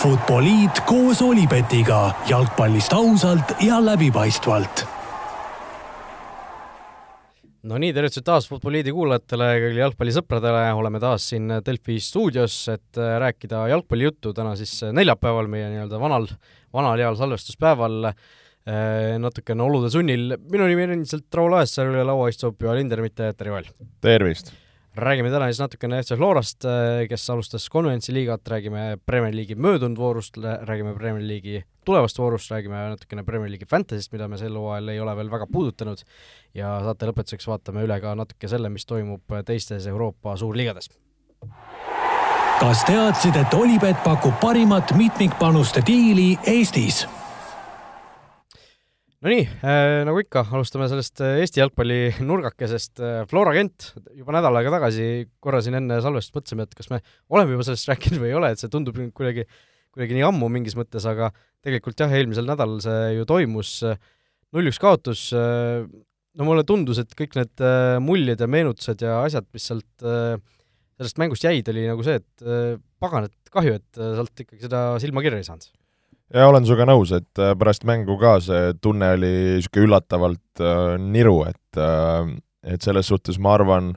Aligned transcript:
Futboliit 0.00 0.78
koos 0.88 1.18
Olipetiga 1.20 2.14
jalgpallist 2.24 2.92
ausalt 2.96 3.50
ja 3.60 3.76
läbipaistvalt. 3.84 4.84
no 7.68 7.76
nii, 7.76 7.90
tervitused 7.92 8.24
taas 8.24 8.46
Futboliidi 8.48 8.94
kuulajatele 8.96 9.48
ja 9.50 9.58
kõigile 9.60 9.82
jalgpallisõpradele, 9.82 10.62
oleme 10.78 11.02
taas 11.04 11.26
siin 11.28 11.52
Delfi 11.66 11.98
stuudios, 12.00 12.56
et 12.72 12.96
äh, 12.96 13.18
rääkida 13.20 13.66
jalgpallijuttu 13.74 14.32
täna 14.32 14.54
siis 14.56 14.72
äh, 14.88 14.94
neljapäeval, 14.96 15.52
meie 15.52 15.68
nii-öelda 15.74 16.00
vanal, 16.00 16.30
vanal 16.72 17.04
heal 17.04 17.20
salvestuspäeval 17.20 18.08
äh, 18.08 18.16
natukene 19.20 19.68
olude 19.68 19.92
sunnil. 19.92 20.38
minu 20.48 20.72
nimi 20.72 20.88
on 20.88 20.96
endiselt 20.96 21.28
Raul 21.42 21.60
Aassaar, 21.60 21.92
üle 21.92 22.08
laua 22.08 22.32
istub 22.32 22.56
Joel 22.56 22.80
Hinder, 22.80 23.04
mitte 23.04 23.34
Terje 23.36 23.58
Oel. 23.58 23.72
tervist! 24.00 24.54
Räägime 24.96 25.30
täna 25.30 25.46
siis 25.46 25.60
natukene 25.60 26.00
FC 26.02 26.16
Florast, 26.16 26.64
kes 27.08 27.30
alustas 27.30 27.68
konverentsi 27.70 28.12
liigat, 28.14 28.48
räägime 28.48 28.96
Premier 29.06 29.34
League'i 29.34 29.56
möödunud 29.56 29.98
voorust, 29.98 30.36
räägime 30.62 30.94
Premier 30.94 31.26
League'i 31.26 31.62
tulevast 31.84 32.18
voorust, 32.18 32.50
räägime 32.50 32.88
natukene 32.94 33.24
Premier 33.24 33.50
League'i 33.50 33.68
Fantasy'st, 33.70 34.12
mida 34.12 34.28
me 34.28 34.38
sel 34.38 34.56
hooajal 34.56 34.88
ei 34.88 35.00
ole 35.00 35.16
veel 35.16 35.30
väga 35.30 35.46
puudutanud, 35.52 36.02
ja 36.54 36.80
saate 36.84 37.10
lõpetuseks 37.10 37.46
vaatame 37.46 37.86
üle 37.86 38.00
ka 38.00 38.14
natuke 38.18 38.50
selle, 38.50 38.70
mis 38.70 38.86
toimub 38.86 39.38
teistes 39.46 39.86
Euroopa 39.86 40.36
suurliigades. 40.36 40.90
kas 42.60 42.84
teadsid, 42.84 43.36
et 43.36 43.54
Olipet 43.54 44.04
pakub 44.04 44.36
parimat 44.40 44.92
mitmikpanuste 44.96 45.82
diili 45.86 46.36
Eestis? 46.46 47.06
Nonii 49.20 49.42
äh,, 49.44 50.00
nagu 50.08 50.16
ikka, 50.22 50.46
alustame 50.56 50.86
sellest 50.88 51.20
äh, 51.20 51.42
Eesti 51.42 51.60
jalgpalli 51.60 52.22
nurgakesest 52.24 53.02
äh,. 53.04 53.18
Flora 53.28 53.52
Kent 53.52 53.90
juba 54.16 54.32
nädal 54.32 54.56
aega 54.56 54.70
tagasi, 54.72 55.08
korra 55.44 55.58
siin 55.60 55.74
enne 55.76 55.98
salvestust 56.00 56.38
mõtlesime, 56.38 56.64
et 56.64 56.72
kas 56.78 56.88
me 56.88 57.02
oleme 57.28 57.52
juba 57.52 57.66
sellest 57.68 57.88
rääkinud 57.90 58.22
või 58.22 58.30
ei 58.30 58.36
ole, 58.38 58.48
et 58.54 58.62
see 58.62 58.72
tundub 58.72 58.96
kuidagi, 59.12 59.44
kuidagi 59.92 60.16
nii 60.16 60.24
ammu 60.24 60.48
mingis 60.54 60.76
mõttes, 60.78 61.04
aga 61.10 61.28
tegelikult 61.60 62.00
jah, 62.00 62.14
eelmisel 62.16 62.48
nädalal 62.48 62.80
see 62.80 63.10
ju 63.18 63.26
toimus, 63.28 63.74
null-üks 64.56 64.80
kaotus 64.80 65.26
äh,, 65.36 65.84
no 66.40 66.48
mulle 66.48 66.64
tundus, 66.64 67.02
et 67.04 67.12
kõik 67.18 67.36
need 67.36 67.64
muljed 68.00 68.40
ja 68.40 68.48
meenutused 68.48 69.04
ja 69.04 69.18
asjad, 69.26 69.50
mis 69.52 69.68
sealt 69.68 70.06
sellest 70.06 71.20
mängust 71.20 71.44
jäid, 71.44 71.68
oli 71.68 71.84
nagu 71.90 72.08
see, 72.08 72.16
et 72.22 72.48
pagan, 73.04 73.28
et 73.28 73.52
kahju, 73.52 73.76
et 73.82 74.00
sealt 74.00 74.46
ikkagi 74.46 74.64
seda 74.64 74.86
silma 75.04 75.20
kirja 75.26 75.42
ei 75.42 75.48
saanud 75.50 75.68
ja 76.34 76.46
olen 76.50 76.66
sinuga 76.66 76.86
nõus, 76.88 77.12
et 77.16 77.42
äh, 77.42 77.54
pärast 77.58 77.84
mängu 77.88 78.16
ka 78.20 78.36
see 78.44 78.74
tunne 78.82 79.14
oli 79.16 79.32
niisugune 79.56 79.88
üllatavalt 79.88 80.62
äh, 80.62 80.94
niru, 81.00 81.42
et 81.50 81.80
äh, 81.80 82.36
et 82.62 82.84
selles 82.84 83.08
suhtes 83.08 83.38
ma 83.40 83.54
arvan 83.56 83.94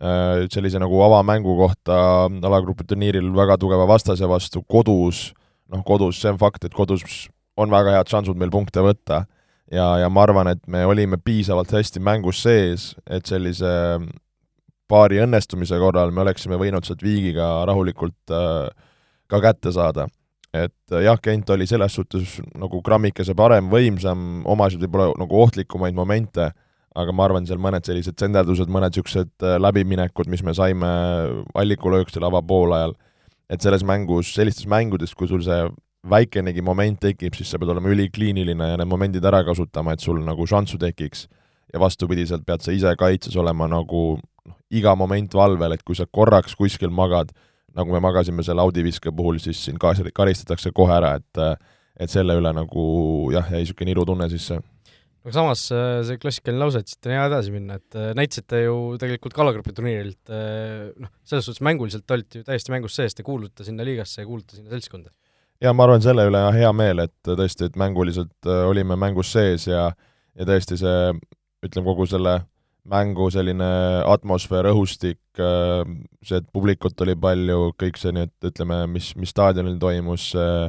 äh,, 0.00 0.44
sellise 0.52 0.80
nagu 0.82 0.98
avamängu 1.00 1.54
kohta 1.56 2.26
alagrupi 2.28 2.84
turniiril 2.84 3.30
väga 3.36 3.56
tugeva 3.60 3.86
vastase 3.88 4.28
vastu 4.28 4.60
kodus, 4.68 5.30
noh 5.72 5.84
kodus, 5.86 6.20
see 6.20 6.32
on 6.32 6.40
fakt, 6.40 6.66
et 6.68 6.76
kodus 6.76 7.26
on 7.56 7.72
väga 7.72 7.96
head 7.96 8.12
šansud 8.12 8.36
meil 8.36 8.52
punkte 8.52 8.84
võtta. 8.84 9.24
Ja, 9.72 9.96
ja 9.98 10.10
ma 10.12 10.22
arvan, 10.22 10.52
et 10.52 10.60
me 10.70 10.84
olime 10.86 11.16
piisavalt 11.18 11.72
hästi 11.74 11.98
mängus 12.04 12.44
sees, 12.44 12.92
et 13.10 13.26
sellise 13.26 13.72
paari 14.86 15.18
õnnestumise 15.24 15.80
korral 15.82 16.12
me 16.14 16.22
oleksime 16.22 16.60
võinud 16.60 16.86
sealt 16.86 17.02
viigiga 17.02 17.64
rahulikult 17.66 18.36
äh, 18.36 18.68
ka 19.26 19.40
kätte 19.42 19.72
saada 19.74 20.06
et 20.64 20.94
äh, 20.94 21.04
jah, 21.06 21.18
Kent 21.22 21.50
oli 21.54 21.66
selles 21.68 21.96
suhtes 21.98 22.38
nagu 22.58 22.80
grammikese 22.84 23.36
parem, 23.38 23.70
võimsam, 23.72 24.42
omasid 24.48 24.82
võib-olla 24.84 25.12
nagu 25.20 25.42
ohtlikumaid 25.44 25.96
momente, 25.96 26.50
aga 26.96 27.12
ma 27.12 27.26
arvan, 27.26 27.46
seal 27.48 27.60
mõned 27.60 27.84
sellised 27.84 28.16
senderdused, 28.20 28.70
mõned 28.72 28.94
niisugused 28.94 29.32
äh, 29.44 29.56
läbiminekud, 29.60 30.30
mis 30.32 30.44
me 30.46 30.54
saime 30.56 30.92
allikulöökstel 31.54 32.24
avapoolajal, 32.28 32.96
et 33.52 33.62
selles 33.62 33.84
mängus, 33.86 34.32
sellistes 34.34 34.68
mängudes, 34.70 35.14
kui 35.14 35.28
sul 35.30 35.44
see 35.46 35.66
väikenegi 36.10 36.62
moment 36.62 36.98
tekib, 37.02 37.34
siis 37.34 37.50
sa 37.50 37.58
pead 37.58 37.72
olema 37.74 37.90
ülikliiniline 37.90 38.70
ja 38.72 38.78
need 38.78 38.90
momendid 38.90 39.26
ära 39.26 39.42
kasutama, 39.46 39.94
et 39.94 40.04
sul 40.04 40.22
nagu 40.24 40.46
šanssu 40.46 40.78
tekiks. 40.82 41.26
ja 41.74 41.80
vastupidiselt 41.82 42.44
pead 42.46 42.62
sa 42.62 42.70
ise 42.70 42.92
kaitses 42.96 43.34
olema 43.36 43.66
nagu 43.66 44.20
noh, 44.46 44.54
iga 44.70 44.94
moment 44.94 45.32
valvel, 45.34 45.72
et 45.74 45.82
kui 45.82 45.96
sa 45.98 46.06
korraks 46.06 46.54
kuskil 46.54 46.92
magad, 46.94 47.32
nagu 47.76 47.92
me 47.92 48.00
magasime 48.02 48.44
selle 48.46 48.64
Audi 48.64 48.84
viske 48.86 49.12
puhul, 49.14 49.40
siis 49.42 49.66
ka 49.80 49.92
karistatakse 50.16 50.72
kohe 50.76 50.94
ära, 50.96 51.16
et 51.20 51.42
et 51.96 52.12
selle 52.12 52.36
üle 52.36 52.50
nagu 52.52 52.86
jah, 53.32 53.46
jäi 53.52 53.62
niisugune 53.62 53.94
irutunne 53.94 54.28
sisse. 54.28 54.58
aga 55.26 55.32
samas 55.34 55.62
äh, 55.74 56.00
see 56.06 56.20
klassikaline 56.22 56.60
lause, 56.60 56.82
et 56.82 56.90
siit 56.92 57.08
on 57.08 57.14
hea 57.16 57.22
edasi 57.30 57.54
minna, 57.54 57.78
et 57.80 57.96
äh, 57.98 58.10
näitasite 58.18 58.60
ju 58.62 58.74
tegelikult 59.00 59.34
Kalagrupi 59.34 59.72
turniirilt 59.74 60.32
äh, 60.32 60.90
noh, 61.02 61.12
selles 61.26 61.48
suhtes 61.48 61.64
mänguliselt 61.66 62.10
olite 62.14 62.42
ju 62.42 62.46
täiesti 62.46 62.74
mängus 62.74 62.98
sees, 62.98 63.16
te 63.16 63.24
kuulute 63.26 63.64
sinna 63.66 63.86
liigasse 63.88 64.20
ja 64.22 64.28
kuulute 64.28 64.58
sinna 64.58 64.70
seltskonda. 64.74 65.10
ja 65.64 65.72
ma 65.72 65.88
arvan, 65.88 66.04
selle 66.04 66.28
üle 66.28 66.44
hea 66.54 66.72
meel, 66.76 67.00
et 67.08 67.32
tõesti, 67.32 67.70
et 67.70 67.80
mänguliselt 67.80 68.52
olime 68.68 68.98
mängus 69.00 69.32
sees 69.32 69.66
ja 69.70 69.88
ja 70.36 70.44
tõesti 70.44 70.76
see, 70.76 71.16
ütleme, 71.64 71.88
kogu 71.88 72.06
selle 72.10 72.42
mängu 72.90 73.28
selline 73.34 73.68
atmosfäär, 74.06 74.70
õhustik, 74.70 75.20
äh, 75.40 75.82
see, 76.26 76.40
et 76.40 76.48
publikut 76.54 77.00
oli 77.04 77.16
palju, 77.18 77.72
kõik 77.80 77.98
see 78.00 78.14
nii, 78.14 78.28
et 78.28 78.50
ütleme, 78.50 78.82
mis, 78.90 79.12
mis 79.18 79.32
staadionil 79.34 79.78
toimus, 79.82 80.30
äh, 80.38 80.68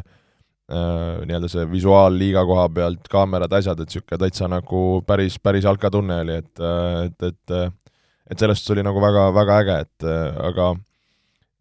nii-öelda 0.68 1.48
see 1.52 1.64
visuaal 1.72 2.18
liiga 2.20 2.44
koha 2.48 2.66
pealt, 2.76 3.06
kaamerad, 3.12 3.54
asjad, 3.56 3.80
et 3.80 3.88
niisugune 3.88 4.20
täitsa 4.20 4.50
nagu 4.52 4.82
päris, 5.08 5.38
päris 5.40 5.64
jalkatunne 5.64 6.18
oli, 6.26 6.42
et, 6.42 6.66
et, 7.06 7.30
et 7.32 7.60
et 8.28 8.42
sellest 8.44 8.68
oli 8.74 8.84
nagu 8.84 9.00
väga, 9.00 9.30
väga 9.32 9.58
äge, 9.62 9.76
et 9.86 10.06
aga 10.44 10.66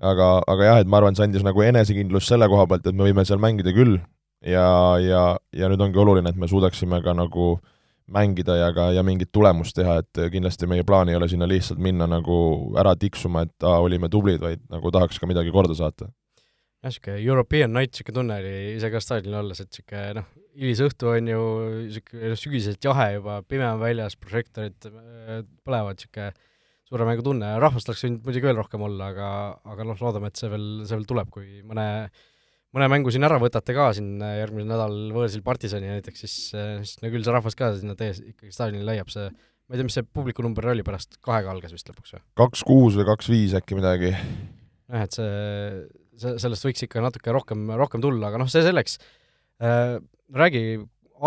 aga, 0.02 0.26
aga 0.50 0.66
jah, 0.66 0.80
et 0.82 0.90
ma 0.90 0.98
arvan, 0.98 1.14
see 1.14 1.28
andis 1.28 1.44
nagu 1.46 1.62
enesekindlust 1.62 2.32
selle 2.32 2.48
koha 2.50 2.66
pealt, 2.66 2.88
et 2.88 2.98
me 2.98 3.06
võime 3.06 3.22
seal 3.28 3.38
mängida 3.38 3.70
küll. 3.76 4.00
Ja, 4.42 4.98
ja, 4.98 5.22
ja 5.54 5.70
nüüd 5.70 5.84
ongi 5.86 6.02
oluline, 6.02 6.34
et 6.34 6.38
me 6.38 6.50
suudaksime 6.50 6.98
ka 7.04 7.14
nagu 7.14 7.52
äh, 7.54 7.75
mängida 8.12 8.56
ja 8.58 8.68
ka, 8.74 8.90
ja 8.94 9.02
mingit 9.06 9.32
tulemust 9.34 9.76
teha, 9.76 9.98
et 10.02 10.20
kindlasti 10.32 10.68
meie 10.70 10.84
plaan 10.86 11.10
ei 11.10 11.18
ole 11.18 11.28
sinna 11.30 11.48
lihtsalt 11.50 11.80
minna 11.82 12.06
nagu 12.10 12.38
ära 12.78 12.94
tiksuma, 12.98 13.46
et 13.46 13.66
aa, 13.66 13.80
olime 13.82 14.10
tublid, 14.12 14.40
vaid 14.42 14.62
nagu 14.72 14.92
tahaks 14.94 15.18
ka 15.18 15.28
midagi 15.30 15.54
korda 15.54 15.74
saata. 15.78 16.10
jah, 16.86 16.92
niisugune 16.92 17.18
European 17.24 17.72
night, 17.74 17.94
niisugune 17.94 18.18
tunne 18.20 18.40
oli 18.42 18.56
ise 18.76 18.90
ka 18.92 19.02
staadionil 19.02 19.40
olles, 19.40 19.62
et 19.62 19.70
niisugune 19.72 20.20
noh, 20.20 20.28
hilisõhtu 20.56 21.10
on 21.12 21.32
ju 21.32 21.42
niisugune 21.88 22.30
noh, 22.32 22.42
sügiselt 22.42 22.90
jahe 22.90 23.08
juba, 23.16 23.40
pime 23.48 23.66
on 23.72 23.82
väljas, 23.82 24.18
prožektorid 24.20 24.90
äh, 24.92 25.42
põlevad, 25.66 25.98
niisugune 25.98 26.30
suure 26.86 27.08
mängu 27.08 27.24
tunne, 27.26 27.48
rahvast 27.58 27.90
oleks 27.90 28.04
võinud 28.06 28.26
muidugi 28.28 28.46
veel 28.46 28.60
rohkem 28.60 28.86
olla, 28.86 29.10
aga, 29.10 29.28
aga 29.74 29.86
noh, 29.88 29.98
loodame, 29.98 30.30
et 30.30 30.38
see 30.38 30.50
veel, 30.52 30.68
see 30.86 30.94
veel 30.94 31.08
tuleb, 31.10 31.32
kui 31.34 31.48
mõne 31.66 31.86
mõne 32.76 32.88
mängu 32.92 33.12
siin 33.12 33.24
ära 33.26 33.38
võtate 33.40 33.74
ka 33.76 33.90
siin 33.96 34.16
äh, 34.20 34.38
järgmine 34.42 34.68
nädal 34.68 34.96
võõrsil 35.14 35.44
Partisani 35.46 35.88
näiteks, 35.94 36.24
siis, 36.24 36.36
äh, 36.56 36.78
siis 36.84 37.00
no 37.02 37.10
küll 37.12 37.24
see 37.24 37.34
rahvas 37.34 37.56
ka 37.58 37.72
sinna 37.78 37.96
tee 37.98 38.12
ikkagi 38.12 38.52
staadionile 38.52 38.90
leiab, 38.90 39.12
see 39.12 39.30
ma 39.30 39.74
ei 39.74 39.80
tea, 39.80 39.86
mis 39.88 39.96
see 39.98 40.06
publiku 40.06 40.44
number 40.46 40.68
oli 40.70 40.84
pärast, 40.86 41.18
kahega 41.24 41.50
algas 41.54 41.74
vist 41.74 41.88
lõpuks 41.90 42.16
või? 42.16 42.24
kaks 42.42 42.64
kuus 42.68 42.98
või 42.98 43.08
kaks 43.08 43.30
viis 43.32 43.56
äkki 43.58 43.78
midagi. 43.78 44.12
jah, 44.12 45.06
et 45.06 45.16
see, 45.16 45.30
see, 46.20 46.36
sellest 46.44 46.68
võiks 46.68 46.86
ikka 46.86 47.02
natuke 47.04 47.34
rohkem, 47.34 47.64
rohkem 47.80 48.04
tulla, 48.04 48.30
aga 48.30 48.42
noh, 48.42 48.50
see 48.52 48.62
selleks 48.66 49.00
äh,, 49.64 49.96
räägi, 50.36 50.62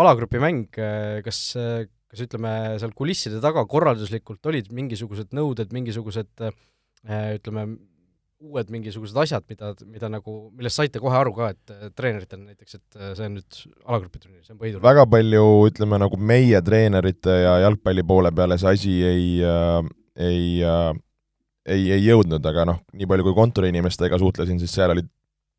alagrupi 0.00 0.40
mäng, 0.42 0.80
äh, 0.80 1.18
kas, 1.26 1.42
kas 2.10 2.24
ütleme, 2.26 2.54
seal 2.80 2.94
kulisside 2.96 3.42
taga 3.42 3.66
korralduslikult 3.68 4.46
olid 4.52 4.70
mingisugused 4.76 5.34
nõuded, 5.36 5.74
mingisugused 5.74 6.46
äh, 6.46 7.34
ütleme, 7.36 7.66
uued 8.40 8.70
mingisugused 8.72 9.16
asjad, 9.20 9.44
mida, 9.50 9.74
mida 9.84 10.08
nagu, 10.08 10.36
millest 10.56 10.80
saite 10.80 11.00
kohe 11.02 11.16
aru 11.18 11.34
ka, 11.36 11.50
et 11.52 11.92
treeneritel 11.98 12.40
näiteks, 12.40 12.78
et 12.78 12.98
äh, 12.98 13.12
see 13.18 13.28
on 13.28 13.36
nüüd 13.36 13.60
alagrupi 13.84 14.22
turniir, 14.22 14.42
see 14.46 14.54
on 14.54 14.60
põhiturniir? 14.62 14.86
väga 14.86 15.06
palju, 15.12 15.44
ütleme 15.68 16.00
nagu 16.00 16.20
meie 16.32 16.62
treenerite 16.64 17.36
ja 17.42 17.54
jalgpalli 17.66 18.04
poole 18.08 18.32
peale 18.32 18.58
see 18.60 18.74
asi 18.74 18.96
ei 19.04 19.30
äh,, 19.44 19.78
ei 20.20 20.44
äh, 20.64 20.92
ei, 21.70 21.90
ei 21.92 22.04
jõudnud, 22.04 22.44
aga 22.46 22.66
noh, 22.68 22.80
nii 22.96 23.08
palju 23.08 23.26
kui 23.28 23.36
kontoriinimestega 23.36 24.18
suhtlesin, 24.20 24.60
siis 24.62 24.72
seal 24.74 24.94
olid 24.94 25.08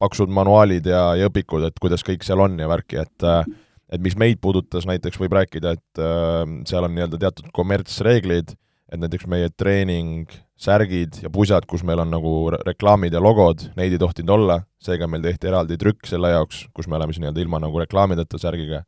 paksud 0.02 0.32
manuaalid 0.34 0.88
ja, 0.90 1.04
ja 1.20 1.30
õpikud, 1.30 1.68
et 1.68 1.78
kuidas 1.82 2.04
kõik 2.06 2.26
seal 2.26 2.42
on 2.42 2.58
ja 2.60 2.70
värki, 2.72 3.02
et 3.04 3.28
äh, 3.28 3.44
et 3.92 4.00
mis 4.00 4.16
meid 4.16 4.40
puudutas, 4.40 4.86
näiteks 4.88 5.20
võib 5.20 5.34
rääkida, 5.36 5.76
et 5.76 6.02
äh, 6.02 6.44
seal 6.70 6.88
on 6.88 6.96
nii-öelda 6.96 7.20
teatud 7.22 7.52
kommertsreeglid, 7.56 8.54
et 8.92 9.02
näiteks 9.02 9.28
meie 9.32 9.52
treening, 9.52 10.32
särgid 10.62 11.22
ja 11.24 11.32
pusad, 11.34 11.66
kus 11.70 11.84
meil 11.88 12.02
on 12.04 12.12
nagu 12.14 12.32
reklaamid 12.54 13.16
ja 13.16 13.22
logod, 13.24 13.66
neid 13.78 13.96
ei 13.96 14.02
tohtinud 14.02 14.36
olla, 14.36 14.62
seega 14.84 15.10
meil 15.10 15.24
tehti 15.26 15.50
eraldi 15.50 15.78
trükk 15.82 16.10
selle 16.10 16.34
jaoks, 16.36 16.66
kus 16.76 16.90
me 16.90 17.00
oleme 17.00 17.14
siis 17.14 17.24
nii-öelda 17.24 17.44
ilma 17.44 17.62
nagu 17.64 17.82
reklaamideta 17.82 18.40
särgiga. 18.42 18.84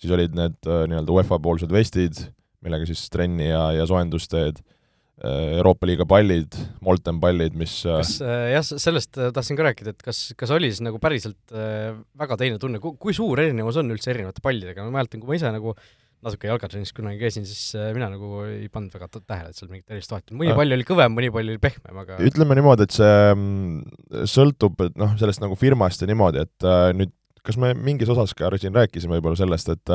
siis 0.00 0.12
olid 0.16 0.36
need 0.36 0.56
äh, 0.64 0.84
nii-öelda 0.88 1.12
UEFA 1.12 1.38
poolsed 1.44 1.72
vestid, 1.72 2.22
millega 2.64 2.86
siis 2.88 3.02
trenni 3.12 3.50
ja, 3.50 3.66
ja 3.76 3.84
soojendust 3.88 4.30
teed, 4.32 4.62
äh, 5.20 5.58
Euroopa 5.58 5.88
liiga 5.88 6.06
pallid, 6.08 6.56
Molten 6.80 7.20
pallid, 7.20 7.56
mis 7.58 7.82
äh, 7.84 8.00
kas 8.00 8.14
jah, 8.24 8.64
sellest 8.64 9.20
tahtsin 9.20 9.60
ka 9.60 9.68
rääkida, 9.68 9.92
et 9.92 10.04
kas, 10.06 10.30
kas 10.40 10.54
oli 10.56 10.72
siis 10.72 10.80
nagu 10.86 11.02
päriselt 11.02 11.52
väga 11.52 12.40
teine 12.40 12.60
tunne, 12.62 12.80
kui 12.80 13.16
suur 13.16 13.44
erinevus 13.44 13.80
on 13.82 13.92
üldse 13.92 14.14
erinevate 14.14 14.40
pallidega, 14.44 14.88
ma 14.88 15.02
mäletan, 15.02 15.20
kui 15.20 15.34
ma 15.34 15.40
ise 15.40 15.52
nagu 15.52 15.76
natuke 16.24 16.50
jalgratrennis 16.50 16.92
kunagi 16.96 17.20
käisin, 17.20 17.46
siis 17.48 17.76
äh, 17.78 17.90
mina 17.96 18.10
nagu 18.12 18.42
ei 18.46 18.68
pannud 18.72 18.92
väga 18.92 19.08
tähele, 19.18 19.50
et 19.50 19.58
seal 19.58 19.70
mingit 19.70 19.92
erilist 19.92 20.12
vahet 20.12 20.32
on, 20.32 20.40
mõni 20.40 20.56
pall 20.56 20.76
oli 20.76 20.86
kõvem, 20.88 21.14
mõni 21.16 21.30
pall 21.32 21.52
oli 21.52 21.60
pehmem, 21.62 22.00
aga 22.02 22.18
ütleme 22.28 22.56
niimoodi, 22.58 22.86
et 22.86 22.96
see 22.96 23.14
mm, 23.34 24.24
sõltub, 24.28 24.76
et 24.86 24.98
noh, 25.00 25.14
sellest 25.20 25.42
nagu 25.42 25.56
firmast 25.60 26.04
ja 26.04 26.10
niimoodi, 26.10 26.44
et 26.44 26.68
äh, 26.68 26.90
nüüd 26.96 27.14
kas 27.46 27.56
me 27.60 27.72
mingis 27.72 28.10
osas 28.12 28.34
ka 28.36 28.50
siin 28.60 28.76
rääkisime 28.76 29.16
võib-olla 29.16 29.40
sellest, 29.40 29.72
et 29.72 29.94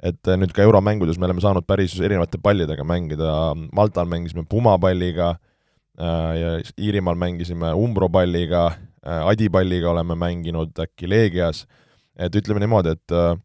et 0.00 0.30
nüüd 0.40 0.50
ka 0.56 0.64
euromängudes 0.64 1.18
me 1.20 1.26
oleme 1.28 1.42
saanud 1.44 1.66
päris 1.68 1.92
erinevate 2.00 2.38
pallidega 2.40 2.82
mängida, 2.88 3.52
Maltal 3.76 4.08
mängisime 4.08 4.46
Puma 4.48 4.78
palliga 4.80 5.34
ja 6.00 6.54
Iirimaal 6.80 7.18
mängisime 7.20 7.74
Umbro 7.76 8.08
palliga, 8.08 8.70
Adi 9.04 9.50
palliga 9.52 9.90
oleme 9.92 10.16
mänginud 10.16 10.72
äkki 10.80 11.08
Leegias, 11.08 11.66
et 12.16 12.34
ütleme 12.36 12.64
niimoodi, 12.64 12.96
et 12.96 13.14
äh, 13.14 13.36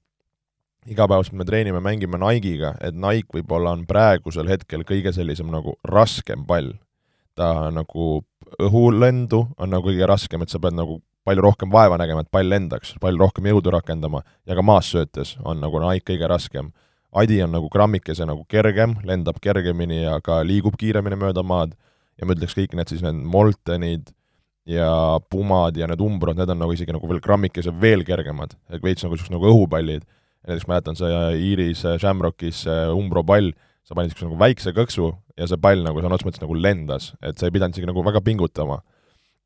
igapäevaselt 0.89 1.37
me 1.37 1.45
treenime, 1.45 1.81
mängime 1.83 2.19
Nike'iga, 2.21 2.75
et 2.81 2.95
Nike 2.95 3.39
võib-olla 3.39 3.73
on 3.75 3.85
praegusel 3.89 4.49
hetkel 4.51 4.85
kõige 4.87 5.13
sellisem 5.15 5.49
nagu 5.53 5.77
raskem 5.83 6.45
pall. 6.47 6.73
ta 7.35 7.67
nagu 7.67 8.23
õhulendu 8.63 9.41
on 9.59 9.69
nagu 9.69 9.89
kõige 9.89 10.07
raskem, 10.07 10.41
et 10.41 10.49
sa 10.49 10.59
pead 10.59 10.77
nagu 10.77 11.01
palju 11.27 11.41
rohkem 11.43 11.71
vaeva 11.71 11.97
nägema, 11.99 12.21
et 12.23 12.31
pall 12.31 12.47
lendaks, 12.47 12.93
palju 13.01 13.19
rohkem 13.19 13.49
jõudu 13.49 13.73
rakendama 13.75 14.21
ja 14.47 14.55
ka 14.55 14.63
maas 14.63 14.87
söötes 14.93 15.35
on 15.43 15.59
nagu 15.59 15.81
Nike 15.83 16.13
kõige 16.13 16.29
raskem. 16.31 16.71
Adi 17.11 17.41
on 17.43 17.51
nagu 17.51 17.67
grammikese 17.71 18.23
nagu 18.25 18.45
kergem, 18.47 18.95
lendab 19.03 19.41
kergemini 19.43 20.03
ja 20.03 20.19
ka 20.23 20.43
liigub 20.43 20.77
kiiremini 20.79 21.19
mööda 21.19 21.43
maad 21.43 21.75
ja 22.15 22.25
ma 22.25 22.35
ütleks, 22.35 22.55
kõik 22.55 22.75
need 22.75 22.87
siis 22.87 23.03
need 23.03 23.19
Moltenid, 23.27 24.13
ja 24.65 25.19
Pumad 25.29 25.77
ja 25.77 25.87
need 25.87 26.01
Umbrod, 26.01 26.37
need 26.37 26.49
on 26.49 26.59
nagu 26.59 26.73
isegi 26.73 26.93
nagu 26.95 27.07
veel 27.09 27.21
grammikese 27.23 27.73
veel 27.81 28.03
kergemad, 28.05 28.55
veits 28.81 29.05
nagu 29.05 29.13
niisugused 29.13 29.33
nagu 29.33 29.49
õhupallid 29.51 30.05
näiteks 30.45 30.67
mäletan 30.69 30.97
see 30.97 31.21
Iiris 31.49 31.83
Shamrockis 31.97 32.63
see 32.65 32.81
Umbro 32.93 33.23
pall, 33.27 33.51
sa 33.85 33.97
panid 33.97 34.11
niisuguse 34.11 34.29
nagu 34.29 34.41
väikse 34.41 34.73
kõksu 34.75 35.11
ja 35.37 35.47
see 35.49 35.61
pall 35.61 35.83
nagu 35.85 36.01
sõna 36.01 36.17
otseses 36.17 36.29
mõttes 36.29 36.43
nagu 36.43 36.57
lendas, 36.57 37.13
et 37.21 37.37
sa 37.37 37.47
ei 37.47 37.55
pidanud 37.55 37.75
isegi 37.75 37.89
nagu 37.89 38.03
väga 38.05 38.21
pingutama. 38.25 38.81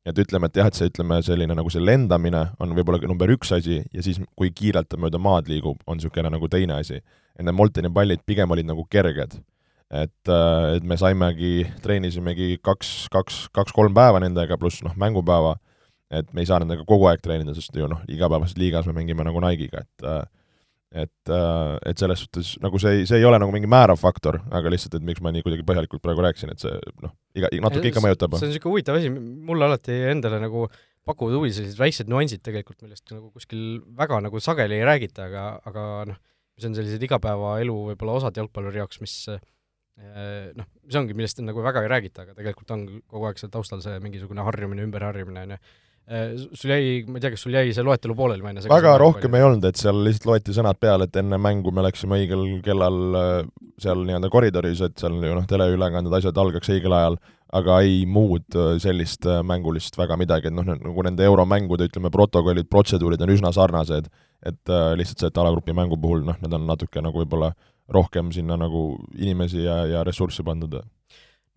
et 0.06 0.16
ütleme, 0.16 0.48
et 0.48 0.56
jah, 0.56 0.66
et 0.70 0.74
see, 0.74 0.88
ütleme, 0.88 1.18
selline 1.20 1.52
nagu 1.52 1.70
see 1.70 1.82
lendamine 1.82 2.40
on 2.58 2.70
võib-olla 2.72 3.02
number 3.04 3.28
üks 3.34 3.50
asi 3.52 3.82
ja 3.92 4.02
siis, 4.02 4.16
kui 4.34 4.48
kiirelt 4.48 4.88
ta 4.88 4.96
mööda 4.96 5.20
maad 5.20 5.50
liigub, 5.50 5.76
on 5.86 5.98
niisugune 5.98 6.30
nagu 6.32 6.48
teine 6.48 6.78
asi. 6.80 7.02
et 7.36 7.44
need 7.44 7.54
Molteni 7.54 7.90
pallid 7.92 8.24
pigem 8.26 8.50
olid 8.50 8.66
nagu 8.66 8.86
kerged. 8.88 9.40
et, 9.90 10.28
äh, 10.28 10.76
et 10.76 10.84
me 10.84 10.96
saimegi, 10.96 11.66
treenisimegi 11.82 12.58
kaks, 12.62 13.08
kaks, 13.10 13.48
kaks-kolm 13.52 13.94
päeva 13.94 14.20
nendega, 14.20 14.56
pluss 14.56 14.82
noh, 14.82 14.94
mängupäeva, 14.96 15.56
et 16.10 16.32
me 16.32 16.40
ei 16.42 16.46
saa 16.46 16.60
nendega 16.62 16.84
kogu 16.86 17.08
aeg 17.10 17.20
treenida, 17.20 17.54
sest 17.54 17.74
ju 17.74 17.88
noh, 17.90 18.00
igapäevases 18.08 18.56
liigas 18.56 18.86
me 18.86 18.94
mängime 18.94 19.26
nagu 19.26 19.42
Nike'iga, 19.42 19.82
et 19.82 20.06
äh, 20.06 20.22
et, 20.90 21.30
äh, 21.30 21.76
et 21.86 22.00
selles 22.02 22.24
suhtes 22.24 22.54
nagu 22.62 22.78
see 22.82 23.00
ei, 23.00 23.06
see 23.06 23.20
ei 23.20 23.26
ole 23.26 23.38
nagu 23.38 23.52
mingi 23.54 23.68
määrav 23.70 23.98
faktor, 24.00 24.40
aga 24.50 24.72
lihtsalt, 24.72 24.96
et 24.98 25.06
miks 25.06 25.22
ma 25.22 25.30
nii 25.34 25.44
kuidagi 25.46 25.66
põhjalikult 25.66 26.02
praegu 26.02 26.24
rääkisin, 26.24 26.50
et 26.54 26.64
see 26.64 26.72
noh, 27.04 27.12
iga, 27.38 27.50
natuke 27.62 27.92
ikka 27.92 28.02
mõjutab. 28.02 28.34
see 28.38 28.48
on 28.48 28.52
niisugune 28.54 28.74
huvitav 28.74 28.98
asi, 28.98 29.12
mulle 29.12 29.68
alati 29.68 29.98
endale 30.10 30.40
nagu 30.42 30.66
pakuvad 31.06 31.38
huvi 31.38 31.52
sellised 31.54 31.78
väiksed 31.78 32.10
nüansid 32.10 32.42
tegelikult, 32.46 32.80
millest 32.82 33.06
nagu 33.14 33.30
kuskil 33.30 33.78
väga 33.98 34.18
nagu 34.24 34.42
sageli 34.42 34.80
ei 34.80 34.88
räägita, 34.88 35.28
aga, 35.30 35.44
aga 35.70 35.86
noh, 36.10 36.18
mis 36.58 36.66
on 36.66 36.74
sellised 36.76 37.06
igapäevaelu 37.06 37.76
võib-olla 37.92 38.18
osad 38.18 38.42
jalgpalluri 38.42 38.82
jaoks, 38.82 38.98
mis 39.04 39.14
eh, 39.30 40.50
noh, 40.58 40.66
mis 40.82 40.98
ongi, 40.98 41.14
millest 41.14 41.38
nagu 41.46 41.62
väga 41.64 41.86
ei 41.86 41.92
räägita, 41.94 42.26
aga 42.26 42.34
tegelikult 42.34 42.74
on 42.74 42.84
kogu 43.06 43.30
aeg 43.30 43.38
seal 43.38 43.54
taustal 43.54 43.82
see 43.84 43.94
mingisugune 44.02 44.42
harjumine, 44.44 44.84
ümberharjumine, 44.90 45.46
on 45.46 45.56
ju 45.56 45.60
Äh, 45.60 45.86
sul 46.08 46.72
jäi, 46.72 47.02
ma 47.06 47.18
ei 47.18 47.22
tea, 47.22 47.32
kas 47.34 47.44
sul 47.44 47.54
jäi 47.54 47.74
see 47.74 47.84
loetelu 47.86 48.14
pooleli, 48.18 48.42
ma 48.42 48.50
enne 48.50 48.64
väga 48.70 48.96
rohkem 48.98 49.34
ei 49.38 49.44
olnud, 49.46 49.66
et 49.68 49.78
seal 49.78 50.00
lihtsalt 50.06 50.26
loeti 50.26 50.54
sõnad 50.56 50.78
peale, 50.82 51.06
et 51.06 51.18
enne 51.20 51.38
mängu 51.38 51.70
me 51.74 51.84
läksime 51.86 52.18
õigel 52.18 52.46
kellal 52.66 53.18
äh, 53.18 53.34
seal 53.80 54.02
nii-öelda 54.08 54.30
koridoris, 54.32 54.82
et 54.86 54.96
seal 54.98 55.20
ju 55.22 55.36
noh, 55.36 55.46
teleülekanded, 55.50 56.16
asjad 56.18 56.40
algaks 56.42 56.72
õigel 56.74 56.96
ajal, 56.98 57.18
aga 57.60 57.80
ei 57.86 58.04
muud 58.10 58.58
äh, 58.58 58.72
sellist 58.82 59.28
mängulist 59.46 59.98
väga 60.00 60.18
midagi, 60.18 60.50
et 60.50 60.56
noh, 60.56 60.66
nagu 60.66 61.06
nende 61.06 61.26
euromängude, 61.30 61.90
ütleme, 61.90 62.10
protokollid, 62.14 62.70
protseduurid 62.70 63.22
on 63.26 63.34
üsna 63.36 63.54
sarnased, 63.54 64.10
et 64.46 64.78
lihtsalt 64.96 65.20
see, 65.20 65.28
et 65.30 65.42
alagrupi 65.42 65.74
mängu 65.76 65.98
puhul 66.00 66.24
noh, 66.24 66.38
need 66.40 66.54
on 66.56 66.64
natuke 66.66 67.02
nagu 67.04 67.22
võib-olla 67.22 67.52
rohkem 67.90 68.30
sinna 68.32 68.56
nagu 68.58 68.94
inimesi 69.18 69.66
ja, 69.66 69.82
ja 69.90 70.02
ressurssi 70.06 70.46
pandud 70.46 70.78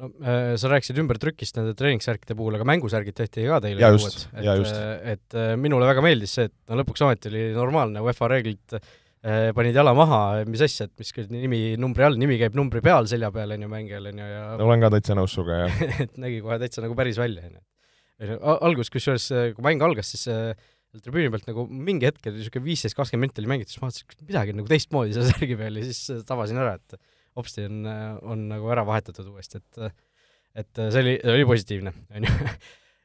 no 0.04 0.10
äh, 0.24 0.56
sa 0.60 0.72
rääkisid 0.72 1.00
ümbertrükist 1.02 1.58
nende 1.60 1.76
treeningsärkide 1.80 2.36
puhul, 2.38 2.58
aga 2.58 2.68
mängusärgid 2.68 3.16
tehti 3.18 3.48
ka 3.48 3.60
teile 3.64 3.84
ja 3.84 3.92
just, 3.96 4.28
ja 4.36 4.58
just. 4.60 4.76
et, 4.76 5.16
et 5.16 5.40
äh, 5.40 5.54
minule 5.60 5.88
väga 5.90 6.04
meeldis 6.06 6.36
see, 6.38 6.50
et 6.50 6.56
no 6.72 6.82
lõpuks 6.82 7.06
ometi 7.06 7.32
oli 7.32 7.46
normaalne, 7.56 8.04
UEFA 8.04 8.30
reeglid 8.34 8.78
äh, 8.78 9.52
panid 9.56 9.78
jala 9.80 9.96
maha, 9.98 10.22
mis 10.50 10.64
asja, 10.66 10.90
et 10.90 10.96
mis 11.00 11.14
küll 11.16 11.32
nimi 11.32 11.62
numbri 11.80 12.08
all, 12.08 12.20
nimi 12.20 12.40
käib 12.42 12.58
numbri 12.60 12.84
peal 12.86 13.08
selja 13.10 13.32
peal, 13.36 13.56
on 13.56 13.66
ju, 13.66 13.72
mängijal, 13.72 14.12
on 14.12 14.24
ju, 14.24 14.30
ja 14.34 14.44
olen 14.60 14.84
ka 14.84 14.92
täitsa 14.98 15.18
nõus 15.20 15.38
sinuga, 15.38 15.64
jah 15.64 15.84
et 16.08 16.20
nägi 16.22 16.44
kohe 16.44 16.60
täitsa 16.62 16.84
nagu 16.84 16.98
päris 17.00 17.22
välja, 17.22 17.48
on 17.48 17.58
ju. 17.60 18.38
algus, 18.54 18.92
kusjuures 18.94 19.32
kui 19.56 19.66
mäng 19.66 19.84
algas, 19.86 20.14
siis 20.16 20.28
tribüüni 21.02 21.32
pealt 21.34 21.48
nagu 21.50 21.66
mingi 21.66 22.06
hetk, 22.06 22.28
niisugune 22.30 22.68
viisteist, 22.68 22.94
kakskümmend 22.98 23.32
minti 23.32 23.42
oli 23.42 23.50
mängitud, 23.50 23.74
siis 23.74 23.82
ma 23.82 23.90
vaatasin, 23.90 24.28
midagi 24.28 24.54
on 24.54 24.60
nagu 24.62 24.70
teistmoodi 24.70 25.16
selle 25.16 25.32
särgi 25.32 25.58
peal 25.58 25.80
ja 25.80 25.86
siis 25.88 26.26
tabasin 26.28 26.60
ära, 26.62 26.76
et 26.78 27.00
hopsti 27.38 27.68
on, 27.70 27.84
on 28.22 28.48
nagu 28.52 28.72
ära 28.74 28.86
vahetatud 28.88 29.32
uuesti, 29.34 29.62
et 29.62 29.94
et 30.54 30.80
see 30.94 31.02
oli, 31.02 31.14
oli 31.34 31.46
positiivne, 31.50 31.94
on 32.14 32.28
ju. 32.28 32.34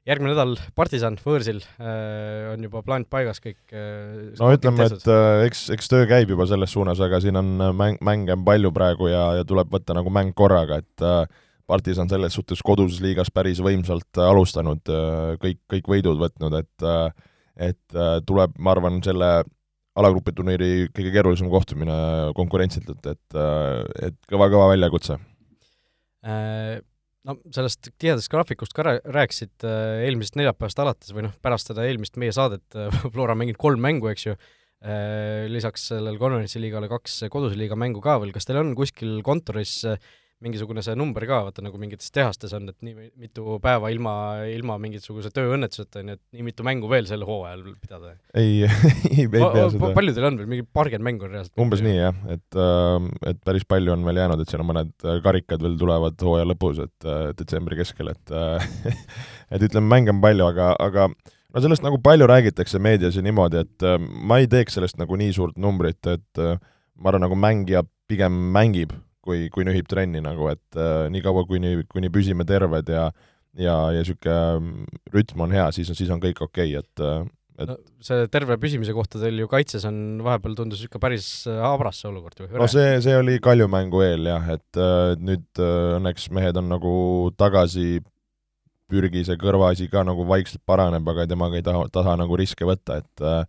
järgmine 0.09 0.33
nädal 0.33 0.55
Partisan 0.77 1.19
võõrsil 1.21 1.59
äh, 1.81 2.49
on 2.53 2.65
juba 2.65 2.83
plaanid 2.85 3.09
paigas, 3.13 3.41
kõik 3.45 3.59
äh, 3.77 4.31
no 4.39 4.53
ütleme, 4.55 4.87
et 4.89 5.11
äh, 5.13 5.43
eks, 5.49 5.67
eks 5.75 5.91
töö 5.93 6.07
käib 6.09 6.33
juba 6.33 6.47
selles 6.49 6.73
suunas, 6.73 7.01
aga 7.05 7.21
siin 7.25 7.37
on 7.41 7.51
äh, 7.61 7.75
mäng, 7.77 8.01
mänge 8.05 8.37
on 8.37 8.47
palju 8.47 8.73
praegu 8.77 9.11
ja, 9.11 9.27
ja 9.41 9.49
tuleb 9.49 9.73
võtta 9.73 9.97
nagu 9.99 10.13
mäng 10.15 10.37
korraga, 10.39 10.81
et 10.85 11.05
äh, 11.05 11.45
Partisan 11.69 12.09
selles 12.09 12.33
suhtes 12.33 12.63
koduses 12.65 13.03
liigas 13.05 13.29
päris 13.35 13.61
võimsalt 13.61 14.17
äh, 14.17 14.25
alustanud 14.25 14.89
äh,, 14.89 15.35
kõik, 15.43 15.61
kõik 15.69 15.91
võidud 15.93 16.21
võtnud, 16.23 16.57
et 16.63 16.89
äh, 16.89 17.11
et 17.59 17.97
äh, 17.97 18.19
tuleb, 18.27 18.55
ma 18.63 18.73
arvan, 18.73 19.01
selle 19.05 19.29
alagrupi 19.99 20.35
turniiri 20.37 20.71
kõige 20.95 21.15
keerulisem 21.15 21.51
kohtumine 21.53 21.97
konkurentsitult, 22.39 23.09
et, 23.11 23.41
et 24.09 24.21
kõva-kõva 24.31 24.71
väljakutse 24.75 25.19
äh,. 26.27 26.79
No 27.29 27.35
sellest 27.53 27.91
tihedast 28.01 28.31
graafikust 28.33 28.73
ka 28.73 28.85
rääkisid 28.87 29.65
äh, 29.67 30.05
eelmisest 30.07 30.39
neljapäevast 30.39 30.79
alates 30.81 31.11
või 31.13 31.27
noh, 31.27 31.35
pärast 31.45 31.69
seda 31.69 31.85
eelmist 31.85 32.17
meie 32.21 32.33
saadet 32.33 32.79
äh, 32.79 32.95
Flora 33.13 33.35
mänginud 33.37 33.59
kolm 33.61 33.83
mängu, 33.85 34.09
eks 34.09 34.29
ju 34.31 34.33
äh,, 34.33 35.45
lisaks 35.51 35.91
sellele 35.91 36.17
konverentsiliigale 36.21 36.89
kaks 36.89 37.27
koduse 37.33 37.59
liiga 37.59 37.77
mängu 37.77 38.01
ka 38.05 38.17
veel, 38.23 38.33
kas 38.33 38.49
teil 38.49 38.63
on 38.63 38.73
kuskil 38.79 39.19
kontoris 39.27 39.75
äh, 39.91 39.99
mingisugune 40.45 40.83
see 40.87 40.95
number 40.99 41.25
ka, 41.27 41.41
vaata 41.49 41.63
nagu 41.65 41.79
mingites 41.81 42.13
tehastes 42.15 42.53
on, 42.55 42.69
et 42.71 42.77
nii 42.87 43.09
mitu 43.19 43.57
päeva 43.63 43.91
ilma, 43.91 44.13
ilma 44.53 44.77
mingisuguse 44.81 45.33
tööõnnetuseta, 45.35 46.03
on 46.03 46.13
ju, 46.13 46.19
et 46.19 46.39
nii 46.39 46.47
mitu 46.47 46.67
mängu 46.67 46.91
veel 46.91 47.09
sel 47.11 47.25
hooajal 47.27 47.65
pidada? 47.83 48.13
ei 48.39 48.61
ei, 48.69 49.25
ei 49.25 49.27
pea 49.33 49.65
seda. 49.73 49.91
palju 49.97 50.15
teil 50.15 50.29
on 50.29 50.39
veel, 50.39 50.51
mingi 50.53 50.67
paarkümmend 50.79 51.09
mängu 51.09 51.27
on 51.27 51.35
reaalselt? 51.35 51.55
umbes 51.65 51.83
nii 51.83 51.97
jah, 51.97 52.21
et, 52.37 52.47
äh, 52.55 53.09
et 53.33 53.41
päris 53.49 53.67
palju 53.67 53.97
on 53.97 54.07
veel 54.07 54.23
jäänud, 54.23 54.45
et 54.45 54.53
siin 54.53 54.63
on 54.63 54.71
mõned 54.71 54.95
äh, 55.03 55.19
karikad 55.25 55.65
veel 55.67 55.75
tulevad 55.81 56.27
hooaja 56.29 56.47
lõpus, 56.53 56.85
et 56.87 57.09
äh, 57.09 57.25
detsembri 57.39 57.81
keskel, 57.81 58.13
et 58.15 58.35
et 59.55 59.67
ütleme, 59.67 59.91
mänge 59.91 60.15
on 60.15 60.23
palju, 60.23 60.47
aga, 60.53 60.71
aga 60.87 61.09
no 61.11 61.65
sellest 61.65 61.83
nagu 61.83 61.99
palju 62.05 62.31
räägitakse 62.31 62.79
meedias 62.83 63.19
ja 63.19 63.27
niimoodi, 63.27 63.67
et 63.67 63.91
ma 63.99 64.39
ei 64.39 64.47
teeks 64.51 64.79
sellest 64.79 65.03
nagu 65.03 65.19
nii 65.19 65.35
suurt 65.35 65.59
numbrit, 65.59 65.99
et 66.07 66.47
ma 66.99 67.11
arvan, 67.11 67.27
nagu 67.27 67.39
mängija 67.39 67.83
pigem 68.09 68.39
mängib 68.55 68.95
kui, 69.29 69.49
kui 69.53 69.67
nühib 69.69 69.89
trenni 69.91 70.25
nagu, 70.25 70.49
et 70.51 70.81
äh, 70.81 71.09
niikaua, 71.13 71.45
kuni, 71.49 71.83
kuni 71.93 72.13
püsime 72.13 72.49
terved 72.49 72.89
ja 72.95 73.11
ja, 73.59 73.75
ja 73.93 73.99
niisugune 73.99 74.87
rütm 75.15 75.43
on 75.45 75.55
hea, 75.55 75.67
siis, 75.75 75.91
siis 75.97 76.11
on 76.15 76.23
kõik 76.23 76.41
okei 76.45 76.77
okay,, 76.77 76.85
et 76.85 77.05
äh, 77.05 77.27
et 77.59 77.67
no, 77.67 77.75
see 78.05 78.27
terve 78.31 78.55
püsimise 78.63 78.95
kohta 78.95 79.19
teil 79.19 79.41
ju 79.43 79.49
kaitses 79.51 79.83
on 79.89 80.21
vahepeal 80.23 80.55
tundus 80.61 80.85
ikka 80.85 81.01
päris 81.03 81.27
äh, 81.51 81.59
habras 81.65 81.99
see 82.03 82.11
olukord 82.11 82.39
ju. 82.39 82.47
no 82.55 82.69
see, 82.71 83.01
see 83.03 83.17
oli 83.19 83.39
Kalju 83.43 83.67
mängu 83.71 84.03
eel 84.07 84.29
jah, 84.31 84.47
et 84.55 84.79
äh, 84.79 85.17
nüüd 85.19 85.63
äh, 85.63 85.97
õnneks 85.99 86.29
mehed 86.35 86.61
on 86.61 86.71
nagu 86.75 86.95
tagasi, 87.39 87.99
Pürgi 88.89 89.21
see 89.27 89.37
kõrvaasi 89.37 89.91
ka 89.93 90.01
nagu 90.07 90.25
vaikselt 90.25 90.63
paraneb, 90.65 91.09
aga 91.13 91.27
temaga 91.29 91.59
ei 91.59 91.65
taha, 91.67 91.83
taha 91.93 92.15
nagu 92.17 92.39
riske 92.41 92.65
võtta, 92.65 93.03
et 93.03 93.25
äh, 93.27 93.43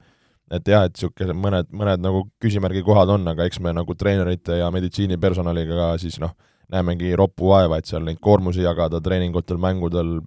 et 0.52 0.68
jah, 0.68 0.86
et 0.88 0.96
niisugune 0.96 1.36
mõned, 1.38 1.70
mõned 1.76 2.04
nagu 2.04 2.24
küsimärgi 2.42 2.84
kohad 2.86 3.12
on, 3.14 3.28
aga 3.32 3.46
eks 3.50 3.62
me 3.64 3.74
nagu 3.76 3.96
treenerite 3.96 4.60
ja 4.60 4.70
meditsiinipersonaliga 4.74 5.78
ka 5.78 5.90
siis 6.02 6.20
noh, 6.22 6.34
näemegi 6.74 7.16
roppu 7.18 7.52
vaeva, 7.52 7.80
et 7.80 7.90
seal 7.90 8.06
neid 8.06 8.20
koormusi 8.22 8.66
jagada 8.66 9.02
treeningutel, 9.02 9.58
mängudel, 9.62 10.20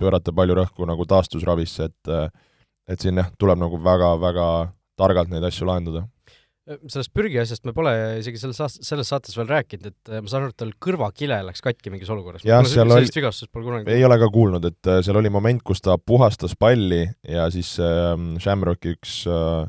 pöörata 0.00 0.34
palju 0.34 0.56
rõhku 0.58 0.88
nagu 0.88 1.06
taastusravisse, 1.08 1.90
et 1.90 2.14
et 2.90 3.00
siin 3.00 3.20
jah, 3.20 3.28
tuleb 3.38 3.60
nagu 3.62 3.78
väga-väga 3.78 4.46
targalt 4.98 5.30
neid 5.30 5.44
asju 5.46 5.68
lahendada 5.68 6.06
sellest 6.90 7.12
Pürgi 7.14 7.38
asjast 7.42 7.64
me 7.68 7.74
pole 7.76 7.92
isegi 8.20 8.40
selles 8.40 8.58
saast-, 8.60 8.82
selles 8.86 9.10
saates 9.12 9.36
veel 9.38 9.48
rääkinud, 9.50 9.90
et 9.90 10.12
äh, 10.12 10.22
ma 10.22 10.30
saan 10.30 10.46
aru, 10.46 10.54
et 10.54 10.60
tal 10.62 10.72
kõrvakile 10.82 11.38
läks 11.48 11.64
katki 11.64 11.92
mingis 11.92 12.10
olukorras. 12.12 12.44
jah, 12.46 12.64
seal 12.68 12.90
oli, 12.90 13.10
vigastust 13.14 13.52
pole 13.52 13.68
kunagi 13.68 13.94
ei 13.94 14.04
ole 14.06 14.18
ka 14.20 14.30
kuulnud, 14.32 14.66
et 14.68 14.90
äh, 14.90 15.02
seal 15.04 15.18
oli 15.20 15.32
moment, 15.32 15.62
kus 15.66 15.84
ta 15.84 15.98
puhastas 15.98 16.56
palli 16.58 17.04
ja 17.28 17.48
siis 17.54 17.74
äh, 17.82 18.14
Shamrocki 18.42 18.96
üks 18.96 19.20
äh, 19.30 19.66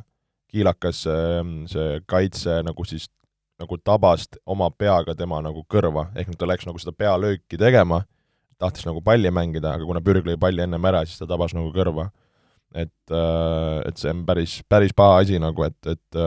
kiilakas 0.53 1.03
äh, 1.09 1.41
see 1.71 1.99
kaitse 2.09 2.61
nagu 2.67 2.87
siis 2.87 3.09
nagu 3.61 3.77
tabas 3.79 4.25
oma 4.49 4.69
peaga 4.71 5.15
tema 5.15 5.39
nagu 5.45 5.61
kõrva, 5.69 6.07
ehk 6.17 6.33
ta 6.39 6.49
läks 6.49 6.65
nagu 6.67 6.79
seda 6.81 6.95
pealööki 6.97 7.59
tegema, 7.59 8.01
tahtis 8.59 8.87
nagu 8.87 9.03
palli 9.05 9.29
mängida, 9.31 9.75
aga 9.77 9.85
kuna 9.87 10.01
Pürg 10.03 10.25
lõi 10.27 10.39
palli 10.41 10.65
ennem 10.65 10.89
ära, 10.89 11.03
siis 11.07 11.21
ta 11.21 11.29
tabas 11.29 11.53
nagu 11.55 11.69
kõrva. 11.75 12.09
et, 12.73 13.13
et 13.85 13.99
see 14.01 14.09
on 14.09 14.23
päris, 14.25 14.55
päris 14.65 14.95
paha 14.97 15.19
asi 15.21 15.37
nagu, 15.39 15.63
et, 15.67 15.77
et 15.85 16.17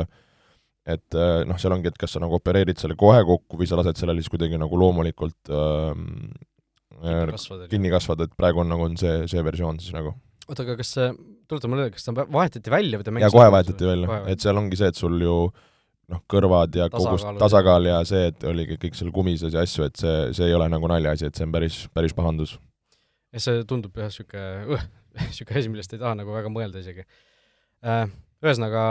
et 0.87 1.17
noh, 1.49 1.59
seal 1.59 1.75
ongi, 1.75 1.91
et 1.91 1.99
kas 1.99 2.15
sa 2.15 2.23
nagu 2.23 2.37
opereerid 2.39 2.79
selle 2.79 2.95
kohe 2.99 3.23
kokku 3.27 3.59
või 3.59 3.67
sa 3.67 3.79
lased 3.81 3.99
sellele 3.99 4.23
siis 4.23 4.31
kuidagi 4.31 4.59
nagu 4.61 4.79
loomulikult 4.79 5.51
äh, 5.51 5.91
kinni 7.03 7.33
kasvada. 7.33 7.69
kinni 7.73 7.93
kasvada, 7.93 8.27
et 8.29 8.37
praegu 8.39 8.63
on 8.63 8.71
nagu 8.71 8.87
on 8.87 8.99
see, 9.01 9.25
see 9.31 9.43
versioon 9.45 9.81
siis 9.83 9.95
nagu. 9.97 10.15
oota, 10.47 10.63
aga 10.63 10.77
kas 10.79 10.93
see, 10.97 11.09
tuleta 11.51 11.71
mulle 11.71 11.89
kas 11.95 12.07
ta 12.07 12.15
vahetati 12.15 12.73
välja 12.73 13.01
või 13.01 13.09
ta 13.09 13.17
jaa, 13.25 13.33
kohe 13.35 13.49
vahetati 13.55 13.89
välja, 13.89 14.21
et 14.31 14.45
seal 14.45 14.61
ongi 14.63 14.79
see, 14.79 14.93
et 14.93 14.99
sul 14.99 15.19
ju 15.23 15.39
noh, 16.13 16.23
kõrvad 16.31 16.77
ja 16.79 16.89
kogu 16.93 17.19
tasakaal 17.41 17.89
ja 17.91 18.01
see, 18.09 18.29
et 18.31 18.47
oligi 18.47 18.79
kõik 18.83 18.99
seal 18.99 19.11
kumises 19.15 19.57
ja 19.57 19.65
asju, 19.67 19.89
et 19.91 19.99
see, 20.01 20.17
see 20.39 20.51
ei 20.51 20.55
ole 20.57 20.69
nagu 20.73 20.91
naljaasi, 20.91 21.31
et 21.31 21.39
see 21.39 21.47
on 21.49 21.55
päris, 21.55 21.81
päris 21.97 22.15
pahandus. 22.17 22.57
ja 23.35 23.43
see 23.43 23.65
tundub 23.69 23.97
jah, 23.99 24.13
niisugune, 24.13 24.79
niisugune 25.27 25.63
asi, 25.63 25.73
millest 25.73 25.97
ei 25.97 26.03
taha 26.03 26.15
nagu 26.21 26.35
väga 26.35 26.53
mõelda 26.53 26.83
isegi. 26.83 27.07
Äh, 27.87 28.07
ühesõnaga, 28.45 28.85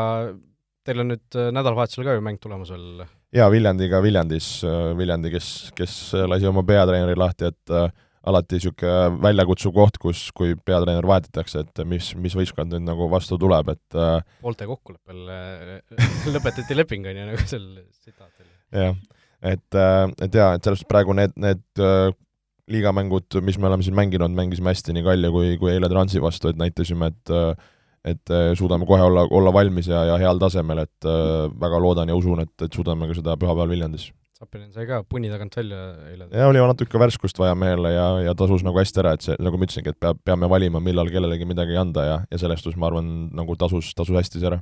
teil 0.86 1.02
on 1.02 1.12
nüüd 1.14 1.38
äh, 1.38 1.52
nädalavahetusel 1.56 2.06
ka 2.06 2.16
ju 2.18 2.24
mäng 2.26 2.42
tulemas 2.42 2.72
veel? 2.74 3.06
jaa, 3.36 3.48
Viljandiga 3.52 4.02
Viljandis, 4.06 4.50
äh, 4.68 4.92
Viljandi, 4.98 5.32
kes, 5.34 5.52
kes 5.78 5.96
lasi 6.30 6.50
oma 6.50 6.64
peatreeneri 6.68 7.18
lahti, 7.20 7.50
et 7.52 7.74
äh, 7.74 7.88
alati 8.26 8.58
niisugune 8.58 9.20
väljakutsuv 9.22 9.74
koht, 9.76 10.00
kus, 10.02 10.28
kui 10.38 10.56
peatreener 10.58 11.06
vahetatakse, 11.06 11.66
et 11.66 11.84
mis, 11.90 12.10
mis 12.18 12.34
võistkond 12.38 12.74
nüüd 12.74 12.88
nagu 12.88 13.10
vastu 13.12 13.38
tuleb, 13.42 13.70
et 13.76 13.98
poolte 14.42 14.66
kokkuleppel 14.66 15.20
lõpetati 16.34 16.78
leping, 16.78 17.06
on 17.06 17.20
ju, 17.22 17.28
nagu 17.30 17.46
seal 17.46 17.68
tsitaat 17.84 18.32
oli. 18.42 18.50
jah, 18.82 18.98
et, 19.54 19.80
et 20.26 20.40
jaa, 20.42 20.56
et 20.58 20.66
sellest 20.66 20.90
praegu 20.90 21.14
need, 21.18 21.38
need 21.38 21.86
liigamängud, 22.74 23.38
mis 23.46 23.62
me 23.62 23.70
oleme 23.70 23.86
siin 23.86 23.94
mänginud, 23.98 24.34
mängisime 24.34 24.74
hästi 24.74 24.98
nii 24.98 25.06
Kalja 25.06 25.30
kui, 25.30 25.54
kui 25.62 25.76
eile 25.76 25.90
Transi 25.92 26.22
vastu, 26.24 26.50
et 26.50 26.58
näitasime, 26.58 27.14
et 27.14 27.36
et 28.06 28.34
äh, 28.34 28.52
suudame 28.58 28.86
kohe 28.86 29.02
olla, 29.02 29.26
olla 29.34 29.54
valmis 29.54 29.90
ja, 29.90 30.04
ja 30.12 30.20
heal 30.22 30.40
tasemel, 30.42 30.84
et 30.86 31.08
äh, 31.10 31.48
väga 31.62 31.80
loodan 31.82 32.12
ja 32.12 32.18
usun, 32.18 32.44
et, 32.46 32.54
et 32.62 32.74
suudame 32.74 33.10
ka 33.10 33.18
seda 33.18 33.36
pühapäeval 33.42 33.74
Viljandis. 33.74 34.12
Sapinen 34.36 34.74
sai 34.76 34.84
ka 34.84 35.00
punni 35.08 35.30
tagant 35.32 35.56
välja 35.56 35.80
eile. 36.12 36.28
jaa, 36.28 36.50
oli 36.52 36.60
natuke 36.60 37.00
värskust 37.00 37.40
vaja 37.40 37.56
mehele 37.56 37.94
ja, 37.94 38.08
ja 38.28 38.36
tasus 38.38 38.66
nagu 38.68 38.78
hästi 38.82 39.02
ära, 39.02 39.16
et 39.16 39.26
see, 39.26 39.38
nagu 39.42 39.58
ma 39.58 39.68
ütlesingi, 39.68 39.96
et 39.96 40.00
peab, 40.00 40.20
peame 40.28 40.50
valima, 40.52 40.82
millal 40.84 41.10
kellelegi 41.12 41.48
midagi 41.50 41.80
anda 41.80 42.06
ja, 42.06 42.18
ja 42.30 42.42
selles 42.42 42.62
suhtes 42.62 42.78
ma 42.80 42.92
arvan, 42.92 43.10
nagu 43.36 43.56
tasus, 43.60 43.94
tasus 43.98 44.18
hästi 44.20 44.44
see 44.44 44.52
ära. 44.52 44.60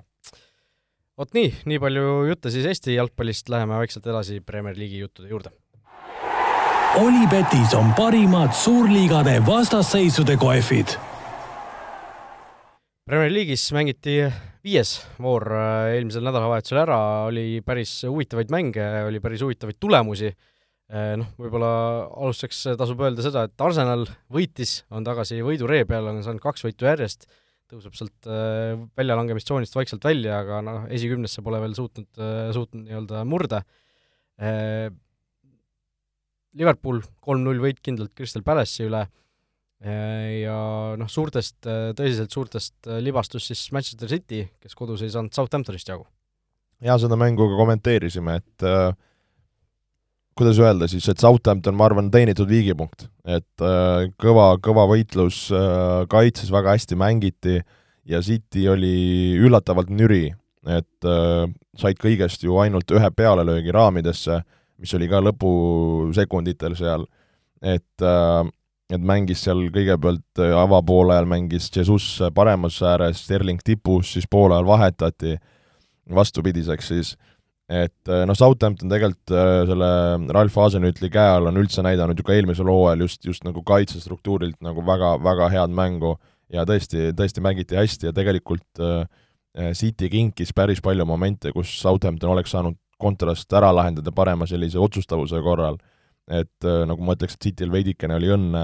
vot 1.19 1.33
nii, 1.35 1.49
nii 1.69 1.81
palju 1.81 2.13
jutte 2.29 2.53
siis 2.53 2.69
Eesti 2.69 2.95
jalgpallist, 2.95 3.49
läheme 3.51 3.81
vaikselt 3.81 4.07
edasi 4.07 4.39
Premier 4.45 4.77
League'i 4.77 5.03
juttude 5.03 5.33
juurde. 5.33 5.51
Olipetis 7.01 7.73
on 7.73 7.89
parimad 7.97 8.53
suurliigade 8.53 9.39
vastasseisude 9.47 10.37
kohvid 10.37 10.93
Premier 13.03 13.33
League'is 13.33 13.65
mängiti 13.75 14.13
viies 14.63 14.93
voor 15.19 15.43
äh, 15.51 15.89
eelmisel 15.97 16.23
nädalavahetusel 16.23 16.77
ära, 16.85 16.97
oli 17.27 17.59
päris 17.65 17.97
huvitavaid 18.07 18.51
mänge, 18.53 18.85
oli 19.09 19.19
päris 19.19 19.41
huvitavaid 19.43 19.75
tulemusi, 19.75 20.29
äh, 20.87 21.09
noh, 21.19 21.33
võib-olla 21.35 21.71
alustuseks 22.07 22.61
tasub 22.79 23.03
öelda 23.03 23.25
seda, 23.25 23.43
et 23.49 23.63
Arsenal 23.65 24.05
võitis, 24.31 24.77
on 24.87 25.03
tagasi 25.03 25.41
võiduree 25.43 25.83
peal, 25.89 26.07
on 26.13 26.21
saanud 26.23 26.39
kaks 26.45 26.63
võitu 26.63 26.87
järjest, 26.87 27.27
tõuseb 27.67 27.97
sealt 27.99 28.29
äh, 28.31 28.79
väljalangemistsoonist 28.95 29.75
vaikselt 29.75 30.07
välja, 30.07 30.39
aga 30.39 30.61
noh, 30.63 30.85
esikümnesse 30.95 31.43
pole 31.43 31.59
veel 31.65 31.75
suutnud, 31.75 32.07
suutnud 32.55 32.85
nii-öelda 32.85 33.25
murda. 33.27 33.59
Liverpool 36.55 37.03
kolm-null 37.23 37.59
võit 37.67 37.83
kindlalt 37.83 38.15
Crystal 38.15 38.47
Palace'i 38.47 38.87
üle 38.87 39.03
ja 39.83 40.57
noh, 40.99 41.09
suurtest, 41.11 41.57
äh, 41.67 41.91
tõsiselt 41.97 42.31
suurtest 42.31 42.87
äh, 42.87 43.01
libastust 43.03 43.51
siis 43.51 43.65
Manchester 43.75 44.11
City, 44.11 44.45
kes 44.63 44.77
kodus 44.79 45.03
ei 45.03 45.11
saanud 45.11 45.35
Southamptonist 45.35 45.89
jagu. 45.89 46.05
jaa, 46.83 46.95
seda 46.99 47.17
mängu 47.19 47.49
ka 47.51 47.57
kommenteerisime, 47.59 48.37
et 48.39 48.67
äh, 48.67 48.93
kuidas 50.39 50.59
öelda 50.59 50.87
siis, 50.87 51.07
et 51.09 51.19
Southampton, 51.19 51.75
ma 51.77 51.87
arvan, 51.89 52.11
teenitud 52.13 52.49
viigipunkt. 52.49 53.09
et 53.25 53.65
äh, 53.65 54.07
kõva, 54.19 54.53
kõva 54.63 54.87
võitlus 54.89 55.45
äh,, 55.51 56.07
kaitses 56.11 56.51
väga 56.51 56.77
hästi 56.77 56.97
mängiti 56.99 57.59
ja 58.05 58.21
City 58.21 58.67
oli 58.69 59.35
üllatavalt 59.39 59.91
nüri, 59.91 60.33
et 60.67 61.07
äh, 61.07 61.45
said 61.79 61.99
kõigest 61.99 62.43
ju 62.43 62.57
ainult 62.61 62.91
ühe 62.91 63.11
pealelöögi 63.15 63.71
raamidesse, 63.75 64.41
mis 64.79 64.93
oli 64.95 65.07
ka 65.11 65.21
lõpusekunditel 65.23 66.75
seal, 66.79 67.07
et 67.61 68.03
äh, 68.03 68.43
et 68.93 69.01
mängis 69.01 69.43
seal 69.45 69.65
kõigepealt 69.73 70.41
äh, 70.41 70.53
avapoolajal 70.57 71.27
mängis 71.29 71.69
Jesus 71.73 72.07
paremas 72.35 72.79
ääres, 72.85 73.23
Sterling 73.25 73.61
tipus, 73.65 74.13
siis 74.13 74.27
poolajal 74.29 74.67
vahetati 74.67 75.37
vastupidiseks 76.13 76.91
siis, 76.91 77.13
et 77.71 78.11
äh, 78.11 78.25
noh, 78.27 78.37
Southampton 78.37 78.91
tegelikult 78.91 79.33
äh, 79.33 79.63
selle 79.69 79.89
Ralf 80.35 80.59
Hasenütli 80.59 81.09
käe 81.13 81.37
all 81.37 81.49
on 81.49 81.57
üldse 81.61 81.85
näidanud 81.85 82.19
ju 82.19 82.27
ka 82.27 82.35
eelmisel 82.35 82.69
hooajal 82.69 83.05
just, 83.07 83.23
just 83.25 83.47
nagu 83.47 83.63
kaitsestruktuurilt 83.65 84.59
nagu 84.65 84.83
väga, 84.85 85.15
väga 85.23 85.49
head 85.53 85.73
mängu. 85.73 86.17
Ja 86.53 86.67
tõesti, 86.69 87.07
tõesti 87.17 87.41
mängiti 87.41 87.77
hästi 87.79 88.11
ja 88.11 88.13
tegelikult 88.13 88.81
äh, 88.83 89.07
City 89.77 90.09
kinkis 90.09 90.51
päris 90.53 90.81
palju 90.83 91.05
momente, 91.05 91.49
kus 91.55 91.71
Southampton 91.79 92.33
oleks 92.33 92.51
saanud 92.53 92.77
kontrast 93.01 93.51
ära 93.57 93.71
lahendada 93.73 94.11
parema 94.15 94.45
sellise 94.49 94.77
otsustavuse 94.81 95.39
korral 95.41 95.79
et 96.31 96.67
äh, 96.67 96.83
nagu 96.87 97.03
ma 97.03 97.17
ütleks, 97.17 97.35
et 97.35 97.49
Cityl 97.49 97.71
veidikene 97.73 98.15
oli 98.15 98.31
õnne, 98.31 98.63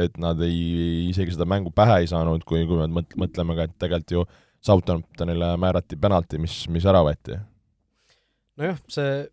et 0.00 0.16
nad 0.20 0.40
ei, 0.44 1.10
isegi 1.10 1.34
seda 1.34 1.46
mängu 1.48 1.72
pähe 1.74 2.00
ei 2.00 2.08
saanud, 2.08 2.46
kui, 2.48 2.64
kui 2.68 2.80
me 2.80 2.88
mõt-, 3.00 3.16
mõtleme 3.20 3.56
ka, 3.58 3.68
et 3.68 3.78
tegelikult 3.80 4.16
ju 4.16 4.24
Southamptonile 4.64 5.50
määrati 5.60 5.98
penalti, 6.00 6.40
mis, 6.40 6.62
mis 6.72 6.86
ära 6.88 7.02
võeti. 7.04 7.36
nojah, 8.60 8.78
see 8.88 9.24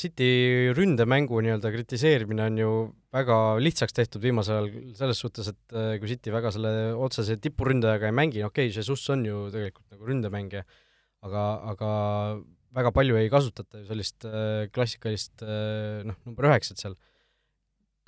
City 0.00 0.70
ründemängu 0.74 1.40
nii-öelda 1.42 1.70
kritiseerimine 1.74 2.44
on 2.46 2.58
ju 2.58 2.70
väga 3.14 3.36
lihtsaks 3.62 3.94
tehtud 3.94 4.22
viimasel 4.22 4.56
ajal 4.56 4.94
selles 4.98 5.22
suhtes, 5.22 5.50
et 5.50 5.74
äh, 5.76 5.92
kui 6.02 6.10
City 6.10 6.34
väga 6.34 6.50
selle 6.54 6.72
otsese 6.98 7.36
tipuründajaga 7.42 8.10
ei 8.10 8.16
mängi, 8.16 8.42
okei 8.46 8.70
okay,, 8.70 8.74
Jesus 8.74 9.06
on 9.14 9.22
ju 9.26 9.44
tegelikult 9.54 9.86
nagu 9.94 10.10
ründemängija, 10.10 10.64
aga, 11.26 11.44
aga 11.74 11.92
väga 12.74 12.92
palju 12.94 13.18
ei 13.18 13.30
kasutata 13.30 13.84
ju 13.84 13.86
sellist 13.86 14.26
äh, 14.26 14.66
klassikalist 14.74 15.46
noh, 15.46 16.18
number 16.26 16.50
üheksat 16.50 16.82
seal 16.82 16.98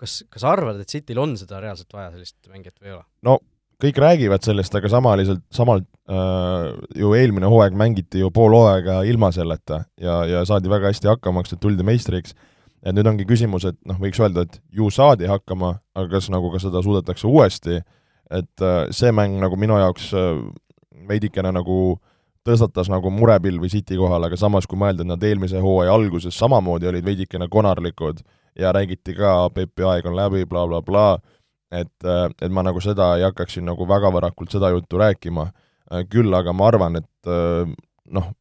kas, 0.02 0.20
kas 0.32 0.44
arvad, 0.48 0.82
et 0.82 0.90
Cityl 0.90 1.22
on 1.22 1.34
seda 1.40 1.62
reaalselt 1.62 1.94
vaja, 1.94 2.10
sellist 2.14 2.38
mängijat 2.50 2.78
või 2.80 2.90
ei 2.90 2.96
ole? 2.98 3.04
no 3.28 3.38
kõik 3.82 3.98
räägivad 3.98 4.44
sellest, 4.46 4.74
aga 4.78 4.90
samaliselt, 4.90 5.42
samal 5.54 5.82
äh, 5.82 6.68
ju 6.98 7.12
eelmine 7.18 7.50
hooaeg 7.50 7.74
mängiti 7.78 8.22
ju 8.22 8.30
pool 8.34 8.54
hooaega 8.54 9.00
ilma 9.10 9.32
selleta 9.34 9.82
ja, 10.00 10.22
ja 10.28 10.44
saadi 10.48 10.70
väga 10.70 10.92
hästi 10.92 11.10
hakkama, 11.10 11.42
eks, 11.42 11.56
tuldi 11.62 11.86
meistriks, 11.86 12.36
et 12.82 12.94
nüüd 12.94 13.10
ongi 13.10 13.26
küsimus, 13.28 13.66
et 13.68 13.78
noh, 13.88 13.98
võiks 14.02 14.20
öelda, 14.22 14.46
et 14.46 14.60
ju 14.74 14.90
saadi 14.94 15.30
hakkama, 15.30 15.74
aga 15.98 16.08
kas 16.14 16.30
nagu 16.34 16.50
ka 16.52 16.62
seda 16.62 16.82
suudetakse 16.84 17.26
uuesti, 17.30 17.80
et 18.32 18.66
äh, 18.66 18.84
see 18.94 19.10
mäng 19.14 19.40
nagu 19.42 19.58
minu 19.58 19.78
jaoks 19.82 20.12
äh, 20.18 20.30
veidikene 21.08 21.50
nagu 21.54 21.96
tõstatas 22.46 22.88
nagu 22.90 23.10
murepilvi 23.14 23.70
City 23.70 23.98
kohal, 23.98 24.26
aga 24.26 24.38
samas, 24.38 24.66
kui 24.66 24.78
mõelda, 24.78 25.04
et 25.04 25.10
nad 25.10 25.26
eelmise 25.26 25.62
hooaja 25.62 25.94
alguses 25.94 26.38
samamoodi 26.38 26.90
olid 26.90 27.06
veidikene 27.06 27.46
konarlikud 27.50 28.22
ja 28.58 28.72
räägiti 28.72 29.14
ka, 29.16 29.50
Pepi 29.54 29.86
aeg 29.88 30.06
on 30.06 30.16
läbi 30.16 30.44
bla, 30.44 30.66
bla, 30.66 30.82
blablabla, 30.82 31.18
et, 31.72 32.04
et 32.42 32.52
ma 32.52 32.64
nagu 32.66 32.80
seda 32.84 33.14
ei 33.16 33.26
hakkaks 33.26 33.56
siin 33.56 33.68
nagu 33.68 33.86
väga 33.88 34.12
varakult 34.12 34.52
seda 34.52 34.70
juttu 34.74 35.00
rääkima, 35.00 35.48
küll 36.12 36.34
aga 36.36 36.52
ma 36.56 36.68
arvan, 36.68 37.00
et 37.00 37.32
noh, 38.12 38.32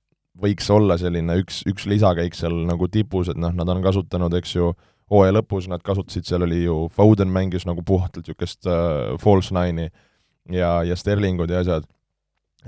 võiks 0.42 0.70
olla 0.74 0.98
selline 1.00 1.36
üks, 1.42 1.62
üks 1.70 1.88
lisakäik 1.90 2.36
seal 2.38 2.56
nagu 2.68 2.88
tipus, 2.92 3.30
et 3.32 3.40
noh, 3.40 3.54
nad 3.56 3.70
on 3.70 3.84
kasutanud, 3.84 4.34
eks 4.40 4.56
ju, 4.56 4.72
hooaja 5.12 5.36
lõpus 5.36 5.68
nad 5.68 5.84
kasutasid, 5.84 6.26
seal 6.28 6.46
oli 6.48 6.64
ju, 6.64 6.86
Foden 6.96 7.32
mängis 7.34 7.68
nagu 7.68 7.84
puhtalt 7.84 8.22
niisugust 8.22 8.68
äh, 8.70 9.18
false 9.20 9.54
nine'i 9.56 9.90
ja, 10.56 10.82
ja 10.88 10.96
Sterlingud 10.96 11.52
ja 11.52 11.60
asjad, 11.64 11.88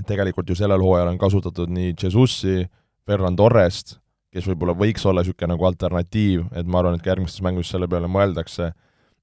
tegelikult 0.08 0.50
ju 0.50 0.58
sellel 0.60 0.84
hooajal 0.84 1.14
on 1.14 1.20
kasutatud 1.22 1.72
nii 1.72 1.94
Jesusi, 1.96 2.66
Ferran 3.08 3.38
Torrest, 3.40 3.98
kes 4.34 4.50
võib-olla 4.50 4.76
võiks 4.78 5.06
olla 5.06 5.22
niisugune 5.24 5.54
nagu 5.54 5.70
alternatiiv, 5.70 6.48
et 6.58 6.68
ma 6.68 6.82
arvan, 6.82 6.98
et 6.98 7.06
ka 7.06 7.14
järgmistes 7.14 7.44
mängus 7.46 7.72
selle 7.74 7.90
peale 7.92 8.10
mõeldakse, 8.12 8.72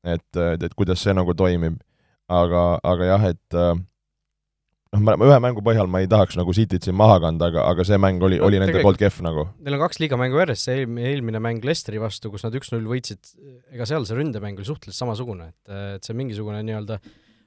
et, 0.06 0.26
et, 0.36 0.66
et 0.66 0.74
kuidas 0.78 1.02
see 1.02 1.14
nagu 1.16 1.34
toimib. 1.36 1.80
aga, 2.30 2.78
aga 2.86 3.06
jah, 3.08 3.24
et 3.32 3.54
äh, 3.58 3.72
noh, 4.94 5.00
ma 5.02 5.16
ühe 5.26 5.38
mängu 5.42 5.64
põhjal 5.66 5.88
ma 5.90 6.02
ei 6.02 6.08
tahaks 6.10 6.36
nagu 6.38 6.54
Cityt 6.54 6.86
siin 6.86 6.94
maha 6.98 7.16
kanda, 7.24 7.48
aga, 7.50 7.64
aga 7.72 7.86
see 7.86 7.98
mäng 7.98 8.22
oli 8.22 8.38
no,, 8.38 8.46
oli 8.46 8.60
nende 8.62 8.82
poolt 8.84 9.00
kehv 9.00 9.18
nagu. 9.26 9.48
Neil 9.64 9.76
on 9.76 9.82
kaks 9.82 9.98
liigamängu 10.02 10.38
järjest, 10.38 10.68
see 10.68 10.84
eelmine 11.10 11.42
mäng 11.42 11.66
Leicesteri 11.66 11.98
vastu, 12.02 12.30
kus 12.30 12.46
nad 12.46 12.54
üks-null 12.58 12.86
võitsid, 12.90 13.34
ega 13.74 13.88
seal 13.88 14.06
see 14.06 14.18
ründemäng 14.18 14.60
oli 14.60 14.68
suhteliselt 14.68 15.02
samasugune, 15.02 15.50
et, 15.50 15.74
et 15.96 16.06
see 16.06 16.16
mingisugune 16.18 16.62
nii-öelda 16.66 17.00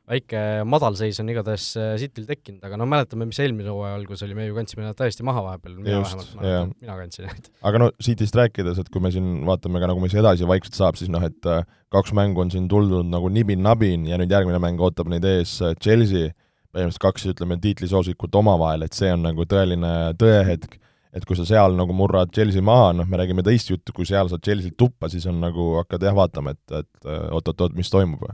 väike 0.10 0.40
madalseis 0.68 1.20
on 1.24 1.30
igatahes 1.32 1.66
äh, 1.80 1.94
Cityl 2.02 2.26
tekkinud, 2.28 2.60
aga 2.68 2.78
no 2.80 2.88
mäletame, 2.90 3.28
mis 3.30 3.40
eelmine 3.40 3.72
hooaja 3.72 3.96
algus 3.96 4.24
oli, 4.26 4.36
me 4.36 4.50
ju 4.50 4.58
kandsime 4.58 4.84
nad 4.84 4.98
täiesti 5.00 5.24
maha 5.24 5.46
vahepeal, 5.46 5.78
mina 5.80 6.02
vähemalt 6.02 6.34
mäletan, 6.40 6.74
mina 6.84 6.98
kandsin 7.00 7.28
neid. 7.30 7.50
aga 7.70 7.82
no 7.86 7.90
Cityst 8.04 8.38
rääkides, 8.40 8.82
et 8.84 8.92
kui 8.92 9.04
me 9.04 9.14
siin 9.16 9.30
vaatame 9.48 9.80
ka 9.80 9.90
nagu, 9.94 10.04
mis 10.04 10.16
edasi 10.20 10.50
vaikselt 10.50 10.80
saab, 10.80 11.00
siis 11.00 11.12
noh, 11.14 11.24
et 11.24 11.50
äh, 11.50 11.64
kaks 11.94 12.16
mängu 12.20 12.44
on 12.44 12.52
siin 12.52 12.68
tuldud 12.72 13.08
nagu 13.08 13.32
nibin-nabin 13.32 14.10
ja 14.12 14.20
nüüd 14.20 14.36
järgmine 14.36 14.60
mäng 14.64 14.84
ootab 14.84 15.12
neid 15.12 15.24
ees 15.30 15.56
äh, 15.64 15.76
Chelsea, 15.80 16.34
põhimõtteliselt 16.74 17.06
kaks, 17.08 17.28
ütleme, 17.32 17.62
tiitlisoosikut 17.64 18.36
omavahel, 18.44 18.84
et 18.84 18.98
see 18.98 19.12
on 19.14 19.24
nagu 19.24 19.48
tõeline 19.48 19.94
tõehetk, 20.20 20.82
et 21.16 21.24
kui 21.30 21.38
sa 21.38 21.46
seal 21.48 21.78
nagu 21.80 21.96
murrad 21.96 22.34
Chelsea 22.34 22.66
maha, 22.66 22.92
noh, 22.98 23.08
me 23.08 23.22
räägime 23.22 23.46
teist 23.46 23.72
juttu, 23.72 23.96
kui 23.96 24.10
seal 24.10 24.28
saad 24.28 24.44
Chelsea't 24.44 24.76
tuppa, 24.76 25.08
siis 25.14 25.30
on 25.30 25.38
nagu, 25.40 25.76
hakkad 25.80 26.04
jah 26.10 26.18
vaatama, 26.18 26.58
et, 26.58 26.82
et 26.82 27.14
oot-oot-oot, 27.30 27.78
mis 27.78 27.94
toimub 27.94 28.26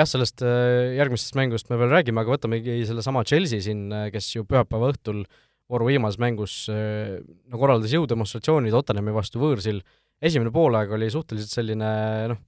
jah, 0.00 0.08
sellest 0.08 0.42
äh, 0.46 0.96
järgmisest 0.96 1.36
mängust 1.38 1.70
me 1.70 1.78
veel 1.80 1.92
räägime, 1.92 2.22
aga 2.22 2.34
võtamegi 2.34 2.80
sellesama 2.88 3.24
Chelsea 3.28 3.62
siin, 3.64 3.86
äh, 3.94 4.08
kes 4.14 4.32
ju 4.34 4.44
pühapäeva 4.48 4.90
õhtul 4.94 5.24
vooru 5.70 5.88
viimases 5.90 6.20
mängus 6.22 6.54
äh, 6.72 7.18
no 7.50 7.60
korraldas 7.60 7.92
jõudemonstratsiooni 7.94 8.72
Tottenhami 8.74 9.14
vastu 9.14 9.42
võõrsil, 9.42 9.82
esimene 10.22 10.52
poolaeg 10.54 10.92
oli 10.96 11.10
suhteliselt 11.12 11.52
selline 11.52 11.90
noh, 12.32 12.40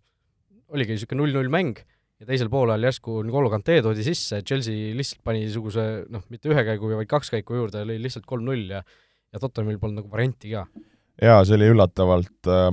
oligi 0.73 0.97
niisugune 0.97 1.23
null-null 1.23 1.52
mäng 1.52 1.82
ja 2.23 2.28
teisel 2.28 2.50
poolajal 2.52 2.88
järsku 2.88 3.18
N'Golo 3.26 3.50
Kante 3.52 3.80
toodi 3.85 4.06
sisse, 4.06 4.40
Chelsea 4.47 4.94
lihtsalt 4.97 5.23
pani 5.26 5.44
niisuguse 5.44 6.06
noh, 6.12 6.25
mitte 6.32 6.52
ühe 6.52 6.64
käigu, 6.68 6.94
vaid 6.97 7.11
kaks 7.11 7.35
käiku 7.35 7.59
juurde, 7.59 7.85
lõi 7.88 7.99
lihtsalt 8.02 8.28
kolm-null 8.28 8.78
ja 8.78 8.85
ja 9.32 9.40
Tottenhamil 9.40 9.78
polnud 9.80 10.02
nagu 10.02 10.11
varianti 10.12 10.50
ka. 10.52 10.66
jaa, 11.23 11.44
see 11.49 11.56
oli 11.56 11.71
üllatavalt 11.73 12.50
äh 12.52 12.73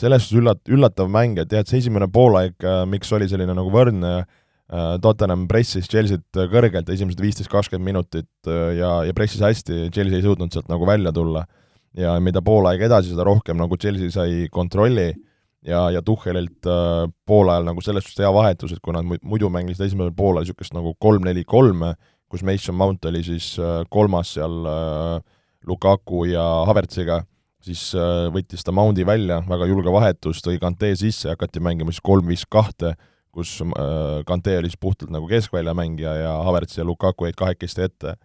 selles 0.00 0.26
suhtes 0.26 0.40
üllat-, 0.40 0.64
üllatav 0.70 1.10
mäng, 1.12 1.38
et 1.40 1.52
jah, 1.52 1.64
et 1.64 1.70
see 1.70 1.80
esimene 1.82 2.08
poolaeg, 2.12 2.56
äh, 2.64 2.82
miks 2.90 3.12
oli 3.16 3.28
selline 3.30 3.54
nagu 3.56 3.72
võrdne, 3.74 4.12
äh, 4.22 4.90
Tottenham 5.04 5.46
pressis 5.50 5.88
Chelsea't 5.90 6.42
kõrgelt 6.52 6.90
esimesed 6.92 7.22
viisteist, 7.22 7.50
kakskümmend 7.52 7.90
minutit 7.90 8.50
äh, 8.50 8.74
ja, 8.78 8.98
ja 9.08 9.16
pressis 9.16 9.44
hästi, 9.44 9.88
Chelsea 9.94 10.20
ei 10.20 10.26
suutnud 10.26 10.54
sealt 10.54 10.70
nagu 10.72 10.88
välja 10.88 11.14
tulla. 11.14 11.46
ja 11.96 12.12
mida 12.20 12.42
poolaeg 12.44 12.82
edasi, 12.84 13.10
seda 13.10 13.24
rohkem 13.24 13.56
nagu 13.58 13.76
Chelsea 13.80 14.10
sai 14.12 14.46
kontrolli 14.52 15.08
ja, 15.66 15.90
ja 15.90 16.02
Tuhhelilt 16.02 16.66
äh, 16.66 17.08
poolajal 17.26 17.66
nagu 17.66 17.82
selles 17.84 18.06
suhtes 18.06 18.22
hea 18.22 18.30
vahetus, 18.34 18.74
et 18.74 18.82
kui 18.84 18.94
nad 18.94 19.06
muidu 19.06 19.50
mängisid 19.52 19.88
esimesel 19.88 20.14
poolel 20.16 20.46
niisugust 20.46 20.76
nagu 20.76 20.94
kolm-neli-kolme, 21.02 21.94
kus 22.28 22.44
Mason 22.44 22.76
Mount 22.76 23.08
oli 23.08 23.24
siis 23.26 23.54
äh, 23.62 23.82
kolmas 23.90 24.34
seal 24.36 24.68
äh, 24.68 25.18
Lukaku 25.66 26.24
ja 26.28 26.44
Havertziga 26.68 27.22
siis 27.64 27.82
äh, 27.98 28.26
võttis 28.34 28.64
ta 28.64 28.74
Moundi 28.74 29.06
välja, 29.06 29.40
väga 29.48 29.68
julge 29.70 29.92
vahetus, 29.92 30.42
tõi 30.44 30.58
Kante 30.62 30.92
sisse, 30.98 31.30
hakati 31.32 31.62
mängima 31.64 31.92
siis 31.94 32.04
kolm-viis-kahte, 32.06 32.94
kus 33.34 33.58
äh, 33.64 34.20
Kante 34.28 34.56
oli 34.60 34.70
siis 34.70 34.80
puhtalt 34.80 35.12
nagu 35.14 35.28
keskväljamängija 35.30 36.14
ja 36.22 36.36
Havertz 36.46 36.78
ja 36.78 36.86
Lukaku 36.86 37.28
jäid 37.28 37.38
kahekesti 37.38 37.86
ette. 37.88 38.16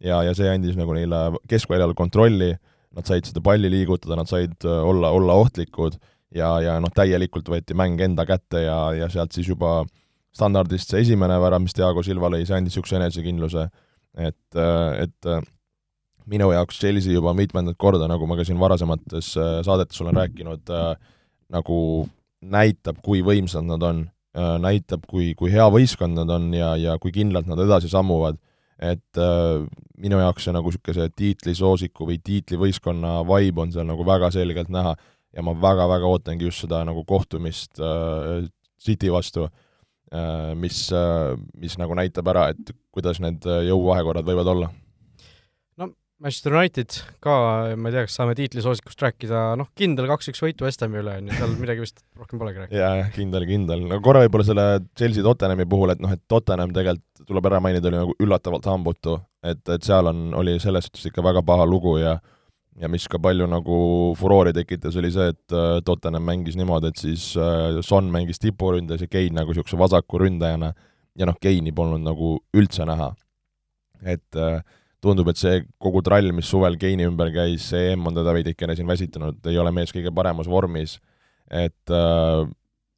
ja, 0.00 0.22
ja 0.24 0.34
see 0.34 0.48
andis 0.48 0.78
nagu 0.78 0.94
neile 0.96 1.36
keskväljal 1.48 1.94
kontrolli, 1.94 2.54
nad 2.96 3.06
said 3.06 3.26
seda 3.28 3.42
palli 3.44 3.70
liigutada, 3.70 4.16
nad 4.18 4.30
said 4.30 4.56
äh, 4.64 4.82
olla, 4.84 5.10
olla 5.14 5.38
ohtlikud 5.44 5.98
ja, 6.34 6.54
ja 6.60 6.78
noh, 6.80 6.90
täielikult 6.94 7.48
võeti 7.48 7.76
mäng 7.76 8.00
enda 8.00 8.26
kätte 8.26 8.64
ja, 8.64 8.78
ja 8.96 9.10
sealt 9.12 9.36
siis 9.36 9.50
juba 9.50 9.84
standardist 10.34 10.90
see 10.90 11.02
esimene 11.04 11.38
värav, 11.42 11.62
mis 11.62 11.74
Diego 11.74 12.02
Silva 12.06 12.30
lõi, 12.30 12.44
see 12.46 12.56
andis 12.56 12.74
niisuguse 12.74 13.00
enesekindluse, 13.00 13.64
et, 14.18 14.58
et 15.02 15.30
minu 16.28 16.50
jaoks 16.52 16.78
Chelsea 16.80 17.14
juba 17.14 17.32
mitmendat 17.36 17.78
korda, 17.80 18.08
nagu 18.10 18.26
ma 18.28 18.36
ka 18.38 18.46
siin 18.46 18.60
varasemates 18.60 19.32
äh, 19.38 19.58
saadetes 19.66 20.00
olen 20.02 20.16
rääkinud 20.18 20.72
äh,, 20.74 20.94
nagu 21.50 21.78
näitab, 22.40 23.00
kui 23.04 23.22
võimsad 23.26 23.66
nad 23.68 23.82
on 23.86 24.04
äh,, 24.36 24.56
näitab, 24.62 25.06
kui, 25.10 25.32
kui 25.38 25.52
hea 25.52 25.66
võistkond 25.72 26.18
nad 26.18 26.30
on 26.32 26.50
ja, 26.56 26.74
ja 26.80 26.96
kui 27.02 27.12
kindlalt 27.14 27.50
nad 27.50 27.60
edasi 27.66 27.90
sammuvad. 27.92 28.38
et 28.80 29.18
äh, 29.20 29.64
minu 30.00 30.16
jaoks 30.16 30.46
see 30.46 30.54
nagu 30.56 30.70
niisuguse 30.72 31.10
tiitlisoosiku 31.12 32.06
või 32.08 32.16
tiitlivõistkonna 32.24 33.18
vibe 33.28 33.60
on 33.60 33.72
seal 33.74 33.84
nagu 33.84 34.06
väga 34.08 34.30
selgelt 34.32 34.70
näha 34.72 34.94
ja 35.36 35.42
ma 35.44 35.52
väga-väga 35.52 36.08
ootangi 36.08 36.48
just 36.48 36.64
seda 36.64 36.80
nagu 36.88 37.04
kohtumist 37.04 37.76
äh, 37.80 38.48
City 38.80 39.12
vastu 39.12 39.44
äh,, 39.44 40.54
mis 40.56 40.86
äh,, 40.96 41.36
mis 41.60 41.76
nagu 41.76 41.94
näitab 41.94 42.32
ära, 42.32 42.48
et 42.54 42.72
kuidas 42.90 43.20
need 43.20 43.44
jõuvahekorrad 43.44 44.24
võivad 44.24 44.54
olla 44.54 44.70
Manchester 46.20 46.52
United 46.52 46.96
ka, 47.24 47.34
ma 47.80 47.88
ei 47.88 47.94
tea, 47.94 48.04
kas 48.04 48.16
saame 48.18 48.34
tiitlisoosikust 48.36 49.00
rääkida, 49.06 49.44
noh, 49.56 49.70
kindel 49.78 50.08
kaks-üks 50.10 50.42
võitu 50.44 50.66
West 50.66 50.82
Hami 50.84 51.00
üle, 51.00 51.14
on 51.16 51.30
ju, 51.30 51.36
seal 51.38 51.54
midagi 51.56 51.80
vist 51.80 52.02
rohkem 52.18 52.40
polegi 52.42 52.60
rääkida. 52.60 52.80
jaa, 52.82 53.06
kindel, 53.14 53.46
kindel. 53.48 53.86
no 53.88 54.00
korra 54.04 54.20
võib-olla 54.26 54.44
selle 54.44 54.66
Chelsea 54.98 55.24
Tottenhami 55.24 55.64
puhul, 55.70 55.94
et 55.94 56.02
noh, 56.04 56.12
et 56.12 56.20
Tottenham 56.28 56.74
tegelikult, 56.76 57.24
tuleb 57.24 57.48
ära 57.48 57.60
mainida, 57.64 57.88
oli 57.88 58.02
nagu 58.02 58.16
üllatavalt 58.20 58.68
hambutu, 58.68 59.16
et, 59.44 59.62
et 59.72 59.86
seal 59.86 60.10
on, 60.12 60.28
oli 60.40 60.58
selles 60.60 60.90
suhtes 60.90 61.08
ikka 61.08 61.24
väga 61.24 61.44
paha 61.46 61.64
lugu 61.68 61.96
ja 62.02 62.18
ja 62.80 62.88
mis 62.88 63.06
ka 63.10 63.18
palju 63.20 63.48
nagu 63.50 63.78
furoori 64.16 64.52
tekitas, 64.56 64.96
oli 65.00 65.10
see, 65.12 65.32
et 65.32 65.56
äh, 65.56 65.80
Tottenham 65.84 66.24
mängis 66.24 66.56
niimoodi, 66.56 66.92
et 66.92 67.00
siis 67.00 67.30
äh, 67.36 67.80
Son 67.84 68.08
mängis 68.12 68.40
tipuründes 68.40 69.02
ja 69.04 69.08
Kein 69.10 69.36
nagu 69.36 69.52
niisuguse 69.52 69.78
vasaku 69.80 70.20
ründajana 70.22 70.72
ja 71.18 71.28
noh, 71.28 71.36
Keini 71.40 71.72
polnud 71.76 72.04
nagu 72.04 72.38
üldse 72.56 72.86
näha. 72.88 73.12
et 74.00 74.36
äh, 74.36 74.62
tundub, 75.04 75.30
et 75.32 75.40
see 75.40 75.62
kogu 75.80 76.02
trall, 76.04 76.32
mis 76.36 76.48
suvel 76.50 76.76
Keini 76.80 77.06
ümber 77.08 77.32
käis, 77.34 77.70
see 77.72 77.94
EM 77.94 78.06
on 78.10 78.16
teda 78.18 78.34
veidikene 78.36 78.76
siin 78.76 78.88
väsitanud, 78.88 79.40
ei 79.48 79.58
ole 79.60 79.72
mees 79.74 79.94
kõige 79.96 80.12
paremas 80.14 80.50
vormis, 80.50 80.98
et 81.50 81.94
äh, 81.94 82.44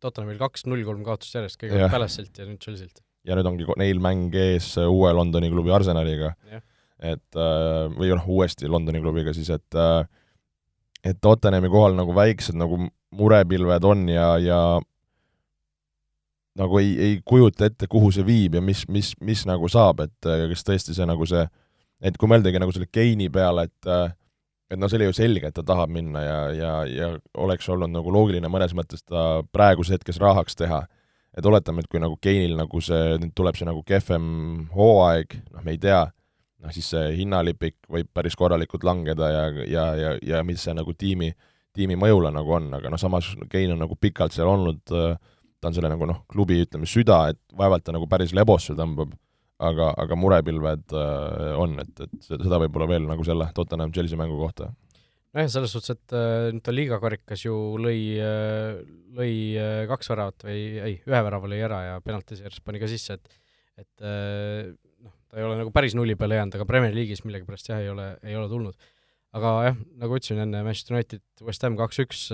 Tottenhamil 0.03 0.41
kaks 0.41 0.67
null 0.67 0.83
kolm 0.87 1.05
kaotust 1.07 1.37
järjest, 1.39 1.61
kõigepealt 1.61 1.95
Palace'ilt 1.95 2.43
ja 2.43 2.49
nüüd 2.49 2.63
Chelsea'lt. 2.63 3.05
ja 3.29 3.39
nüüd 3.39 3.49
ongi 3.53 3.69
neil 3.79 4.03
mäng 4.03 4.35
ees 4.35 4.75
uue 4.83 5.13
Londoni 5.15 5.51
klubi 5.53 5.75
Arsenaliga, 5.75 6.35
et 6.99 7.39
äh, 7.39 7.87
või 7.95 8.11
noh, 8.11 8.27
uuesti 8.27 8.71
Londoni 8.71 9.03
klubiga 9.03 9.35
siis, 9.37 9.53
et 9.55 9.79
äh, 9.79 10.03
et 11.03 11.19
Tottenhami 11.23 11.71
kohal 11.71 11.97
nagu 11.99 12.15
väiksed 12.15 12.59
nagu 12.59 12.79
murepilved 13.19 13.87
on 13.87 14.07
ja, 14.11 14.37
ja 14.39 14.59
nagu 16.59 16.79
ei, 16.79 16.93
ei 16.99 17.17
kujuta 17.25 17.67
ette, 17.67 17.89
kuhu 17.91 18.13
see 18.15 18.27
viib 18.27 18.55
ja 18.59 18.63
mis, 18.63 18.85
mis, 18.89 19.13
mis 19.21 19.43
nagu 19.49 19.71
saab, 19.73 20.05
et 20.05 20.31
kas 20.53 20.67
tõesti 20.67 20.95
see 20.97 21.07
nagu 21.09 21.27
see 21.27 21.43
et 22.03 22.19
kui 22.19 22.31
mõeldagi 22.31 22.61
nagu 22.61 22.75
selle 22.75 22.91
Keini 22.91 23.29
peale, 23.33 23.69
et 23.71 23.91
äh, 23.91 24.11
et 24.73 24.81
noh, 24.81 24.89
see 24.89 24.99
oli 24.99 25.11
ju 25.11 25.17
selge, 25.17 25.51
et 25.51 25.57
ta 25.57 25.65
tahab 25.67 25.93
minna 25.93 26.23
ja, 26.25 26.39
ja, 26.57 26.73
ja 26.89 27.11
oleks 27.37 27.69
olnud 27.69 27.93
nagu 27.93 28.13
loogiline 28.15 28.49
mõnes 28.49 28.73
mõttes 28.77 29.05
ta 29.05 29.43
praeguses 29.53 29.99
hetkes 29.99 30.21
rahaks 30.23 30.57
teha. 30.57 30.87
et 31.37 31.47
oletame, 31.49 31.81
et 31.81 31.89
kui 31.89 32.01
nagu 32.01 32.17
Keinil 32.21 32.59
nagu 32.59 32.81
see, 32.85 33.17
nüüd 33.21 33.33
tuleb 33.37 33.57
see 33.57 33.65
nagu 33.65 33.81
kehvem 33.89 34.25
hooaeg, 34.75 35.39
noh, 35.55 35.63
me 35.65 35.73
ei 35.73 35.79
tea, 35.81 36.03
noh 36.61 36.73
siis 36.75 36.91
see 36.93 37.15
hinnalipik 37.17 37.79
võib 37.89 38.11
päris 38.13 38.37
korralikult 38.37 38.85
langeda 38.85 39.31
ja, 39.33 39.47
ja, 39.65 39.85
ja, 39.97 40.11
ja 40.21 40.43
mis 40.45 40.61
see 40.61 40.75
nagu 40.77 40.93
tiimi, 40.93 41.31
tiimi 41.73 41.97
mõjule 41.97 42.33
nagu 42.33 42.53
on, 42.59 42.69
aga 42.77 42.93
noh, 42.93 43.01
samas 43.01 43.31
Kein 43.49 43.73
on 43.73 43.81
nagu 43.81 43.97
pikalt 43.97 44.37
seal 44.37 44.51
olnud, 44.53 44.85
äh, 44.93 45.17
ta 45.61 45.71
on 45.71 45.77
selle 45.77 45.93
nagu 45.93 46.09
noh, 46.09 46.25
klubi 46.29 46.61
ütleme 46.65 46.89
süda, 46.89 47.27
et 47.33 47.41
vaevalt 47.57 47.85
ta 47.87 47.97
nagu 47.97 48.09
päris 48.11 48.37
lebosse 48.37 48.77
tõmbab 48.77 49.17
aga, 49.63 49.91
aga 50.05 50.19
murepilved 50.19 50.95
äh, 50.97 51.51
on, 51.61 51.77
et, 51.83 52.05
et 52.07 52.17
seda 52.29 52.61
võib-olla 52.63 52.89
veel 52.91 53.07
nagu 53.09 53.27
selle 53.27 53.49
Tottenham-Chelsea 53.57 54.19
mängu 54.21 54.39
kohta. 54.41 54.71
nojah, 55.33 55.51
selles 55.53 55.75
suhtes, 55.75 55.97
et 55.97 56.17
äh, 56.17 56.51
nüüd 56.55 56.65
ta 56.67 56.75
liigakarikas 56.75 57.45
ju 57.47 57.57
lõi, 57.81 57.99
äh, 58.21 58.81
lõi 59.19 59.35
kaks 59.91 60.13
väravat 60.13 60.47
või 60.49 60.61
ei, 60.77 60.97
ühe 61.09 61.23
värava 61.29 61.51
lõi 61.51 61.61
ära 61.69 61.83
ja 61.89 62.01
penaltiseeris 62.05 62.63
pani 62.65 62.83
ka 62.83 62.91
sisse, 62.91 63.19
et 63.19 63.39
et 63.81 64.03
noh, 64.05 65.13
ta 65.33 65.39
ei 65.41 65.45
ole 65.47 65.57
nagu 65.57 65.71
päris 65.73 65.95
nulli 65.97 66.13
peale 66.21 66.37
jäänud, 66.37 66.59
aga 66.59 66.67
Premier 66.69 66.93
League'is 66.93 67.23
millegipärast 67.25 67.71
jah, 67.71 67.81
ei 67.81 67.89
ole, 67.89 68.11
ei 68.21 68.37
ole 68.37 68.51
tulnud. 68.51 68.91
aga 69.33 69.53
jah, 69.65 69.79
nagu 70.03 70.19
ütlesin 70.19 70.43
enne, 70.45 70.61
Manchester 70.63 70.99
United, 70.99 71.23
West 71.47 71.65
Ham 71.65 71.79
kaks-üks, 71.81 72.27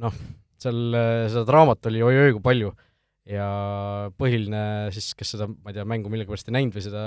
noh, 0.00 0.16
seal 0.64 0.80
seda 1.28 1.44
draamat 1.46 1.90
oli 1.92 2.00
oi-oi 2.08 2.32
kui 2.38 2.42
palju 2.48 2.72
ja 3.28 3.46
põhiline 4.16 4.62
siis, 4.94 5.12
kes 5.18 5.34
seda, 5.34 5.46
ma 5.50 5.72
ei 5.72 5.76
tea, 5.76 5.84
mängu 5.88 6.10
millegipärast 6.12 6.48
ei 6.48 6.56
näinud 6.56 6.76
või 6.76 6.84
seda, 6.84 7.02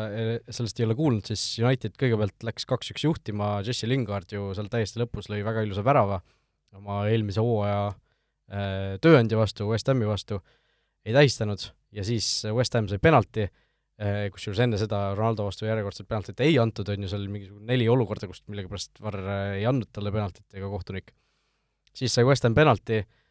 sellest 0.54 0.80
ei 0.80 0.88
ole 0.88 0.98
kuulnud, 0.98 1.26
siis 1.30 1.44
United 1.64 1.98
kõigepealt 2.00 2.46
läks 2.46 2.68
kaks-üks 2.70 3.06
juhtima, 3.08 3.56
Jesse 3.66 3.90
Lingard 3.90 4.30
ju 4.34 4.52
seal 4.58 4.70
täiesti 4.72 5.02
lõpus 5.02 5.32
lõi 5.32 5.42
väga 5.46 5.66
ilusa 5.66 5.86
värava 5.86 6.22
oma 6.78 7.04
eelmise 7.10 7.42
hooaja 7.42 7.88
äh, 7.90 8.94
tööandja 9.02 9.40
vastu, 9.40 9.68
West 9.72 9.90
Hami 9.90 10.08
vastu, 10.10 10.40
ei 11.06 11.16
tähistanud 11.18 11.66
ja 11.94 12.06
siis 12.06 12.30
West 12.54 12.78
Ham 12.78 12.88
sai 12.90 13.02
penalti 13.02 13.48
äh,, 13.48 14.30
kusjuures 14.34 14.62
enne 14.68 14.78
seda 14.82 15.02
Ronaldo 15.18 15.50
vastu 15.50 15.66
järjekordselt 15.66 16.10
penaltit 16.10 16.46
ei 16.46 16.60
antud, 16.62 16.94
on 16.94 17.08
ju, 17.08 17.10
seal 17.10 17.26
mingisugune 17.26 17.74
neli 17.74 17.90
olukorda, 17.90 18.30
kust 18.30 18.46
millegipärast 18.54 19.02
VAR 19.02 19.20
ei 19.58 19.66
andnud 19.70 19.90
talle 19.94 20.14
penaltit 20.14 20.46
ega 20.62 20.70
kohtunik. 20.70 21.12
siis 21.94 22.14
sai 22.14 22.26
West 22.30 22.46
Ham 22.46 22.58
penalti 22.58 23.02
Äh, 23.02 23.23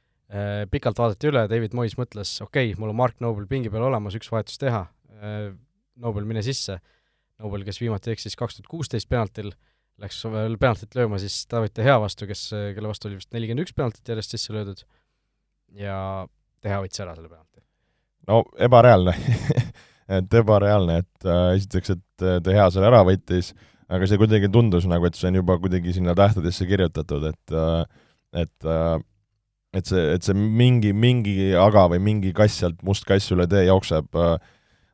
pikalt 0.72 1.00
vaadati 1.00 1.28
üle, 1.28 1.42
David 1.50 1.74
Moyes 1.76 1.96
mõtles, 1.98 2.30
okei 2.40 2.70
okay,, 2.70 2.80
mul 2.80 2.92
on 2.92 2.96
Mark 2.96 3.18
Noble 3.20 3.44
pingi 3.50 3.72
peal 3.72 3.84
olemas, 3.84 4.16
üks 4.16 4.30
vahetus 4.32 4.60
teha, 4.60 4.86
äh, 5.20 5.50
Noble, 6.00 6.24
mine 6.28 6.40
sisse. 6.44 6.78
Noble, 7.42 7.66
kes 7.66 7.80
viimati 7.82 8.12
eksis 8.14 8.36
kaks 8.38 8.56
tuhat 8.56 8.70
kuusteist 8.70 9.10
penaltil, 9.10 9.50
läks 10.00 10.20
veel 10.32 10.56
penaltit 10.60 10.94
lööma 10.96 11.18
siis 11.20 11.42
David 11.50 11.74
De 11.76 11.84
Gea 11.84 11.98
vastu, 12.00 12.28
kes, 12.28 12.46
kelle 12.76 12.88
vastu 12.88 13.10
oli 13.10 13.18
vist 13.18 13.32
nelikümmend 13.34 13.66
üks 13.66 13.74
penaltit 13.76 14.08
järjest 14.08 14.36
sisse 14.36 14.54
löödud 14.54 14.84
ja 15.76 15.96
De 16.62 16.70
Gea 16.70 16.80
võttis 16.84 17.02
ära 17.04 17.16
selle 17.18 17.28
penalti. 17.28 17.60
no 18.30 18.40
ebareaalne 18.56 19.16
et 20.18 20.38
ebareaalne, 20.40 21.02
et 21.02 21.28
äh, 21.28 21.44
esiteks, 21.58 21.94
et 21.96 22.26
ta 22.44 22.56
hea 22.56 22.66
selle 22.72 22.88
ära 22.88 23.02
võttis, 23.06 23.52
aga 23.92 24.08
see 24.08 24.20
kuidagi 24.20 24.50
tundus 24.52 24.88
nagu, 24.88 25.06
et 25.08 25.18
see 25.18 25.28
on 25.30 25.40
juba 25.42 25.58
kuidagi 25.60 25.94
sinna 25.96 26.16
tähtedesse 26.18 26.66
kirjutatud, 26.68 27.28
et 27.32 27.56
äh, 27.56 27.82
et 28.42 28.64
äh, 28.64 28.96
et 29.72 29.88
see, 29.88 30.02
et 30.14 30.26
see 30.26 30.36
mingi, 30.36 30.92
mingi 30.92 31.52
aga 31.56 31.86
või 31.92 32.02
mingi 32.04 32.32
kass 32.36 32.60
sealt, 32.60 32.82
must 32.84 33.06
kass 33.08 33.32
üle 33.34 33.48
tee 33.50 33.64
jookseb 33.66 34.18
äh,, 34.20 34.34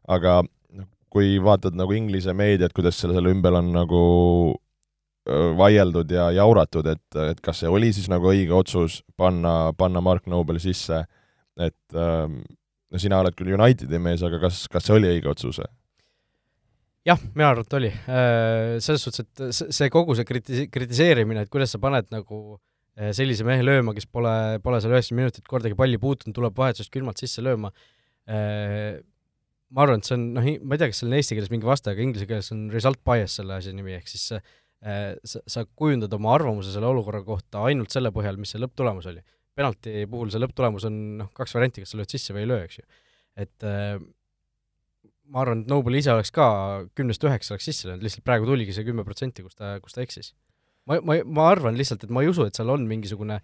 aga 0.08 0.40
noh, 0.44 0.88
kui 1.12 1.36
vaatad 1.42 1.76
nagu 1.78 1.96
Inglise 1.96 2.34
meediat, 2.36 2.74
kuidas 2.76 3.00
selle, 3.00 3.16
selle 3.18 3.32
ümber 3.34 3.58
on 3.58 3.72
nagu 3.74 4.02
äh, 4.54 5.50
vaieldud 5.58 6.14
ja 6.14 6.28
jauratud, 6.36 6.86
et, 6.94 7.06
et 7.26 7.42
kas 7.44 7.64
see 7.64 7.72
oli 7.72 7.90
siis 7.94 8.06
nagu 8.12 8.30
õige 8.30 8.54
otsus 8.54 9.00
panna, 9.18 9.74
panna 9.78 10.04
Mark 10.04 10.30
Noble 10.30 10.62
sisse, 10.62 11.02
et 11.58 11.98
äh, 11.98 12.28
no 12.88 13.02
sina 13.02 13.18
oled 13.24 13.34
küll 13.36 13.52
Unitedi 13.58 14.00
mees, 14.02 14.22
aga 14.22 14.40
kas, 14.46 14.66
kas 14.70 14.86
see 14.86 14.96
oli 15.00 15.10
õige 15.16 15.34
otsus? 15.34 15.60
jah, 17.08 17.20
mina 17.34 17.50
arvan, 17.50 17.64
et 17.64 17.76
oli. 17.78 17.90
Äh, 17.90 18.78
selles 18.84 19.02
suhtes, 19.02 19.24
et 19.24 19.74
see 19.74 19.90
kogu 19.90 20.14
see 20.14 20.26
kriti-, 20.28 20.66
kritiseerimine, 20.70 21.46
et 21.46 21.50
kuidas 21.52 21.72
sa 21.72 21.80
paned 21.82 22.10
nagu 22.12 22.58
sellise 23.14 23.46
mehe 23.46 23.62
lööma, 23.64 23.94
kes 23.96 24.08
pole, 24.10 24.32
pole 24.64 24.80
seal 24.82 24.94
üheksakümmend 24.94 25.28
minutit 25.28 25.48
kordagi 25.50 25.78
palli 25.78 26.00
puutunud, 26.02 26.34
tuleb 26.36 26.58
vahetusest 26.58 26.92
külmalt 26.94 27.20
sisse 27.22 27.44
lööma, 27.44 27.70
äh, 28.30 28.98
ma 29.70 29.84
arvan, 29.84 30.02
et 30.02 30.08
see 30.08 30.16
on, 30.18 30.28
noh, 30.36 30.52
ma 30.64 30.76
ei 30.76 30.82
tea, 30.82 30.90
kas 30.90 31.02
seal 31.02 31.12
on 31.12 31.18
eesti 31.18 31.38
keeles 31.38 31.52
mingi 31.52 31.68
vaste, 31.68 31.92
aga 31.92 32.04
inglise 32.04 32.28
keeles 32.28 32.50
on 32.54 32.68
result 32.74 33.02
bias 33.06 33.38
selle 33.38 33.58
asja 33.58 33.74
nimi, 33.76 33.94
ehk 33.98 34.10
siis 34.10 34.30
sa, 34.30 34.42
sa 35.26 35.64
kujundad 35.74 36.12
oma 36.14 36.36
arvamuse 36.36 36.70
selle 36.70 36.86
olukorra 36.86 37.24
kohta 37.26 37.64
ainult 37.66 37.90
selle 37.90 38.12
põhjal, 38.14 38.38
mis 38.38 38.52
see 38.54 38.60
lõpptulemus 38.62 39.08
oli 39.10 39.24
penalti 39.58 40.06
puhul 40.10 40.30
see 40.32 40.42
lõpptulemus 40.42 40.86
on 40.88 40.98
noh, 41.22 41.32
kaks 41.36 41.56
varianti, 41.56 41.82
kas 41.82 41.94
sa 41.94 42.00
lööd 42.00 42.14
sisse 42.14 42.34
või 42.34 42.44
ei 42.44 42.50
löö, 42.52 42.64
eks 42.66 42.80
ju. 42.80 42.86
et 43.44 43.66
äh, 43.66 43.96
ma 45.28 45.42
arvan, 45.44 45.64
et 45.64 45.72
Noble 45.72 46.00
ise 46.00 46.12
oleks 46.14 46.32
ka 46.34 46.48
kümnest 46.98 47.24
üheksa 47.26 47.54
oleks 47.54 47.68
sisse 47.70 47.88
löönud, 47.88 48.06
lihtsalt 48.06 48.26
praegu 48.26 48.48
tuligi 48.48 48.76
see 48.76 48.86
kümme 48.86 49.04
protsenti, 49.06 49.44
kus 49.44 49.58
ta, 49.58 49.76
kus 49.82 49.96
ta 49.96 50.04
eksis. 50.04 50.32
Ma, 50.88 51.00
ma, 51.04 51.18
ma 51.24 51.50
arvan 51.52 51.76
lihtsalt, 51.78 52.06
et 52.06 52.14
ma 52.14 52.24
ei 52.24 52.30
usu, 52.32 52.46
et 52.48 52.56
seal 52.58 52.72
on 52.72 52.86
mingisugune 52.88 53.40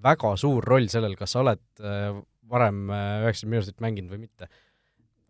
väga 0.00 0.34
suur 0.40 0.64
roll 0.66 0.88
sellel, 0.92 1.14
kas 1.18 1.36
sa 1.36 1.44
oled 1.44 1.62
äh, 1.84 2.10
varem 2.50 2.90
äh, 2.90 3.22
üheksakümmend 3.26 3.56
minutit 3.60 3.84
mänginud 3.84 4.14
või 4.14 4.24
mitte. 4.26 4.50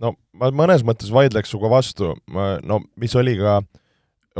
no 0.00 0.14
ma 0.40 0.48
mõnes 0.54 0.84
mõttes 0.86 1.12
vaidleks 1.12 1.52
sinuga 1.52 1.72
vastu, 1.74 2.14
no 2.32 2.80
mis 3.00 3.16
oli 3.20 3.36
ka 3.40 3.60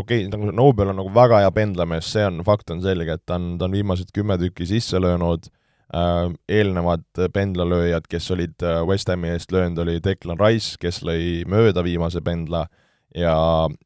okei 0.00 0.26
okay,, 0.26 0.28
nagu 0.33 0.52
Nobel 0.54 0.92
on 0.92 1.00
nagu 1.02 1.12
väga 1.14 1.42
hea 1.44 1.54
pendlamees, 1.54 2.11
see 2.14 2.26
on, 2.26 2.42
fakt 2.46 2.70
on 2.72 2.83
selge, 2.85 3.16
et 3.16 3.24
ta 3.26 3.37
on, 3.40 3.56
ta 3.61 3.68
on 3.68 3.74
viimased 3.76 4.12
kümme 4.16 4.38
tükki 4.40 4.68
sisse 4.70 5.00
löönud. 5.02 5.50
Äh, 5.90 6.28
eelnevad 6.46 7.02
pendlalööjad, 7.35 8.04
kes 8.06 8.28
olid 8.30 8.62
äh, 8.62 8.78
West 8.87 9.11
Hami 9.11 9.33
eest 9.33 9.50
löönud, 9.50 9.80
oli 9.83 9.96
Declan 9.98 10.38
Rice, 10.38 10.76
kes 10.78 11.00
lõi 11.02 11.42
mööda 11.50 11.83
viimase 11.83 12.22
pendla 12.22 12.68
ja, 13.16 13.35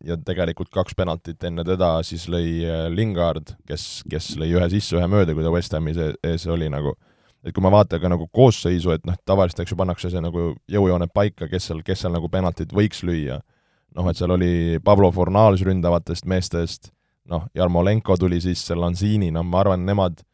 ja 0.05 0.17
tegelikult 0.21 0.71
kaks 0.75 0.97
penaltit 0.97 1.43
enne 1.45 1.65
teda 1.67 1.97
siis 2.07 2.27
lõi 2.31 2.65
äh, 2.67 2.87
Lingard, 2.93 3.55
kes, 3.69 4.05
kes 4.11 4.35
lõi 4.41 4.53
ühe 4.55 4.69
sisse, 4.73 4.97
ühe 4.99 5.09
mööda, 5.11 5.37
kui 5.37 5.45
ta 5.45 5.53
West 5.55 5.75
Hami 5.77 5.95
ees 5.97 6.47
oli 6.51 6.71
nagu. 6.73 6.95
et 7.45 7.53
kui 7.53 7.63
ma 7.63 7.69
vaatan 7.73 8.01
ka 8.01 8.09
nagu 8.09 8.27
koosseisu, 8.33 8.95
et 8.95 9.03
noh, 9.05 9.17
tavaliselt 9.29 9.61
eks 9.61 9.75
ju 9.75 9.77
pannakse 9.77 10.11
see 10.11 10.21
nagu 10.25 10.55
jõujooned 10.71 11.13
paika, 11.13 11.49
kes 11.49 11.69
seal, 11.69 11.83
kes 11.85 12.05
seal 12.05 12.15
nagu 12.17 12.29
penaltit 12.29 12.73
võiks 12.73 13.03
lüüa. 13.05 13.41
noh, 13.95 14.11
et 14.11 14.17
seal 14.17 14.31
oli 14.31 14.81
Pablo 14.85 15.11
Fornals 15.13 15.63
ründavatest 15.63 16.27
meestest, 16.27 16.93
noh, 17.29 17.49
Jarmolenko 17.55 18.17
tuli 18.17 18.41
sisse, 18.41 18.75
Lanzini, 18.75 19.31
noh, 19.31 19.45
ma 19.45 19.61
arvan, 19.61 19.85
nemad 19.87 20.25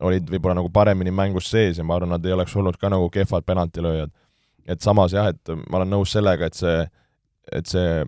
olid 0.00 0.28
võib-olla 0.30 0.60
nagu 0.60 0.70
paremini 0.70 1.10
mängus 1.10 1.48
sees 1.50 1.78
ja 1.78 1.84
ma 1.84 1.96
arvan, 1.96 2.12
nad 2.14 2.26
ei 2.26 2.32
oleks 2.32 2.54
olnud 2.56 2.76
ka 2.78 2.90
nagu 2.92 3.08
kehvad 3.10 3.44
penaltilööjad. 3.44 4.10
et 4.68 4.80
samas 4.84 5.12
jah, 5.12 5.28
et 5.32 5.50
ma 5.70 5.78
olen 5.78 5.90
nõus 5.90 6.12
sellega, 6.12 6.46
et 6.46 6.54
see, 6.54 6.86
et 7.52 7.66
see 7.66 8.04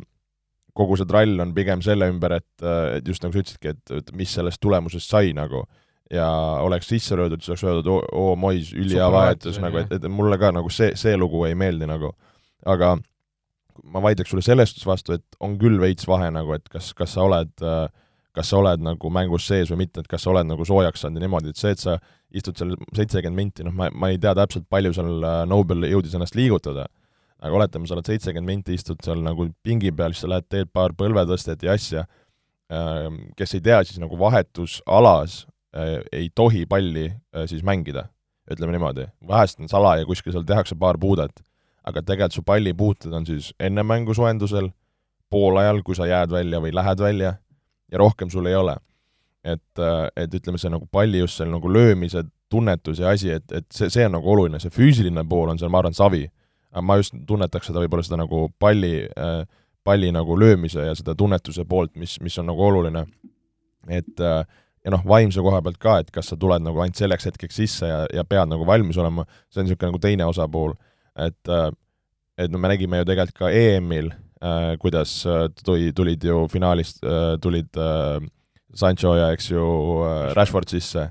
kogu 0.77 0.99
see 0.99 1.09
trall 1.09 1.43
on 1.43 1.55
pigem 1.57 1.83
selle 1.85 2.09
ümber, 2.11 2.39
et, 2.41 2.65
et 2.97 3.07
just 3.07 3.25
nagu 3.25 3.35
sa 3.35 3.45
ütlesidki, 3.45 3.75
et, 3.75 4.11
mis 4.17 4.33
sellest 4.39 4.61
tulemusest 4.63 5.13
sai 5.13 5.35
nagu. 5.37 5.65
Ja 6.11 6.27
oleks 6.65 6.89
sisse 6.91 7.15
löödud, 7.15 7.39
siis 7.39 7.53
oleks 7.53 7.65
öeldud, 7.69 7.91
oo, 8.19 8.35
Mois, 8.37 8.73
ülihea 8.75 9.07
vahetus 9.15 9.61
nagu, 9.63 9.79
et, 9.79 9.93
et 9.95 10.09
mulle 10.11 10.39
ka 10.43 10.51
nagu 10.55 10.73
see, 10.75 10.91
see 10.99 11.15
lugu 11.19 11.45
ei 11.47 11.55
meeldi 11.55 11.87
nagu. 11.87 12.11
aga 12.67 12.97
ma 13.85 14.03
vaidleks 14.05 14.31
sulle 14.31 14.43
selles 14.45 14.73
suhtes 14.73 14.87
vastu, 14.87 15.15
et 15.17 15.39
on 15.41 15.55
küll 15.59 15.79
veits 15.81 16.09
vahe 16.09 16.29
nagu, 16.35 16.53
et 16.53 16.67
kas, 16.69 16.91
kas 16.99 17.15
sa 17.15 17.23
oled 17.25 17.53
äh, 17.65 17.87
kas 18.37 18.51
sa 18.51 18.61
oled 18.61 18.83
nagu 18.85 19.11
mängus 19.13 19.47
sees 19.51 19.71
või 19.73 19.85
mitte, 19.85 20.03
et 20.03 20.11
kas 20.11 20.25
sa 20.25 20.33
oled 20.33 20.49
nagu 20.49 20.65
soojaks 20.67 21.03
saanud 21.05 21.19
ja 21.19 21.27
niimoodi, 21.27 21.53
et 21.53 21.61
see, 21.61 21.75
et 21.75 21.83
sa 21.83 21.97
istud 22.31 22.59
seal 22.59 22.77
seitsekümmend 22.97 23.37
minti, 23.37 23.67
noh, 23.67 23.75
ma, 23.75 23.91
ma 23.91 24.11
ei 24.13 24.21
tea 24.23 24.35
täpselt, 24.39 24.69
palju 24.71 24.95
seal 24.97 25.27
äh, 25.27 25.41
Nobel 25.51 25.89
jõudis 25.91 26.15
ennast 26.17 26.39
liigutada, 26.39 26.87
aga 27.41 27.57
oletame, 27.57 27.89
sa 27.89 27.97
oled 27.97 28.09
seitsekümmend 28.09 28.49
minti, 28.49 28.77
istud 28.77 29.01
seal 29.05 29.23
nagu 29.25 29.49
pingi 29.65 29.93
peal, 29.97 30.15
siis 30.15 30.27
sa 30.27 30.33
lähed, 30.35 30.49
teed 30.53 30.73
paar 30.73 30.95
põlvetõstet 30.97 31.65
ja 31.65 31.77
asja, 31.77 32.05
ähm, 32.73 33.23
kes 33.39 33.57
ei 33.57 33.65
tea, 33.65 33.81
siis 33.89 34.01
nagu 34.03 34.19
vahetusalas 34.21 35.45
äh, 35.77 36.01
ei 36.13 36.29
tohi 36.35 36.67
palli 36.71 37.09
äh, 37.11 37.47
siis 37.51 37.65
mängida, 37.67 38.09
ütleme 38.51 38.77
niimoodi. 38.77 39.09
vahest 39.29 39.61
on 39.61 39.71
salaja 39.73 40.07
kuskil 40.09 40.35
seal 40.35 40.45
tehakse 40.49 40.77
paar 40.79 40.99
puudet, 41.01 41.43
aga 41.85 42.03
tegelikult 42.03 42.37
su 42.37 42.45
pallipuuted 42.47 43.15
on 43.17 43.27
siis 43.27 43.55
enne 43.61 43.83
mängu 43.87 44.15
soojendusel, 44.15 44.71
poolajal, 45.31 45.83
kui 45.87 45.95
sa 45.95 46.09
jääd 46.11 46.33
välja 46.35 46.61
või 46.61 46.75
lähed 46.75 47.01
välja 47.01 47.35
ja 47.93 47.99
rohkem 47.99 48.31
sul 48.31 48.47
ei 48.47 48.55
ole. 48.55 48.77
et, 49.45 49.79
äh, 49.79 50.11
et 50.17 50.35
ütleme, 50.35 50.59
see 50.61 50.69
nagu 50.69 50.85
palli 50.93 51.23
just 51.23 51.39
seal 51.39 51.49
nagu 51.49 51.71
löömise 51.73 52.27
tunnetus 52.51 52.99
ja 52.99 53.09
asi, 53.15 53.31
et, 53.31 53.53
et 53.53 53.67
see, 53.73 53.89
see 53.89 54.05
on 54.05 54.19
nagu 54.19 54.29
oluline, 54.29 54.59
see 54.61 54.73
füüsiline 54.75 55.23
pool 55.29 55.49
on 55.49 55.59
seal, 55.59 55.71
ma 55.73 55.81
arvan, 55.81 55.97
savi. 55.97 56.27
Aga 56.73 56.85
ma 56.87 56.97
just 57.01 57.17
tunnetaks 57.27 57.71
seda 57.71 57.83
võib-olla 57.83 58.07
seda 58.07 58.21
nagu 58.21 58.49
palli 58.59 58.95
äh,, 59.09 59.43
palli 59.85 60.11
nagu 60.13 60.37
löömise 60.39 60.85
ja 60.87 60.95
seda 60.95 61.17
tunnetuse 61.17 61.65
poolt, 61.69 61.95
mis, 61.97 62.19
mis 62.21 62.39
on 62.39 62.51
nagu 62.51 62.63
oluline. 62.65 63.07
et 63.89 64.21
äh, 64.21 64.43
ja 64.85 64.95
noh, 64.95 65.05
vaimse 65.07 65.41
koha 65.45 65.61
pealt 65.63 65.79
ka, 65.81 65.99
et 66.01 66.11
kas 66.11 66.33
sa 66.33 66.37
tuled 66.37 66.63
nagu 66.63 66.81
ainult 66.81 66.97
selleks 66.97 67.27
hetkeks 67.29 67.63
sisse 67.63 67.89
ja, 67.89 68.05
ja 68.13 68.25
pead 68.25 68.49
nagu 68.49 68.67
valmis 68.67 68.99
olema, 69.01 69.27
see 69.51 69.63
on 69.63 69.69
niisugune 69.69 69.93
nagu 69.93 70.03
teine 70.03 70.27
osapool. 70.29 70.75
et, 71.17 71.41
äh, 71.49 71.71
et 72.39 72.53
no 72.53 72.59
me 72.59 72.73
nägime 72.73 73.01
ju 73.01 73.09
tegelikult 73.09 73.39
ka 73.45 73.51
EM-il 73.53 74.13
Äh, 74.41 74.79
kuidas 74.79 75.27
äh, 75.27 75.51
tuli, 75.65 75.93
tulid 75.93 76.25
ju 76.25 76.49
finaalist, 76.49 77.05
äh, 77.05 77.37
tulid 77.41 77.77
Sancho 78.75 79.13
ja 79.17 79.27
eks 79.35 79.51
ju 79.51 79.65
Rashford 80.33 80.71
sisse, 80.73 81.11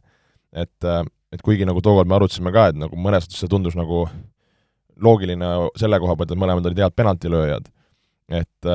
et, 0.50 0.88
et 1.32 1.42
kuigi 1.46 1.68
nagu 1.68 1.82
tookord 1.84 2.10
me 2.10 2.16
arutasime 2.16 2.50
ka, 2.56 2.70
et 2.72 2.80
nagu 2.80 2.98
mõnes 2.98 3.28
mõttes 3.28 3.44
see 3.44 3.52
tundus 3.52 3.76
nagu 3.78 4.08
loogiline 5.04 5.52
selle 5.80 6.00
koha 6.02 6.16
pealt, 6.18 6.34
et 6.34 6.42
mõlemad 6.42 6.68
olid 6.70 6.84
head 6.84 6.96
penaltilööjad. 6.98 7.70
et, 8.30 8.70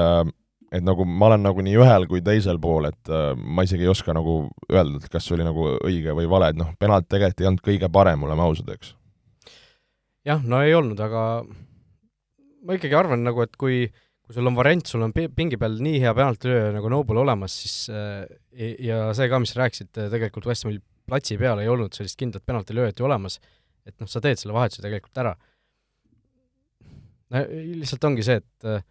et 0.75 0.83
nagu 0.83 1.05
ma 1.07 1.29
olen 1.31 1.45
nagu 1.47 1.63
nii 1.63 1.77
ühel 1.79 2.09
kui 2.11 2.23
teisel 2.25 2.59
pool, 2.59 2.89
et 2.91 3.13
ma 3.37 3.63
isegi 3.63 3.87
ei 3.87 3.93
oska 3.93 4.15
nagu 4.17 4.49
öelda, 4.73 4.99
et 4.99 5.13
kas 5.13 5.29
see 5.29 5.37
oli 5.37 5.47
nagu 5.47 5.69
õige 5.79 6.17
või 6.17 6.27
vale, 6.31 6.51
et 6.51 6.59
noh, 6.59 6.73
penalt 6.79 7.07
tegelikult 7.09 7.45
ei 7.45 7.51
olnud 7.51 7.67
kõige 7.69 7.91
parem, 7.93 8.25
oleme 8.27 8.43
ausad, 8.43 8.73
eks. 8.75 8.97
jah, 10.27 10.43
no 10.43 10.63
ei 10.65 10.75
olnud, 10.75 10.99
aga 11.01 11.45
ma 12.65 12.79
ikkagi 12.79 12.99
arvan 12.99 13.23
nagu, 13.23 13.45
et 13.47 13.55
kui 13.61 13.85
äh, 13.85 14.03
kui 14.25 14.37
sul 14.39 14.49
on 14.49 14.57
variant, 14.57 14.87
sul 14.89 15.05
on 15.05 15.13
pingi 15.13 15.59
peal 15.61 15.77
nii 15.85 15.99
hea 16.01 16.13
penaltilööja 16.17 16.73
nagu 16.73 16.91
Noble 16.93 17.21
olemas, 17.21 17.57
siis 17.61 17.91
äh, 17.93 18.25
ja 18.81 19.11
see 19.17 19.29
ka, 19.29 19.41
mis 19.43 19.53
sa 19.53 19.61
rääkisid, 19.61 19.91
äh, 20.01 20.09
tegelikult 20.13 20.49
West 20.49 20.65
Hamil 20.65 20.81
platsi 21.05 21.37
peal 21.41 21.61
ei 21.61 21.69
olnud 21.69 21.93
sellist 21.97 22.17
kindlat 22.21 22.47
penaltilööjat 22.49 23.01
ju 23.01 23.09
olemas, 23.09 23.37
et 23.85 23.99
noh, 24.01 24.09
sa 24.09 24.23
teed 24.25 24.41
selle 24.41 24.57
vahetuse 24.57 24.81
tegelikult 24.85 25.21
ära. 25.21 25.35
No 27.33 27.45
lihtsalt 27.81 28.05
ongi 28.11 28.27
see, 28.27 28.43
et 28.43 28.69
äh, 28.69 28.85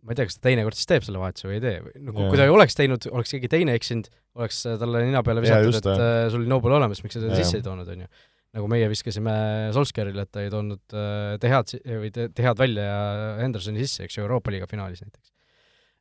ma 0.00 0.14
ei 0.14 0.18
tea, 0.18 0.28
kas 0.30 0.38
ta 0.38 0.46
teinekord 0.48 0.78
siis 0.78 0.88
teeb 0.88 1.04
selle 1.06 1.20
vahetuse 1.20 1.48
või 1.48 1.58
ei 1.58 1.64
tee 1.64 1.76
või 1.84 2.04
nagu 2.08 2.26
kui 2.30 2.40
ta 2.40 2.48
ei 2.48 2.54
oleks 2.54 2.78
teinud, 2.78 3.06
oleks 3.12 3.34
keegi 3.36 3.52
teine 3.52 3.76
eksinud, 3.76 4.08
oleks 4.40 4.62
talle 4.80 5.04
nina 5.04 5.22
peale 5.26 5.44
visatud, 5.44 5.80
et 5.80 5.90
äh, 5.92 6.26
sul 6.32 6.44
oli 6.44 6.52
Noble 6.52 6.76
olemas, 6.78 7.02
miks 7.04 7.18
sa 7.18 7.24
teda 7.24 7.38
sisse 7.40 7.60
ei 7.60 7.66
toonud, 7.66 7.88
on 7.90 8.06
ju 8.06 8.10
nagu 8.56 8.66
meie 8.70 8.88
viskasime 8.90 9.32
Solskjaerile, 9.74 10.24
et 10.26 10.32
ta 10.34 10.42
ei 10.42 10.50
toonud 10.50 10.96
äh, 10.96 11.36
De 11.42 11.52
Head 11.52 11.76
või 11.86 12.10
De 12.16 12.46
Head 12.46 12.58
välja 12.58 12.86
ja 12.88 13.00
Hendersoni 13.44 13.84
sisse, 13.84 14.06
eks 14.06 14.18
ju, 14.18 14.24
Euroopa 14.24 14.54
liiga 14.54 14.66
finaalis 14.70 15.04
näiteks. 15.04 15.32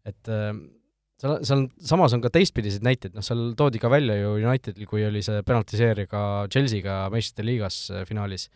et 0.09 0.31
äh, 0.33 0.53
seal, 1.19 1.35
seal 1.45 1.65
samas 1.91 2.15
on 2.15 2.23
ka 2.23 2.31
teistpidiseid 2.33 2.85
näiteid, 2.85 3.13
noh 3.17 3.25
seal 3.25 3.51
toodi 3.59 3.81
ka 3.81 3.91
välja 3.91 4.17
ju 4.21 4.37
Unitedil, 4.39 4.87
kui 4.89 5.03
oli 5.05 5.21
see 5.25 5.43
penaltiseerija 5.45 6.09
ka 6.09 6.23
Chelsea'ga 6.51 7.01
meistrite 7.13 7.45
liigas 7.45 7.81
äh, 7.93 8.05
finaalis, 8.09 8.47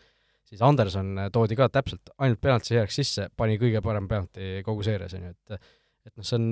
siis 0.48 0.62
Anderson 0.64 1.26
toodi 1.32 1.56
ka 1.58 1.68
täpselt 1.72 2.12
ainult 2.18 2.40
penaltiseerijaks 2.44 3.00
sisse, 3.00 3.28
pani 3.36 3.58
kõige 3.60 3.82
parem 3.84 4.08
penalti 4.10 4.64
kogu 4.66 4.84
seerias, 4.86 5.16
on 5.16 5.28
ju, 5.28 5.34
et 5.34 5.60
et 6.04 6.12
noh, 6.20 6.26
see 6.26 6.36
on 6.36 6.50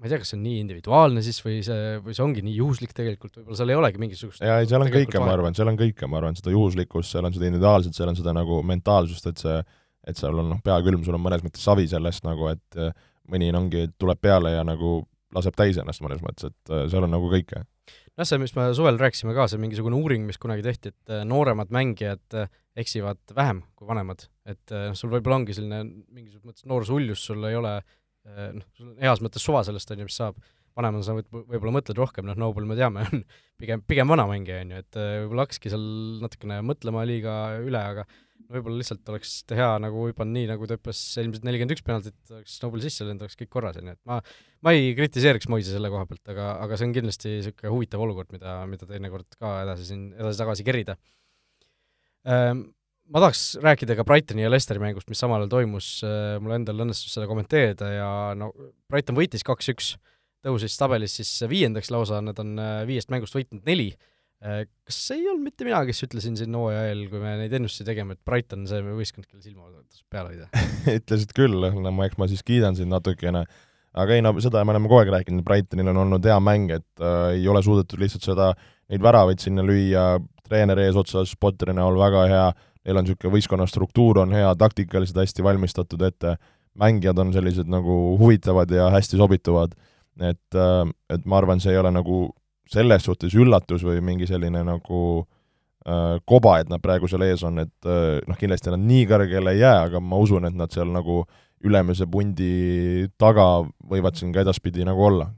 ma 0.00 0.08
ei 0.08 0.12
tea, 0.14 0.20
kas 0.22 0.30
see 0.32 0.38
on 0.38 0.44
nii 0.46 0.60
individuaalne 0.62 1.22
siis 1.24 1.38
või 1.44 1.58
see, 1.64 1.98
või 2.00 2.14
see 2.16 2.24
ongi 2.24 2.42
nii 2.44 2.54
juhuslik 2.56 2.94
tegelikult, 2.96 3.34
võib-olla 3.36 3.58
seal 3.60 3.72
ei 3.72 3.76
olegi 3.76 4.00
mingisugust 4.00 4.44
jaa, 4.44 4.62
ei 4.62 4.68
seal 4.70 4.80
on 4.80 4.92
kõike, 4.94 5.20
ma 5.20 5.34
arvan, 5.34 5.56
seal 5.56 5.68
on 5.68 5.76
kõike, 5.80 6.08
ma 6.08 6.20
arvan, 6.22 6.38
seda 6.38 6.54
juhuslikkust, 6.54 7.12
seal 7.12 7.28
on 7.28 7.36
seda 7.36 7.50
individuaalset, 7.50 7.96
seal 7.96 8.08
on 8.12 8.16
seda 8.16 8.32
nagu 8.36 8.62
mentaalsust, 8.64 9.28
et 9.28 9.44
see, 9.44 9.58
et 10.08 10.20
seal 10.20 10.40
on 10.40 10.48
noh, 10.54 10.62
pea 10.64 10.78
külm, 10.86 11.04
sul 11.04 11.18
on 11.18 11.24
mõnes 11.24 11.44
mõttes 11.44 11.64
savi 11.68 11.84
sellest 11.90 12.24
nagu, 12.24 12.48
et 12.48 12.80
äh, 12.80 12.96
mõni 13.28 13.52
ongi, 13.52 13.90
tuleb 14.00 14.22
peale 14.24 14.54
ja 14.56 14.64
nagu 14.64 15.02
laseb 15.36 15.58
täis 15.60 15.76
ennast 15.78 16.00
mõnes 16.04 16.24
mõttes, 16.24 16.48
et 16.48 16.72
äh, 16.72 16.86
seal 16.92 17.04
on 17.04 17.12
nagu 17.12 17.28
kõike. 17.32 17.60
Noh, 18.18 18.26
see, 18.28 18.40
mis 18.42 18.54
me 18.56 18.70
suvel 18.76 18.98
rääkisime 19.00 19.34
ka, 19.36 19.46
see 19.50 19.60
mingisugune 19.62 19.98
uuring, 19.98 20.26
mis 20.28 20.40
kunagi 20.40 20.64
tehti, 20.66 20.94
et 20.94 21.14
äh, 21.14 21.24
nooremad 21.28 21.72
mängijad 21.74 22.38
eksivad 22.80 23.20
vähem 23.36 23.64
kui 23.78 23.88
vanemad, 23.88 24.26
et 24.48 24.72
noh, 24.72 24.96
sul 24.98 25.10
võib-olla 25.12 25.40
ongi 25.40 25.56
selline 25.56 25.82
mingisuguses 25.84 26.46
mõttes 26.46 26.68
noorusuljus, 26.70 27.24
sul 27.26 27.44
ei 27.48 27.58
ole 27.58 27.80
noh, 28.30 28.66
sul 28.76 28.92
on 28.92 29.00
heas 29.02 29.22
mõttes 29.24 29.42
suva 29.44 29.62
sellest, 29.66 29.90
on 29.90 30.02
ju, 30.02 30.06
mis 30.06 30.18
saab, 30.20 30.38
vanemana 30.80 31.04
sa 31.06 31.14
võib-olla 31.14 31.76
mõtled 31.76 32.00
rohkem, 32.00 32.26
noh, 32.28 32.38
Noble 32.40 32.66
me 32.68 32.78
teame, 32.78 33.04
on 33.06 33.22
pigem, 33.60 33.84
pigem 33.86 34.10
vana 34.10 34.26
mängija, 34.30 34.64
on 34.64 34.74
ju, 34.74 34.82
et 34.82 34.98
võib-olla 34.98 35.46
hakkaski 35.46 35.72
seal 35.72 35.86
natukene 36.24 36.60
mõtlema 36.66 37.06
liiga 37.08 37.36
üle, 37.62 37.84
aga 37.94 38.08
võib-olla 38.50 38.80
lihtsalt 38.80 39.06
oleks 39.12 39.34
hea 39.54 39.68
nagu 39.82 40.06
hüpanud 40.08 40.34
nii, 40.34 40.48
nagu 40.50 40.66
ta 40.66 40.76
hüppas 40.76 41.00
ilmselt 41.22 41.46
nelikümmend 41.46 41.76
üks 41.76 41.84
penaltit, 41.86 42.16
oleks 42.32 42.56
Snowball 42.58 42.82
sisse 42.82 43.06
löönud, 43.06 43.22
oleks 43.26 43.38
kõik 43.38 43.52
korras, 43.52 43.78
on 43.78 43.92
ju, 43.92 43.94
et 43.94 44.10
ma 44.10 44.18
ma 44.66 44.74
ei 44.76 44.90
kritiseeriks 44.96 45.48
Moisi 45.52 45.72
selle 45.72 45.90
koha 45.92 46.06
pealt, 46.08 46.24
aga, 46.32 46.50
aga 46.64 46.78
see 46.78 46.88
on 46.88 46.96
kindlasti 46.96 47.36
niisugune 47.36 47.72
huvitav 47.74 48.02
olukord, 48.04 48.30
mida, 48.34 48.58
mida 48.70 48.88
teinekord 48.88 49.38
ka 49.38 49.60
edasi 49.64 49.88
siin 49.92 50.10
edasi-tagasi 50.18 50.66
kerida 50.66 50.98
ähm,. 52.28 52.68
Ma 53.10 53.18
tahaks 53.18 53.56
rääkida 53.58 53.96
ka 53.98 54.04
Brightoni 54.06 54.44
ja 54.44 54.50
Leicesteri 54.52 54.78
mängust, 54.78 55.08
mis 55.10 55.18
samal 55.18 55.40
ajal 55.40 55.48
toimus, 55.50 55.86
äh, 56.06 56.36
mul 56.38 56.52
endal 56.54 56.84
õnnestus 56.84 57.10
seda 57.16 57.26
kommenteerida 57.26 57.88
ja 57.90 58.10
no 58.38 58.52
Brighton 58.86 59.16
võitis 59.18 59.42
kaks-üks, 59.42 59.96
tõusis 60.46 60.76
tabelis 60.80 61.18
siis 61.20 61.32
viiendaks 61.50 61.90
lausa, 61.92 62.20
nad 62.24 62.38
on 62.42 62.56
äh, 62.60 62.80
viiest 62.88 63.12
mängust 63.12 63.36
võitnud 63.36 63.66
neli. 63.68 63.90
Äh, 64.40 64.62
kas 64.88 65.00
ei 65.14 65.26
olnud 65.28 65.50
mitte 65.50 65.66
mina, 65.68 65.82
kes 65.88 66.04
ütlesin 66.06 66.38
siin 66.38 66.54
hooaja 66.56 66.86
eel, 66.90 67.06
kui 67.12 67.20
me 67.22 67.34
neid 67.42 67.56
ennustusi 67.58 67.86
tegime, 67.88 68.16
et 68.16 68.22
Brighton 68.26 68.64
on 68.64 68.70
see 68.70 68.84
võistkond, 68.86 69.28
kelle 69.28 69.42
silma 69.44 69.68
tasub 69.82 70.06
peale 70.12 70.32
hoida 70.32 70.64
ütlesid 71.00 71.34
küll, 71.36 71.66
no 71.76 71.92
ma, 71.92 72.08
eks 72.08 72.20
ma 72.20 72.28
siis 72.30 72.44
kiidan 72.46 72.78
sind 72.78 72.92
natukene, 72.92 73.44
aga 74.00 74.16
ei 74.16 74.24
no 74.24 74.32
seda 74.40 74.62
me 74.64 74.72
oleme 74.72 74.88
kogu 74.88 75.02
aeg 75.02 75.12
rääkinud, 75.18 75.44
Brightonil 75.44 75.92
on 75.92 76.04
olnud 76.06 76.30
hea 76.30 76.38
mäng, 76.40 76.72
et 76.80 77.04
äh, 77.04 77.34
ei 77.36 77.48
ole 77.52 77.60
suudetud 77.66 78.00
lihtsalt 78.00 78.30
seda, 78.30 78.54
neid 78.90 79.04
väravaid 79.04 79.44
sinna 79.44 79.64
lüüa, 79.66 80.06
treener 80.48 80.80
eesotsas 80.86 81.36
Potteri 81.40 81.76
näol 81.76 82.00
väga 82.00 82.24
hea, 82.30 82.48
neil 82.86 82.96
on 82.96 83.06
niisugune 83.06 83.34
võistkonna 83.36 83.68
struktuur 83.68 84.22
on 84.24 84.32
hea, 84.34 84.48
taktikaliselt 84.58 85.20
hästi 85.20 85.44
valmistatud 85.44 86.02
ette, 86.08 86.38
mängijad 86.80 87.18
on 87.20 87.32
sellised 87.34 87.68
nagu 87.70 88.16
huvitavad 88.18 88.72
ja 88.72 88.88
hästi 88.94 89.20
sobituvad, 89.20 89.76
et, 90.18 90.56
äh, 90.56 90.84
et 91.12 91.26
ma 91.26 91.40
arvan, 91.40 91.60
see 91.62 91.74
ei 91.74 91.80
ole 91.80 91.92
nagu 91.94 92.22
selles 92.70 93.04
suhtes 93.06 93.34
üllatus 93.34 93.84
või 93.86 94.02
mingi 94.04 94.28
selline 94.30 94.62
nagu 94.66 95.00
äh, 95.20 96.18
koba, 96.28 96.58
et 96.60 96.70
nad 96.70 96.82
praegu 96.82 97.10
seal 97.10 97.26
ees 97.26 97.44
on, 97.46 97.62
et 97.64 97.88
äh, 97.88 98.18
noh, 98.26 98.38
kindlasti 98.38 98.72
nad 98.72 98.82
nii 98.82 99.06
kõrgele 99.10 99.54
ei 99.56 99.62
jää, 99.64 99.76
aga 99.88 100.02
ma 100.02 100.20
usun, 100.22 100.46
et 100.48 100.56
nad 100.56 100.72
seal 100.74 100.90
nagu 100.94 101.24
ülemise 101.66 102.06
pundi 102.08 103.08
taga 103.20 103.60
võivad 103.90 104.16
siin 104.16 104.32
ka 104.32 104.44
edaspidi 104.44 104.86
nagu 104.88 105.02
olla. 105.04 105.28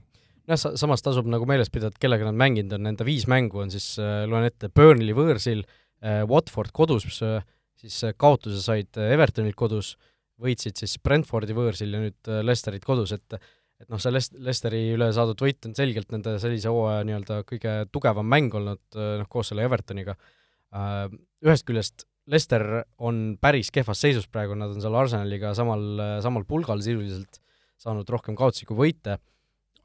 noh, 0.47 0.59
sa-, 0.59 0.77
samas 0.79 1.03
tasub 1.03 1.27
nagu 1.31 1.47
meeles 1.49 1.73
pidada, 1.73 1.95
et 1.95 2.03
kellega 2.03 2.29
nad 2.29 2.39
mänginud 2.39 2.77
on, 2.77 2.87
nende 2.89 3.07
viis 3.07 3.27
mängu 3.31 3.65
on 3.65 3.73
siis 3.73 3.95
äh,, 4.03 4.23
loen 4.31 4.47
ette, 4.47 4.71
Burnley 4.71 5.17
võõrsil 5.17 5.65
äh,, 5.65 6.23
Watford 6.29 6.75
kodus 6.77 7.09
äh,, 7.23 7.41
siis 7.83 8.05
äh, 8.07 8.15
kaotuse 8.17 8.63
said 8.63 8.99
äh, 9.01 9.13
Evertonilt 9.17 9.59
kodus, 9.59 9.97
võitsid 10.43 10.79
siis 10.81 10.97
Brentfordi 11.03 11.55
võõrsil 11.57 11.93
ja 11.95 12.03
nüüd 12.03 12.31
äh, 12.31 12.43
Leicesterit 12.45 12.87
kodus, 12.87 13.15
et 13.17 13.39
et 13.83 13.91
noh, 13.91 14.01
see 14.03 14.13
Lest-, 14.15 14.39
Lesteri 14.43 14.83
üle 14.95 15.09
saadud 15.15 15.41
võit 15.43 15.67
on 15.69 15.75
selgelt 15.77 16.13
nende 16.15 16.37
sellise 16.43 16.71
hooaja 16.73 17.03
nii-öelda 17.09 17.41
kõige 17.49 17.75
tugevam 17.95 18.29
mäng 18.29 18.55
olnud, 18.59 18.83
äh, 18.95 19.17
noh, 19.21 19.29
koos 19.33 19.51
selle 19.51 19.67
Evertoniga. 19.67 20.17
Äh, 20.77 21.07
ühest 21.45 21.67
küljest 21.69 22.07
Lester 22.31 22.85
on 23.03 23.37
päris 23.43 23.73
kehvas 23.75 23.99
seisus 24.05 24.29
praegu, 24.31 24.55
nad 24.55 24.71
on 24.71 24.83
seal 24.83 24.95
Arsenaliga 24.95 25.51
samal, 25.59 25.83
samal 26.23 26.45
pulgal 26.47 26.83
sisuliselt, 26.85 27.41
saanud 27.83 28.07
rohkem 28.15 28.37
kaotusi 28.39 28.69
kui 28.69 28.79
võite, 28.79 29.17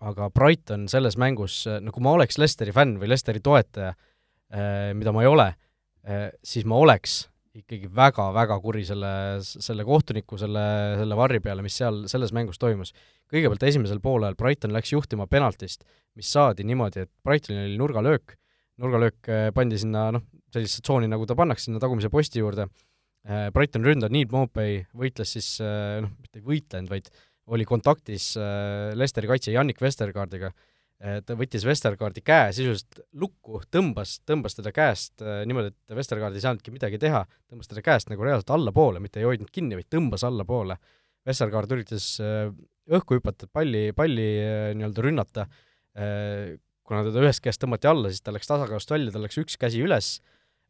aga 0.06 0.28
Brighton 0.30 0.86
selles 0.92 1.18
mängus, 1.18 1.64
no 1.82 1.94
kui 1.94 2.06
ma 2.06 2.14
oleks 2.14 2.38
Lesteri 2.38 2.76
fänn 2.76 3.00
või 3.02 3.10
Lesteri 3.10 3.42
toetaja, 3.42 3.96
äh, 4.54 4.92
mida 4.94 5.16
ma 5.16 5.26
ei 5.26 5.32
ole, 5.32 5.50
siis 6.46 6.64
ma 6.64 6.78
oleks 6.80 7.26
ikkagi 7.58 7.90
väga-väga 7.94 8.58
kuri 8.62 8.84
selle, 8.88 9.12
selle 9.42 9.86
kohtuniku, 9.88 10.38
selle, 10.40 10.64
selle 11.00 11.18
varri 11.18 11.40
peale, 11.44 11.64
mis 11.66 11.78
seal 11.80 12.04
selles 12.12 12.34
mängus 12.36 12.60
toimus. 12.62 12.94
kõigepealt 13.32 13.64
esimesel 13.68 14.00
poolel 14.04 14.38
Brighton 14.40 14.72
läks 14.76 14.94
juhtima 14.94 15.28
penaltist, 15.28 15.84
mis 16.16 16.30
saadi 16.32 16.64
niimoodi, 16.68 17.06
et 17.06 17.12
Brightonil 17.26 17.66
oli 17.66 17.80
nurgalöök, 17.82 18.36
nurgalöök 18.84 19.32
äh, 19.32 19.48
pandi 19.56 19.80
sinna 19.82 20.10
noh, 20.16 20.26
sellisesse 20.54 20.86
tsooni, 20.86 21.10
nagu 21.12 21.28
ta 21.28 21.36
pannakse 21.36 21.68
sinna 21.68 21.82
tagumise 21.84 22.12
posti 22.14 22.44
juurde, 22.44 22.70
äh, 23.28 23.50
Brighton 23.56 23.86
ründaja 23.88 24.14
Neil 24.14 24.30
Mopey 24.32 24.84
võitles 24.96 25.34
siis 25.36 25.58
äh, 25.64 25.98
noh, 26.06 26.14
mitte 26.22 26.40
ei 26.40 26.48
võitlenud, 26.48 26.94
vaid 26.94 27.12
oli 27.48 27.64
kontaktis 27.64 28.34
Lesteri 29.00 29.30
kaitsja 29.30 29.54
Jannik 29.54 29.78
Vestergaardiga, 29.80 30.50
ta 30.98 31.36
võttis 31.38 31.62
Vestergaardi 31.62 32.24
käe 32.26 32.48
sisuliselt 32.58 33.04
lukku, 33.22 33.60
tõmbas, 33.70 34.16
tõmbas 34.26 34.58
teda 34.58 34.72
käest 34.74 35.22
niimoodi, 35.22 35.70
et 35.70 35.94
Vestergaard 35.94 36.34
ei 36.34 36.42
saanudki 36.42 36.74
midagi 36.74 36.98
teha, 37.02 37.20
tõmbas 37.52 37.70
teda 37.70 37.84
käest 37.86 38.10
nagu 38.10 38.26
reaalselt 38.26 38.50
allapoole, 38.56 39.02
mitte 39.04 39.22
ei 39.22 39.28
hoidnud 39.30 39.52
kinni, 39.54 39.78
vaid 39.78 39.92
tõmbas 39.94 40.26
allapoole. 40.26 40.80
Vestergaard 41.28 41.76
üritas 41.76 42.16
õhku 42.94 43.18
hüpata, 43.18 43.48
palli, 43.52 43.92
palli 43.96 44.28
äh, 44.42 44.72
nii-öelda 44.78 45.04
rünnata, 45.04 45.46
äh, 45.98 46.56
kuna 46.88 47.04
teda 47.08 47.24
ühest 47.26 47.44
käest 47.44 47.62
tõmmati 47.62 47.90
alla, 47.90 48.12
siis 48.12 48.24
ta 48.24 48.34
läks 48.36 48.50
tasakaalust 48.50 48.92
välja, 48.94 49.14
tal 49.14 49.26
läks 49.26 49.40
üks 49.42 49.60
käsi 49.60 49.82
üles, 49.84 50.18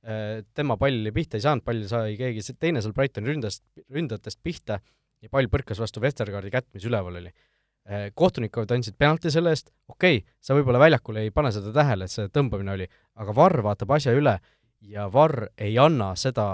äh, 0.07 0.41
tema 0.57 0.77
palli 0.81 1.13
pihta 1.15 1.37
ei 1.37 1.45
saanud, 1.45 1.65
palli 1.67 1.89
sai 1.89 2.17
keegi 2.19 2.57
teine 2.57 2.81
seal 2.83 2.95
Brightoni 2.97 3.29
ründajast, 3.31 3.63
ründajatest 3.93 4.41
pihta 4.45 4.79
ja 5.21 5.33
pall 5.33 5.49
põrkas 5.51 5.81
vastu 5.81 6.01
Vestergaardi 6.03 6.53
kätt, 6.53 6.69
mis 6.77 6.87
üleval 6.89 7.21
oli. 7.21 7.33
Kohtunikud 8.19 8.71
andsid 8.75 8.97
penalti 8.99 9.31
selle 9.31 9.53
eest, 9.55 9.71
okei 9.87 10.19
okay,, 10.19 10.35
sa 10.43 10.57
võib-olla 10.57 10.81
väljakul 10.81 11.21
ei 11.21 11.31
pane 11.31 11.53
seda 11.55 11.71
tähele, 11.75 12.07
et 12.07 12.11
see 12.11 12.27
tõmbamine 12.33 12.73
oli, 12.73 12.87
aga 13.15 13.35
Varr 13.35 13.63
vaatab 13.63 13.95
asja 13.95 14.15
üle 14.17 14.35
ja 14.83 15.07
Varr 15.13 15.47
ei 15.55 15.77
anna 15.79 16.11
seda 16.19 16.45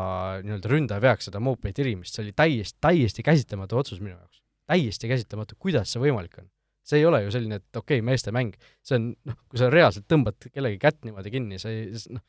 nii-öelda 0.45 0.69
ründaja 0.69 1.01
veaks, 1.03 1.31
seda 1.31 1.41
mope'i 1.43 1.73
tirimist, 1.73 2.13
see 2.13 2.27
oli 2.27 2.37
täiesti, 2.37 2.77
täiesti 2.85 3.25
käsitamatu 3.25 3.81
otsus 3.81 4.03
minu 4.03 4.13
jaoks 4.13 4.43
täiesti 4.69 5.09
käsitamatu, 5.11 5.57
kuidas 5.59 5.91
see 5.93 6.01
võimalik 6.03 6.39
on. 6.41 6.49
see 6.83 6.99
ei 6.99 7.05
ole 7.07 7.21
ju 7.23 7.31
selline, 7.31 7.61
et 7.61 7.77
okei 7.79 8.01
okay,, 8.01 8.03
meeste 8.03 8.31
mäng, 8.35 8.55
see 8.83 8.97
on 8.99 9.05
noh, 9.29 9.37
kui 9.47 9.59
sa 9.59 9.69
reaalselt 9.71 10.03
tõmbad 10.11 10.49
kellegi 10.51 10.79
kätt 10.81 11.05
niimoodi 11.07 11.31
kinni, 11.31 11.59
see 11.61 11.77
ei, 11.77 12.01
noh, 12.11 12.23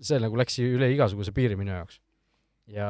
see 0.00 0.20
nagu 0.22 0.38
läks 0.40 0.56
üle 0.64 0.88
igasuguse 0.94 1.34
piiri 1.36 1.58
minu 1.60 1.74
jaoks. 1.74 2.00
ja 2.72 2.88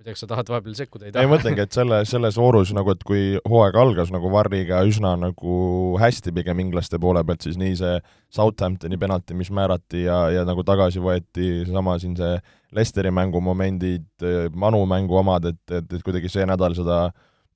ma 0.00 0.04
ei 0.04 0.08
tea, 0.08 0.14
kas 0.16 0.22
sa 0.24 0.28
tahad 0.30 0.48
vahepeal 0.48 0.76
sekkuda, 0.78 1.06
ei 1.06 1.12
taha? 1.12 1.26
ei, 1.26 1.28
mõtlengi, 1.28 1.60
et 1.60 1.76
selle, 1.76 1.98
selles 2.08 2.36
voorus 2.40 2.70
nagu, 2.72 2.88
et 2.94 3.02
kui 3.04 3.34
hooaeg 3.44 3.76
algas 3.76 4.08
nagu 4.14 4.30
Varriga 4.32 4.78
üsna 4.88 5.12
nagu 5.20 5.56
hästi 6.00 6.32
pigem 6.32 6.62
inglaste 6.64 6.96
poole 7.02 7.20
pealt, 7.28 7.44
siis 7.44 7.58
nii 7.60 7.74
see 7.76 7.98
Southamptoni 8.32 8.96
penalti, 9.00 9.36
mis 9.36 9.50
määrati 9.52 10.06
ja, 10.06 10.22
ja 10.32 10.46
nagu 10.48 10.64
tagasi 10.64 11.02
võeti, 11.04 11.50
seesama 11.66 11.98
siin 12.00 12.16
see 12.16 12.38
Lesteri 12.72 13.12
mängumomendid, 13.12 14.24
Manu 14.56 14.80
mängu 14.88 15.20
omad, 15.20 15.50
et, 15.50 15.60
et, 15.68 15.92
et 15.92 16.06
kuidagi 16.06 16.32
see 16.32 16.48
nädal 16.48 16.78
seda 16.78 17.10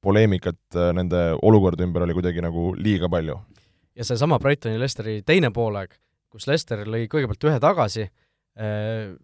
poleemikat 0.04 0.76
äh, 0.76 0.92
nende 0.92 1.24
olukorda 1.40 1.87
ümber 1.87 2.04
oli 2.04 2.18
kuidagi 2.18 2.44
nagu 2.44 2.74
liiga 2.76 3.09
palju. 3.09 3.38
ja 3.96 4.04
seesama 4.04 4.37
Brightoni 4.42 4.76
Lesteri 4.80 5.22
teine 5.24 5.48
poolaeg, 5.54 5.96
kus 6.28 6.44
Lester 6.50 6.85
lõi 6.85 7.07
kõigepealt 7.09 7.48
ühe 7.48 7.57
tagasi, 7.62 8.11
äh, 8.61 9.14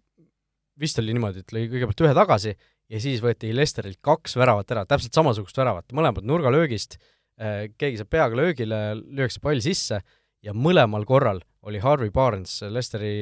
vist 0.81 0.97
oli 0.97 1.13
niimoodi, 1.13 1.45
et 1.45 1.53
lõi 1.53 1.69
kõigepealt 1.69 2.07
ühe 2.07 2.17
tagasi 2.17 2.57
ja 2.91 3.01
siis 3.03 3.23
võeti 3.23 3.53
Lesterilt 3.55 4.01
kaks 4.03 4.35
väravat 4.39 4.73
ära, 4.75 4.85
täpselt 4.89 5.15
samasugust 5.15 5.57
väravat, 5.57 5.89
mõlemad 5.95 6.27
nurgalöögist, 6.27 6.97
äh, 7.39 7.69
keegi 7.79 8.01
saab 8.01 8.11
peaga 8.11 8.39
löögile, 8.39 8.81
lüüakse 9.01 9.41
pall 9.43 9.63
sisse 9.63 10.01
ja 10.43 10.55
mõlemal 10.57 11.05
korral 11.07 11.43
oli 11.67 11.79
Harvey 11.79 12.11
Barnes, 12.11 12.59
Lesteri 12.69 13.13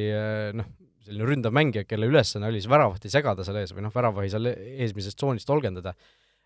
noh, 0.55 0.69
selline 1.05 1.27
ründav 1.27 1.53
mängija, 1.55 1.83
kelle 1.85 2.07
ülesanne 2.07 2.47
oli 2.47 2.61
siis 2.61 2.71
väravati 2.71 3.11
segada 3.11 3.43
seal 3.43 3.59
ees 3.59 3.75
või 3.75 3.85
noh, 3.85 3.93
väravahi 3.93 4.31
seal 4.31 4.49
eesmisest 4.53 5.19
tsoonist 5.19 5.51
olgendada 5.51 5.93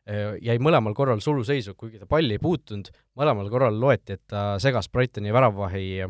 Äh, 0.03 0.33
jäi 0.43 0.57
mõlemal 0.59 0.91
korral 0.97 1.21
suluseisu, 1.23 1.77
kuigi 1.79 2.01
ta 2.01 2.07
palli 2.09 2.35
ei 2.35 2.41
puutunud, 2.43 2.89
mõlemal 3.15 3.47
korral 3.51 3.77
loeti, 3.79 4.17
et 4.17 4.23
ta 4.27 4.57
segas 4.59 4.89
Brightoni 4.91 5.31
väravvahi 5.31 5.85
äh, 6.03 6.09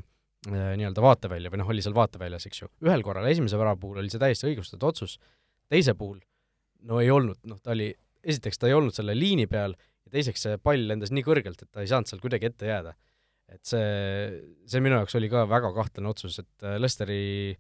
nii-öelda 0.50 1.04
vaatevälja 1.04 1.52
või 1.54 1.62
noh, 1.62 1.70
oli 1.70 1.84
seal 1.86 1.94
vaateväljas, 1.94 2.48
eks 2.50 2.64
ju. 2.64 2.70
ühel 2.88 3.06
korral, 3.06 3.28
esimese 3.30 3.60
värava 3.60 3.78
puhul 3.78 4.00
oli 4.02 4.10
see 4.10 4.22
täiesti 4.24 4.50
õigustatud 4.50 4.88
otsus, 4.90 5.20
teise 5.70 5.94
puhul 6.00 6.18
no 6.90 7.02
ei 7.04 7.12
olnud, 7.14 7.40
noh, 7.50 7.60
ta 7.64 7.74
oli, 7.76 7.90
esiteks 8.24 8.60
ta 8.62 8.70
ei 8.70 8.78
olnud 8.78 8.96
selle 8.96 9.16
liini 9.18 9.48
peal 9.52 9.76
ja 9.76 10.14
teiseks 10.14 10.46
see 10.48 10.60
pall 10.62 10.88
lendas 10.90 11.14
nii 11.14 11.26
kõrgelt, 11.26 11.62
et 11.62 11.72
ta 11.72 11.84
ei 11.84 11.92
saanud 11.92 12.10
seal 12.10 12.24
kuidagi 12.24 12.50
ette 12.52 12.70
jääda. 12.70 12.96
et 13.54 13.62
see, 13.68 13.86
see 14.70 14.82
minu 14.82 14.98
jaoks 14.98 15.16
oli 15.20 15.30
ka 15.30 15.44
väga 15.50 15.70
kahtlane 15.76 16.10
otsus, 16.10 16.40
et 16.42 16.66
äh, 16.66 16.80
Lesteri, 16.82 17.54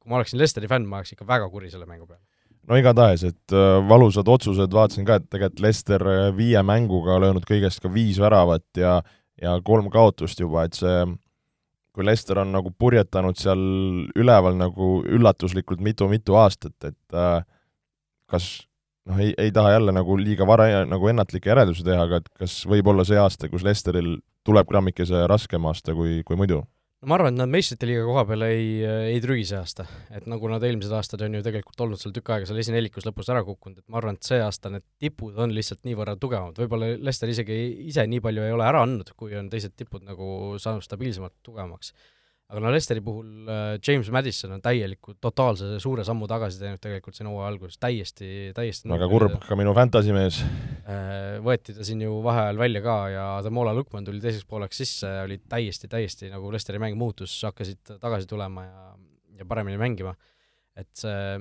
kui 0.00 0.10
ma 0.10 0.18
oleksin 0.18 0.40
Lesteri 0.40 0.68
fänn, 0.70 0.88
ma 0.88 1.00
oleks 1.00 1.14
ikka 1.14 1.28
väga 1.28 1.48
kuri 1.52 1.70
selle 1.70 1.86
mängu 1.86 2.08
peale 2.08 2.24
no 2.68 2.78
igatahes, 2.78 3.24
et 3.28 3.54
äh, 3.56 3.78
valusad 3.88 4.28
otsused, 4.28 4.72
vaatasin 4.74 5.06
ka, 5.08 5.20
et 5.20 5.30
tegelikult 5.30 5.64
Lester 5.64 6.06
äh, 6.08 6.26
viie 6.36 6.62
mänguga 6.66 7.20
löönud 7.22 7.46
kõigest 7.48 7.82
ka 7.84 7.92
viis 7.92 8.20
väravat 8.22 8.66
ja 8.80 9.00
ja 9.40 9.54
kolm 9.64 9.86
kaotust 9.88 10.40
juba, 10.40 10.66
et 10.68 10.76
see 10.76 11.04
kui 11.96 12.04
Lester 12.06 12.38
on 12.42 12.52
nagu 12.54 12.70
purjetanud 12.78 13.38
seal 13.40 13.62
üleval 14.18 14.58
nagu 14.58 15.00
üllatuslikult 15.08 15.80
mitu-mitu 15.82 16.36
aastat, 16.38 16.76
et 16.86 17.16
äh, 17.16 17.40
kas 18.30 18.50
noh, 19.08 19.20
ei, 19.20 19.32
ei 19.38 19.52
taha 19.54 19.76
jälle 19.76 19.94
nagu 19.94 20.16
liiga 20.20 20.46
vara 20.48 20.84
nagu 20.88 21.12
ennatlikke 21.12 21.52
järeldusi 21.52 21.86
teha, 21.86 22.04
aga 22.06 22.20
et 22.22 22.28
kas 22.42 22.60
võib 22.70 22.90
olla 22.92 23.06
see 23.06 23.18
aasta, 23.20 23.50
kus 23.52 23.64
Lesteril 23.66 24.18
tuleb 24.46 24.68
grammikese 24.68 25.26
raskem 25.30 25.66
aasta 25.70 25.96
kui, 25.96 26.20
kui 26.26 26.38
muidu? 26.40 26.62
no 27.00 27.08
ma 27.08 27.16
arvan, 27.16 27.32
et 27.32 27.40
nad 27.40 27.48
meistrite 27.48 27.88
liiga 27.88 28.04
koha 28.04 28.26
peal 28.28 28.44
ei, 28.44 28.64
ei 29.14 29.20
trügi 29.24 29.46
see 29.48 29.56
aasta, 29.56 29.86
et 30.12 30.26
nagu 30.28 30.50
nad 30.52 30.64
eelmised 30.66 30.92
aastad 30.92 31.24
on 31.24 31.38
ju 31.38 31.42
tegelikult 31.46 31.84
olnud 31.86 32.00
seal 32.00 32.12
tükk 32.16 32.34
aega 32.34 32.48
seal 32.48 32.60
esinelikus 32.60 33.08
lõpus 33.08 33.30
ära 33.32 33.40
kukkunud, 33.46 33.80
et 33.80 33.88
ma 33.88 34.00
arvan, 34.02 34.18
et 34.20 34.28
see 34.28 34.40
aasta 34.44 34.72
need 34.74 34.84
tipud 35.00 35.38
on 35.40 35.54
lihtsalt 35.56 35.80
niivõrd 35.88 36.20
tugevamad, 36.20 36.60
võib-olla 36.60 36.92
Lester 37.00 37.32
isegi 37.32 37.56
ise 37.88 38.04
nii 38.04 38.20
palju 38.26 38.44
ei 38.44 38.56
ole 38.56 38.68
ära 38.68 38.84
andnud, 38.84 39.14
kui 39.16 39.32
on 39.40 39.48
teised 39.52 39.76
tipud 39.80 40.04
nagu 40.04 40.58
saanud 40.60 40.84
stabiilsemalt 40.84 41.38
tugevamaks 41.46 41.94
aga 42.50 42.62
no 42.64 42.72
Lesteri 42.74 43.02
puhul 43.04 43.46
äh, 43.46 43.76
James 43.86 44.10
Madison 44.10 44.56
on 44.56 44.62
täieliku 44.64 45.14
totaalse 45.22 45.78
suure 45.82 46.04
sammu 46.06 46.26
tagasi 46.30 46.58
teinud 46.62 46.82
tegelikult 46.82 47.18
siin 47.18 47.30
hooaja 47.30 47.50
alguses, 47.52 47.78
täiesti, 47.82 48.50
täiesti 48.56 48.90
väga 48.90 49.08
kurb, 49.12 49.36
ka 49.46 49.58
minu 49.58 49.74
fantasy 49.76 50.14
mees. 50.16 50.40
Äh, 50.90 51.38
võeti 51.46 51.76
ta 51.76 51.86
siin 51.86 52.02
ju 52.06 52.18
vaheajal 52.26 52.58
välja 52.60 52.82
ka 52.84 52.98
ja 53.12 53.26
Ademola 53.38 53.74
Lukman 53.76 54.06
tuli 54.06 54.22
teiseks 54.22 54.48
pooleks 54.50 54.82
sisse, 54.82 55.10
oli 55.24 55.38
täiesti, 55.50 55.90
täiesti 55.90 56.32
nagu 56.32 56.50
Lesteri 56.52 56.82
mäng 56.82 56.98
muutus, 56.98 57.36
hakkasid 57.46 57.96
tagasi 58.02 58.30
tulema 58.30 58.66
ja, 58.66 58.86
ja 59.38 59.48
paremini 59.48 59.78
mängima. 59.80 60.16
et 60.78 60.90
see 60.96 61.38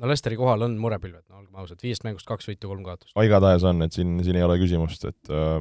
no 0.00 0.10
Lesteri 0.10 0.38
kohal 0.38 0.64
on 0.66 0.74
murepilved, 0.80 1.24
no 1.28 1.42
olgem 1.42 1.62
ausad, 1.62 1.80
viiest 1.82 2.04
mängust 2.06 2.28
kaks 2.28 2.48
võitu, 2.50 2.70
kolm 2.70 2.84
kaotust. 2.86 3.14
igatahes 3.20 3.64
on, 3.68 3.84
et 3.86 3.96
siin, 3.96 4.16
siin 4.26 4.38
ei 4.38 4.46
ole 4.46 4.56
küsimust, 4.60 5.06
et 5.10 5.32
äh, 5.32 5.58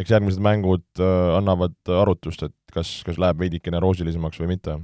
eks 0.00 0.14
järgmised 0.14 0.42
mängud 0.44 0.84
äh, 1.00 1.36
annavad 1.38 1.76
arutust, 2.00 2.44
et 2.48 2.56
kas, 2.74 3.00
kas 3.06 3.18
läheb 3.20 3.40
veidikene 3.40 3.80
roosilisemaks 3.82 4.40
või 4.42 4.54
mitte. 4.54 4.78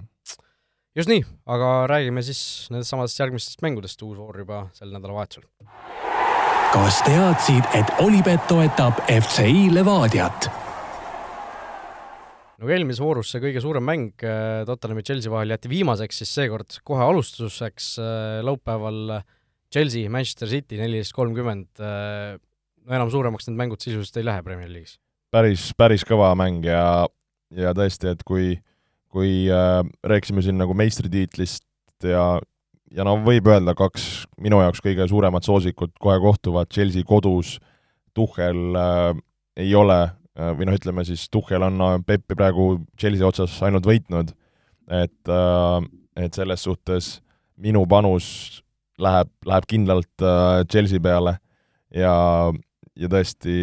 just 0.97 1.11
nii, 1.11 1.25
aga 1.53 1.71
räägime 1.91 2.25
siis 2.25 2.41
nendest 2.73 2.93
samadest 2.93 3.21
järgmistest 3.21 3.65
mängudest, 3.65 4.03
uus 4.03 4.19
voor 4.19 4.39
juba 4.43 4.67
sel 4.77 4.93
nädalavahetusel. 4.95 5.47
kas 6.75 7.01
teadsid, 7.07 7.67
et 7.79 7.93
Olipet 8.05 8.47
toetab 8.51 9.01
FCI 9.09 9.71
Levadiat? 9.75 10.51
no 12.57 12.73
eelmises 12.73 13.03
voorus 13.05 13.31
see 13.33 13.43
kõige 13.45 13.61
suurem 13.61 13.85
mäng 13.85 14.25
äh, 14.25 14.65
Tottenhami 14.69 15.05
ja 15.05 15.13
Chelsea 15.13 15.33
vahel 15.33 15.53
jäeti 15.53 15.73
viimaseks, 15.73 16.23
siis 16.23 16.37
seekord 16.39 16.79
kohe 16.85 17.05
alustuseks 17.05 17.97
äh, 18.01 18.43
laupäeval 18.47 19.19
Chelsea, 19.73 20.09
Manchester 20.09 20.49
City 20.49 20.79
neliteist 20.79 21.13
kolmkümmend, 21.13 21.81
no 21.83 22.95
enam 22.95 23.11
suuremaks 23.11 23.49
need 23.49 23.59
mängud 23.59 23.83
sisuliselt 23.83 24.21
ei 24.23 24.25
lähe 24.29 24.45
Premier 24.47 24.71
League'is 24.71 24.95
päris, 25.37 25.71
päris 25.79 26.05
kõva 26.07 26.31
mäng 26.39 26.65
ja, 26.67 27.07
ja 27.55 27.73
tõesti, 27.77 28.11
et 28.13 28.23
kui, 28.27 28.57
kui 29.13 29.47
äh, 29.53 29.81
rääkisime 30.07 30.45
siin 30.45 30.59
nagu 30.61 30.75
meistritiitlist 30.79 31.67
ja, 32.07 32.25
ja 32.95 33.07
no 33.07 33.17
võib 33.25 33.49
öelda, 33.51 33.77
kaks 33.79 34.27
minu 34.43 34.61
jaoks 34.65 34.83
kõige 34.85 35.07
suuremat 35.11 35.47
soosikut 35.47 35.95
kohe 36.03 36.19
kohtuvad. 36.23 36.71
Chelsea 36.73 37.07
kodus, 37.07 37.57
Tuhhel 38.17 38.79
äh, 38.81 39.13
ei 39.61 39.75
ole 39.77 40.01
äh, 40.03 40.53
või 40.57 40.69
noh, 40.69 40.77
ütleme 40.79 41.05
siis 41.07 41.29
Tuhhel 41.33 41.67
on 41.69 41.81
äh, 41.85 41.97
Peppi 42.07 42.39
praegu 42.39 42.73
Chelsea 42.99 43.27
otsas 43.27 43.59
ainult 43.67 43.87
võitnud, 43.89 44.35
et 44.91 45.33
äh,, 45.33 45.81
et 46.17 46.33
selles 46.33 46.63
suhtes 46.65 47.19
minu 47.61 47.83
panus 47.85 48.63
läheb, 48.97 49.29
läheb 49.45 49.67
kindlalt 49.69 50.25
äh, 50.25 50.63
Chelsea 50.73 51.03
peale. 51.03 51.37
Ja 51.95 52.15
ja 52.97 53.11
tõesti 53.13 53.55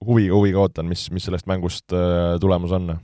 huviga, 0.00 0.34
huviga 0.34 0.62
ootan, 0.62 0.88
mis, 0.88 1.06
mis 1.12 1.26
sellest 1.28 1.48
mängust 1.50 1.92
äh, 1.92 2.38
tulemus 2.40 2.72
on. 2.72 2.94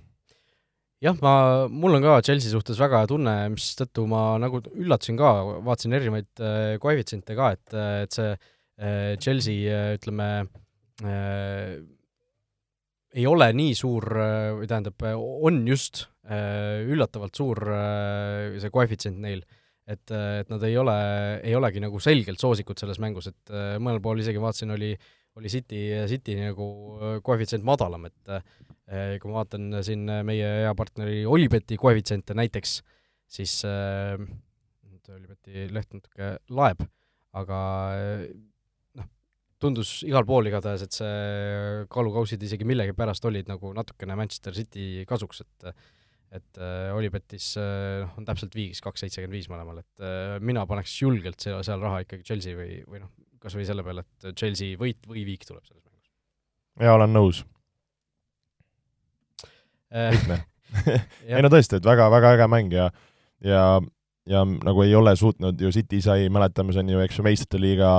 Jah, 1.04 1.18
ma, 1.22 1.32
mul 1.70 1.98
on 1.98 2.04
ka 2.04 2.18
Chelsea 2.26 2.50
suhtes 2.52 2.78
väga 2.80 3.02
hea 3.02 3.10
tunne, 3.10 3.34
mistõttu 3.54 4.06
ma 4.10 4.22
nagu 4.42 4.60
üllatasin 4.74 5.18
ka, 5.20 5.34
vaatasin 5.66 5.94
erinevaid 5.98 6.42
äh, 6.42 6.72
koefitsiente 6.82 7.36
ka, 7.38 7.52
et, 7.54 7.76
et 8.06 8.18
see 8.18 8.32
äh, 8.32 9.12
Chelsea 9.22 9.78
ütleme 9.98 10.28
äh, 11.04 11.78
ei 13.18 13.24
ole 13.26 13.48
nii 13.56 13.76
suur 13.78 14.04
või 14.58 14.66
tähendab, 14.68 15.06
on 15.16 15.62
just 15.66 16.04
äh, 16.28 16.84
üllatavalt 16.86 17.38
suur 17.38 17.62
äh, 17.72 18.58
see 18.60 18.74
koefitsient 18.74 19.22
neil. 19.22 19.46
Et, 19.88 20.10
et 20.12 20.50
nad 20.52 20.60
ei 20.68 20.74
ole, 20.76 20.94
ei 21.40 21.54
olegi 21.56 21.80
nagu 21.80 21.96
selgelt 22.04 22.36
soosikud 22.42 22.76
selles 22.76 22.98
mängus, 23.00 23.30
et 23.30 23.52
mõnel 23.80 24.02
pool 24.04 24.18
isegi 24.20 24.36
vaatasin, 24.36 24.74
oli 24.74 24.90
oli 25.38 25.50
City, 25.52 25.80
City 26.10 26.36
nagu 26.38 26.66
äh, 26.98 27.18
koefitsient 27.24 27.66
madalam, 27.66 28.08
et 28.08 28.32
äh, 28.34 29.16
kui 29.20 29.30
ma 29.30 29.42
vaatan 29.42 29.80
siin 29.86 30.06
meie 30.26 30.48
hea 30.64 30.74
partneri 30.76 31.24
Olibeti 31.28 31.78
koefitsiente 31.80 32.36
näiteks, 32.38 32.78
siis 33.28 33.60
äh, 33.68 34.16
nüüd 34.18 35.12
Olibeti 35.14 35.68
leht 35.74 35.92
natuke 35.94 36.32
laeb, 36.54 36.82
aga 37.38 37.60
noh, 38.98 39.10
tundus 39.60 39.98
igal 40.08 40.26
pool 40.28 40.48
igatahes, 40.50 40.86
et 40.86 40.96
see 40.96 41.84
kaalukausid 41.92 42.42
isegi 42.48 42.66
millegipärast 42.68 43.28
olid 43.28 43.52
nagu 43.52 43.74
natukene 43.76 44.18
Manchester 44.18 44.56
City 44.56 45.06
kasuks, 45.08 45.44
et 45.46 45.72
et 46.28 46.58
Olipetis 46.92 47.54
noh 47.56 48.18
on 48.20 48.26
täpselt 48.28 48.52
viis, 48.52 48.82
kaks 48.84 49.00
seitsekümmend 49.00 49.32
viis 49.32 49.46
mõlemal, 49.48 49.78
et 49.80 50.42
mina 50.44 50.66
paneks 50.68 50.98
julgelt 51.00 51.40
seal, 51.40 51.62
seal 51.64 51.80
raha 51.80 52.02
ikkagi 52.04 52.26
Chelsea 52.28 52.52
või, 52.58 52.82
või 52.84 53.00
noh, 53.00 53.14
kas 53.42 53.56
või 53.58 53.66
selle 53.68 53.84
peale, 53.86 54.04
et 54.04 54.34
Chelsea 54.34 54.78
võit 54.80 55.00
või 55.08 55.24
viik 55.28 55.46
tuleb 55.46 55.64
selles 55.64 55.84
mängus. 55.84 56.10
jaa, 56.84 56.94
olen 56.98 57.14
nõus. 57.14 57.44
Lihtne 59.88 60.42
ei 61.28 61.44
no 61.44 61.50
tõesti, 61.52 61.78
et 61.78 61.86
väga-väga 61.86 62.34
äge 62.36 62.48
mäng 62.50 62.74
ja 62.74 62.88
ja, 63.44 63.62
ja 64.28 64.42
nagu 64.44 64.82
ei 64.84 64.94
ole 64.98 65.14
suutnud 65.16 65.60
ju, 65.60 65.70
City 65.74 66.00
sai, 66.04 66.28
mäletame, 66.32 66.74
see 66.74 66.84
on 66.84 66.92
ju, 66.92 67.04
eks 67.04 67.20
ju, 67.20 67.24
meistrite 67.26 67.60
liiga 67.62 67.90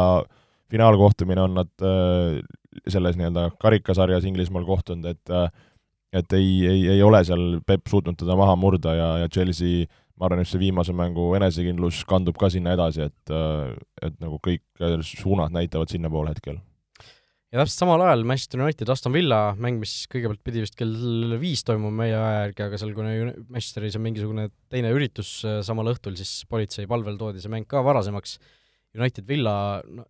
finaalkohtumine 0.70 1.42
on 1.42 1.56
nad 1.58 1.72
äh, 1.86 2.40
selles 2.88 3.18
nii-öelda 3.18 3.50
karikasarjas 3.62 4.28
Inglismaal 4.30 4.68
kohtunud, 4.68 5.10
et 5.10 5.34
äh, 5.34 5.50
et 6.14 6.34
ei, 6.34 6.54
ei, 6.66 6.86
ei 6.96 7.02
ole 7.06 7.22
seal 7.26 7.60
Peep 7.70 7.90
suutnud 7.90 8.18
teda 8.18 8.34
maha 8.38 8.56
murda 8.58 8.96
ja, 8.98 9.10
ja 9.24 9.28
Chelsea 9.30 9.86
ma 10.20 10.28
arvan, 10.28 10.44
et 10.44 10.50
see 10.50 10.60
viimase 10.60 10.94
mängu 10.96 11.30
enesekindlus 11.38 12.02
kandub 12.08 12.38
ka 12.40 12.50
sinna 12.52 12.74
edasi, 12.76 13.08
et, 13.08 13.36
et 14.04 14.18
nagu 14.20 14.40
kõik 14.44 14.66
suunad 15.08 15.56
näitavad 15.56 15.92
sinnapoole 15.92 16.34
hetkel. 16.34 16.60
ja 17.50 17.62
täpselt 17.62 17.86
samal 17.86 18.04
ajal 18.04 18.26
Manchester 18.28 18.62
United, 18.62 18.92
Aston 18.92 19.16
Villa, 19.16 19.40
mäng, 19.56 19.80
mis 19.82 19.94
kõigepealt 20.12 20.44
pidi 20.46 20.66
vist 20.66 20.76
kell 20.80 21.36
viis 21.42 21.64
toimuma 21.66 22.04
meie 22.04 22.18
aja 22.20 22.44
järgi, 22.44 22.66
aga 22.68 22.82
seal, 22.82 22.94
kuna 22.98 23.16
Manchesteris 23.48 23.98
on 23.98 24.06
mingisugune 24.06 24.50
teine 24.70 24.92
üritus 24.96 25.40
äh, 25.48 25.62
samal 25.66 25.94
õhtul, 25.94 26.20
siis 26.20 26.44
politsei 26.52 26.90
palvel 26.90 27.18
toodi 27.20 27.42
see 27.42 27.52
mäng 27.54 27.70
ka 27.70 27.84
varasemaks. 27.86 28.38
United 28.98 29.28
Villa, 29.30 29.54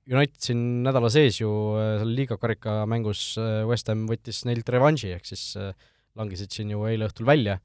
United 0.07 0.39
siin 0.39 0.59
nädala 0.85 1.09
sees 1.13 1.41
ju 1.41 1.49
äh, 1.77 1.97
seal 2.01 2.15
liiga 2.17 2.39
karika 2.41 2.81
mängus 2.89 3.33
äh, 3.37 3.61
West 3.69 3.91
Ham 3.91 4.07
võttis 4.09 4.41
neilt 4.49 4.71
revanši, 4.73 5.13
ehk 5.19 5.29
siis 5.29 5.51
langesid 6.17 6.51
siin 6.55 6.73
ju 6.73 6.87
eile 6.89 7.07
õhtul 7.07 7.29
välja 7.29 7.59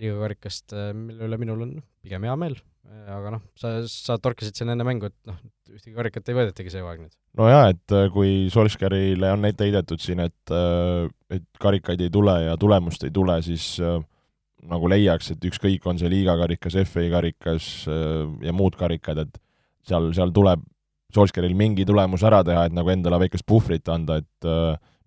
liigakarikast, 0.00 0.74
äh, 0.74 0.90
mille 0.96 1.26
üle 1.28 1.38
minul 1.40 1.64
on 1.66 1.72
pigem 2.04 2.24
hea 2.26 2.36
meel, 2.40 2.56
äh, 2.88 3.08
aga 3.16 3.34
noh, 3.36 3.42
sa, 3.58 3.72
sa 3.90 4.16
torkasid 4.22 4.56
siin 4.56 4.72
enne 4.72 4.86
mängu, 4.86 5.10
et 5.10 5.16
noh, 5.28 5.38
ühtegi 5.70 5.94
karikat 5.96 6.30
ei 6.30 6.38
võidetagi 6.38 6.72
see 6.72 6.84
hooaeg 6.84 7.02
nüüd. 7.04 7.14
no 7.40 7.48
jaa, 7.50 7.68
et 7.74 7.96
äh, 7.96 8.08
kui 8.14 8.48
Solskjaerile 8.52 9.34
on 9.36 9.48
ette 9.48 9.68
heidetud 9.68 10.02
siin, 10.02 10.24
et 10.24 10.54
et 11.30 11.46
karikaid 11.62 12.00
ei 12.02 12.12
tule 12.12 12.34
ja 12.46 12.56
tulemust 12.60 13.04
ei 13.06 13.14
tule, 13.14 13.36
siis 13.46 13.76
nagu 14.70 14.88
leiaks, 14.92 15.30
et 15.32 15.46
ükskõik, 15.48 15.86
on 15.88 16.00
see 16.00 16.10
liigakarikas, 16.12 16.76
FA 16.88 17.06
karikas 17.14 17.70
ja 17.88 18.52
muud 18.52 18.74
karikad, 18.76 19.22
et 19.22 19.40
seal, 19.88 20.10
seal 20.16 20.34
tuleb 20.36 20.66
Solskjaeril 21.14 21.56
mingi 21.58 21.86
tulemus 21.88 22.22
ära 22.26 22.42
teha, 22.46 22.66
et 22.68 22.74
nagu 22.76 22.90
endale 22.92 23.18
väikest 23.22 23.46
puhvrit 23.48 23.88
anda, 23.90 24.20
et 24.20 24.48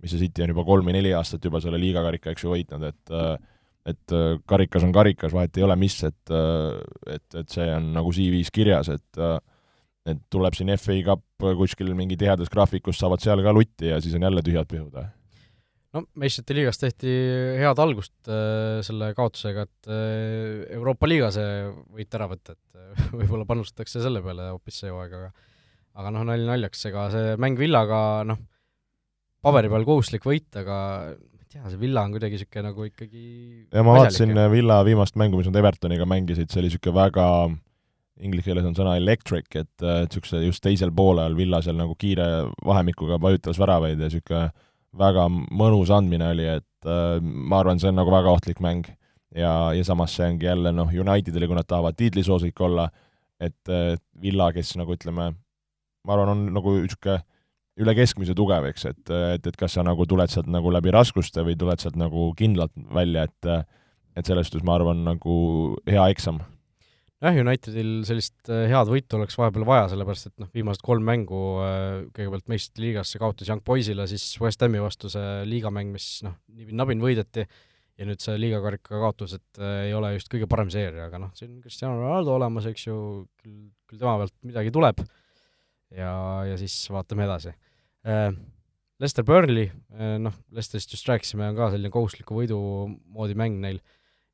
mis 0.04 0.12
see 0.12 0.26
City 0.26 0.44
on 0.44 0.52
juba 0.52 0.66
kolm 0.68 0.90
või 0.90 0.98
neli 0.98 1.14
aastat 1.16 1.46
juba 1.46 1.62
selle 1.64 1.78
liigakarika, 1.80 2.34
eks 2.34 2.44
ju, 2.44 2.52
võitnud, 2.52 2.88
et 2.90 3.14
et 3.90 4.16
äh, 4.16 4.38
karikas 4.48 4.86
on 4.86 4.94
karikas, 4.96 5.34
vahet 5.36 5.58
ei 5.60 5.66
ole, 5.66 5.76
mis, 5.80 5.98
et 6.08 6.32
äh, 6.32 7.18
et, 7.18 7.28
et 7.42 7.50
see 7.52 7.68
on 7.76 7.92
nagu 7.98 8.14
CV-s 8.16 8.54
kirjas, 8.56 8.92
et 8.94 9.20
äh, 9.20 9.40
et 10.04 10.20
tuleb 10.32 10.56
siin 10.58 10.72
FA 10.76 10.96
Cup 11.06 11.46
kuskil 11.60 11.94
mingi 11.96 12.18
tihedas 12.20 12.52
graafikus, 12.52 12.98
saavad 13.00 13.24
seal 13.24 13.40
ka 13.44 13.54
lutti 13.56 13.88
ja 13.88 14.02
siis 14.04 14.16
on 14.18 14.26
jälle 14.28 14.44
tühjad 14.44 14.68
pihud. 14.68 14.98
no 15.94 16.04
meistrite 16.20 16.58
liigas 16.58 16.80
tehti 16.82 17.14
head 17.60 17.80
algust 17.80 18.16
äh, 18.28 18.82
selle 18.84 19.14
kaotusega, 19.16 19.68
et 19.68 19.92
äh, 19.92 20.76
Euroopa 20.76 21.08
liiga 21.08 21.32
see 21.36 21.68
võit 21.96 22.20
ära 22.20 22.28
võtta, 22.32 22.58
et 22.58 23.12
võib-olla 23.20 23.48
panustatakse 23.48 24.04
selle 24.04 24.24
peale 24.26 24.52
hoopis 24.52 24.84
see 24.84 24.92
hooaeg, 24.92 25.20
aga 25.20 25.32
aga 25.94 26.10
noh, 26.16 26.26
nali 26.26 26.48
naljaks, 26.48 26.88
ega 26.90 27.08
see 27.14 27.36
mäng 27.40 27.60
Villaga 27.60 28.24
noh, 28.28 28.40
paberi 29.46 29.70
peal 29.72 29.86
kohustuslik 29.88 30.26
võit, 30.28 30.50
aga 30.60 30.78
tea, 31.54 31.64
see 31.70 31.82
Villa 31.82 32.04
on 32.06 32.16
kuidagi 32.16 32.40
niisugune 32.40 32.66
nagu 32.70 32.88
ikkagi 32.90 33.26
ja 33.74 33.86
ma 33.86 34.00
vaatasin 34.00 34.34
Villa 34.54 34.82
viimast 34.88 35.20
mängu, 35.20 35.40
mis 35.40 35.50
nad 35.50 35.62
Evertoniga 35.62 36.08
mängisid, 36.10 36.52
see 36.52 36.64
oli 36.64 36.72
niisugune 36.72 36.98
väga 36.98 37.28
inglise 38.24 38.46
keeles 38.46 38.68
on 38.70 38.76
sõna 38.78 38.98
electric, 39.00 39.50
et 39.58 39.88
niisuguse 39.88 40.44
just 40.46 40.64
teisel 40.66 40.94
poolel 40.96 41.38
Villa 41.38 41.62
seal 41.66 41.80
nagu 41.80 41.96
kiire 42.00 42.28
vahemikuga 42.66 43.20
vajutas 43.22 43.60
väravaid 43.62 43.98
ja 43.98 44.10
niisugune 44.10 44.46
väga 45.00 45.28
mõnus 45.32 45.92
andmine 45.94 46.30
oli, 46.34 46.46
et 46.60 46.90
äh, 46.90 47.18
ma 47.22 47.62
arvan, 47.62 47.82
see 47.82 47.90
on 47.90 47.98
nagu 47.98 48.14
väga 48.14 48.34
ohtlik 48.34 48.62
mäng. 48.64 48.86
ja, 49.34 49.74
ja 49.74 49.84
samas 49.84 50.14
see 50.14 50.28
ongi 50.30 50.46
jälle 50.46 50.72
noh, 50.72 50.92
Unitedile, 50.94 51.48
kui 51.50 51.58
nad 51.58 51.66
tahavad 51.66 51.98
tiitlisoosik 51.98 52.60
olla, 52.62 52.90
et 53.42 53.70
äh, 53.70 53.96
Villa, 54.22 54.52
kes 54.54 54.76
nagu 54.78 54.94
ütleme, 54.94 55.32
ma 56.06 56.14
arvan, 56.14 56.36
on 56.36 56.44
nagu 56.54 56.76
niisugune 56.78 57.24
üle 57.82 57.94
keskmise 57.98 58.36
tugev, 58.38 58.68
eks, 58.70 58.86
et, 58.92 59.14
et, 59.34 59.48
et 59.50 59.56
kas 59.58 59.78
sa 59.78 59.86
nagu 59.86 60.06
tuled 60.10 60.30
sealt 60.30 60.50
nagu 60.52 60.72
läbi 60.74 60.94
raskuste 60.94 61.46
või 61.46 61.56
tuled 61.58 61.82
sealt 61.82 61.98
nagu 62.00 62.30
kindlalt 62.38 62.76
välja, 62.94 63.26
et 63.30 63.54
et 64.14 64.30
selles 64.30 64.50
suhtes 64.50 64.66
ma 64.66 64.76
arvan, 64.78 65.04
nagu 65.08 65.36
hea 65.90 66.04
eksam. 66.14 66.38
jah, 67.24 67.38
Unitedil 67.40 68.04
sellist 68.06 68.52
äh, 68.52 68.68
head 68.70 68.90
võitu 68.92 69.18
oleks 69.18 69.38
vahepeal 69.40 69.66
vaja, 69.66 69.88
sellepärast 69.94 70.28
et 70.30 70.36
noh, 70.44 70.50
viimased 70.54 70.84
kolm 70.86 71.06
mängu 71.08 71.40
äh, 71.64 72.04
kõigepealt 72.14 72.50
meistrite 72.52 72.84
liigas 72.84 73.14
see 73.14 73.22
kaotas 73.22 73.50
Young 73.50 73.64
Boysile, 73.66 74.06
siis 74.12 74.26
West 74.44 74.62
Hami 74.62 74.82
vastu 74.84 75.10
see 75.10 75.46
liigamäng, 75.50 75.94
mis 75.96 76.08
noh, 76.28 76.36
nibin-nabin 76.54 77.02
võideti, 77.02 77.48
ja 77.98 78.10
nüüd 78.10 78.22
see 78.22 78.36
liigakarika 78.42 79.00
kaotus, 79.02 79.38
et 79.40 79.64
äh, 79.64 79.88
ei 79.88 79.98
ole 79.98 80.14
just 80.18 80.30
kõige 80.34 80.50
parem 80.52 80.70
seeria, 80.74 81.08
aga 81.08 81.24
noh, 81.26 81.34
siin 81.40 81.56
Cristiano 81.64 81.96
Ronaldo 82.02 82.36
olemas, 82.36 82.68
eks 82.70 82.90
ju, 82.90 82.98
küll, 83.42 83.60
küll 83.90 84.04
tema 84.04 84.20
pealt 84.22 84.36
midagi 84.46 84.76
tuleb 84.76 85.02
ja, 85.98 86.14
ja 86.50 86.58
siis 86.60 86.76
vaatame 86.94 87.28
edasi 87.28 87.54
äh,. 87.54 88.34
Lester 89.02 89.26
Burnley 89.28 89.68
äh,, 89.68 90.18
noh, 90.22 90.36
Lesterist 90.56 90.94
just 90.96 91.10
rääkisime, 91.10 91.50
on 91.52 91.58
ka 91.58 91.72
selline 91.74 91.92
kohustusliku 91.94 92.38
võidu 92.38 92.60
moodi 93.14 93.38
mäng 93.40 93.60
neil 93.64 93.82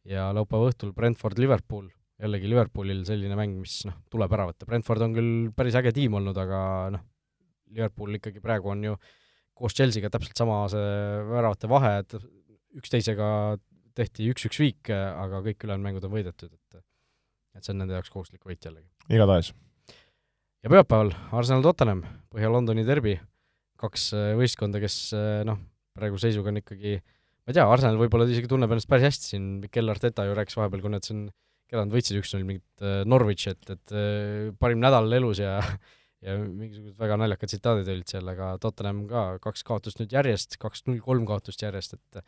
ja 0.07 0.29
laupäeva 0.35 0.69
õhtul 0.71 0.91
Brentford-Liverpool, 0.95 1.87
jällegi 2.21 2.49
Liverpoolil 2.51 3.05
selline 3.07 3.37
mäng, 3.39 3.59
mis 3.61 3.81
noh, 3.89 3.97
tuleb 4.11 4.35
ära 4.35 4.49
võtta, 4.49 4.67
Brentford 4.69 5.05
on 5.05 5.15
küll 5.15 5.31
päris 5.55 5.77
äge 5.79 5.93
tiim 5.95 6.17
olnud, 6.19 6.37
aga 6.39 6.59
noh, 6.95 7.07
Liverpool 7.69 8.17
ikkagi 8.17 8.41
praegu 8.43 8.71
on 8.73 8.85
ju 8.91 8.99
koos 9.59 9.75
Chelsea'ga 9.75 10.11
täpselt 10.13 10.39
sama 10.39 10.61
see 10.71 10.91
väravate 11.29 11.69
vahe, 11.69 11.97
et 12.03 12.15
üksteisega 12.79 13.29
tehti 13.97 14.29
üks-üks 14.31 14.59
viik, 14.61 14.91
aga 14.93 15.41
kõik 15.45 15.65
ülejäänud 15.65 15.85
mängud 15.85 16.07
on 16.07 16.15
võidetud, 16.15 16.53
et 16.53 16.83
et 17.57 17.65
see 17.65 17.73
on 17.73 17.81
nende 17.81 17.97
jaoks 17.97 18.11
kohustuslik 18.13 18.45
võit 18.47 18.63
jällegi. 18.63 18.87
igatahes. 19.11 19.51
Ja 20.63 20.71
pühapäeval 20.71 21.11
Arsenal-Tottenham, 21.35 22.03
Põhja-Londoni 22.33 22.83
derbi, 22.87 23.15
kaks 23.79 24.09
äh, 24.17 24.31
võistkonda, 24.39 24.81
kes 24.83 24.97
äh, 25.15 25.41
noh, 25.47 25.59
praeguse 25.95 26.27
seisuga 26.27 26.51
on 26.51 26.59
ikkagi 26.61 26.97
ma 26.99 27.51
ei 27.51 27.57
tea, 27.57 27.65
Arsenal 27.65 27.99
võib-olla 28.01 28.27
isegi 28.29 28.49
tunneb 28.51 28.71
ennast 28.75 28.89
päris 28.91 29.07
hästi, 29.07 29.29
siin. 29.33 29.45
Mikel 29.63 29.91
Arteta 29.91 30.27
ju 30.27 30.35
rääkis 30.37 30.57
vahepeal, 30.59 30.83
kui 30.83 30.91
nad 30.93 31.07
siin, 31.07 31.29
keda 31.69 31.85
nad 31.85 31.95
võitsid 31.95 32.19
üks-null 32.19 32.43
mingit 32.47 32.83
äh, 32.83 32.99
Norwichi, 33.07 33.53
et, 33.55 33.71
et 33.75 33.95
parim 34.59 34.83
nädal 34.83 35.09
elus 35.19 35.43
ja 35.43 35.57
ja 36.19 36.33
mingisugused 36.35 36.99
väga 36.99 37.15
naljakad 37.15 37.47
tsitaadid 37.47 37.87
olid 37.93 38.09
seal, 38.11 38.27
aga 38.27 38.49
Tottenham 38.59 39.05
ka 39.07 39.21
kaks 39.39 39.63
kaotust 39.63 40.01
nüüd 40.01 40.11
järjest, 40.11 40.57
kaks 40.59 40.83
null 40.89 40.99
kolm 40.99 41.23
kaotust 41.29 41.63
järjest, 41.63 41.95
et 41.95 42.19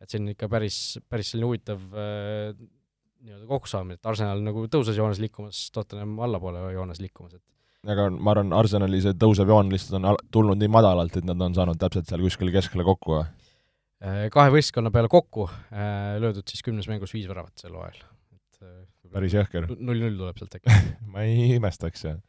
et 0.00 0.12
see 0.12 0.20
on 0.20 0.30
ikka 0.32 0.48
päris, 0.52 0.78
päris 1.08 1.32
selline 1.32 1.48
huvitav 1.48 1.82
nii-öelda 1.84 3.44
kokkusaamine, 3.48 3.98
et 4.00 4.08
Arsenal 4.08 4.40
nagu 4.44 4.64
tõuses 4.72 4.96
joones 4.96 5.20
liikumas, 5.20 5.66
Tottenham 5.72 6.16
allapoole 6.24 6.64
joones 6.72 7.00
liikumas, 7.04 7.36
et 7.36 7.44
aga 7.92 8.08
ma 8.10 8.32
arvan, 8.34 8.52
Arsenali 8.56 9.00
see 9.02 9.14
tõusev 9.18 9.50
joon 9.52 9.70
lihtsalt 9.72 9.98
on 10.00 10.18
tulnud 10.34 10.60
nii 10.60 10.70
madalalt, 10.72 11.18
et 11.18 11.26
nad 11.28 11.40
on 11.42 11.54
saanud 11.56 11.78
täpselt 11.80 12.08
seal 12.10 12.24
kuskil 12.24 12.52
keskele 12.54 12.86
kokku 12.86 13.16
või? 13.18 13.24
Äh, 14.04 14.26
kahe 14.32 14.52
võistkonna 14.52 14.92
peale 14.92 15.08
kokku 15.12 15.46
äh, 15.48 16.16
löödud 16.20 16.46
siis 16.50 16.64
kümnes 16.66 16.88
mängus 16.90 17.14
viis 17.16 17.28
väravat 17.30 17.56
sel 17.62 17.72
hooajal. 17.76 18.02
äh, 18.60 18.84
päris 19.12 19.36
jõhker. 19.38 19.70
null-null 19.72 20.18
tuleb 20.20 20.42
sealt 20.42 20.58
äkki 20.58 20.76
ma 21.12 21.24
ei 21.24 21.56
imestaks, 21.56 22.06
jah 22.08 22.22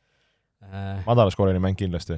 madalaskooriline 1.05 1.61
mäng 1.61 1.77
kindlasti 1.77 2.15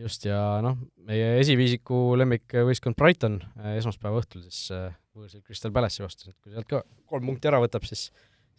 just, 0.00 0.24
ja 0.26 0.58
noh, 0.64 0.80
meie 1.06 1.36
esiviisiku 1.38 2.16
lemmikvõistkond 2.18 2.96
Brighton 2.98 3.36
esmaspäeva 3.76 4.18
õhtul 4.18 4.42
siis 4.48 4.72
võõrsil 5.14 5.44
Crystal 5.44 5.74
Palace'i 5.74 6.02
vastu, 6.02 6.30
et 6.30 6.38
kui 6.40 6.54
sealt 6.54 6.66
ka 6.70 6.80
kolm 7.12 7.28
punkti 7.28 7.50
ära 7.52 7.60
võtab, 7.62 7.84
siis 7.86 8.08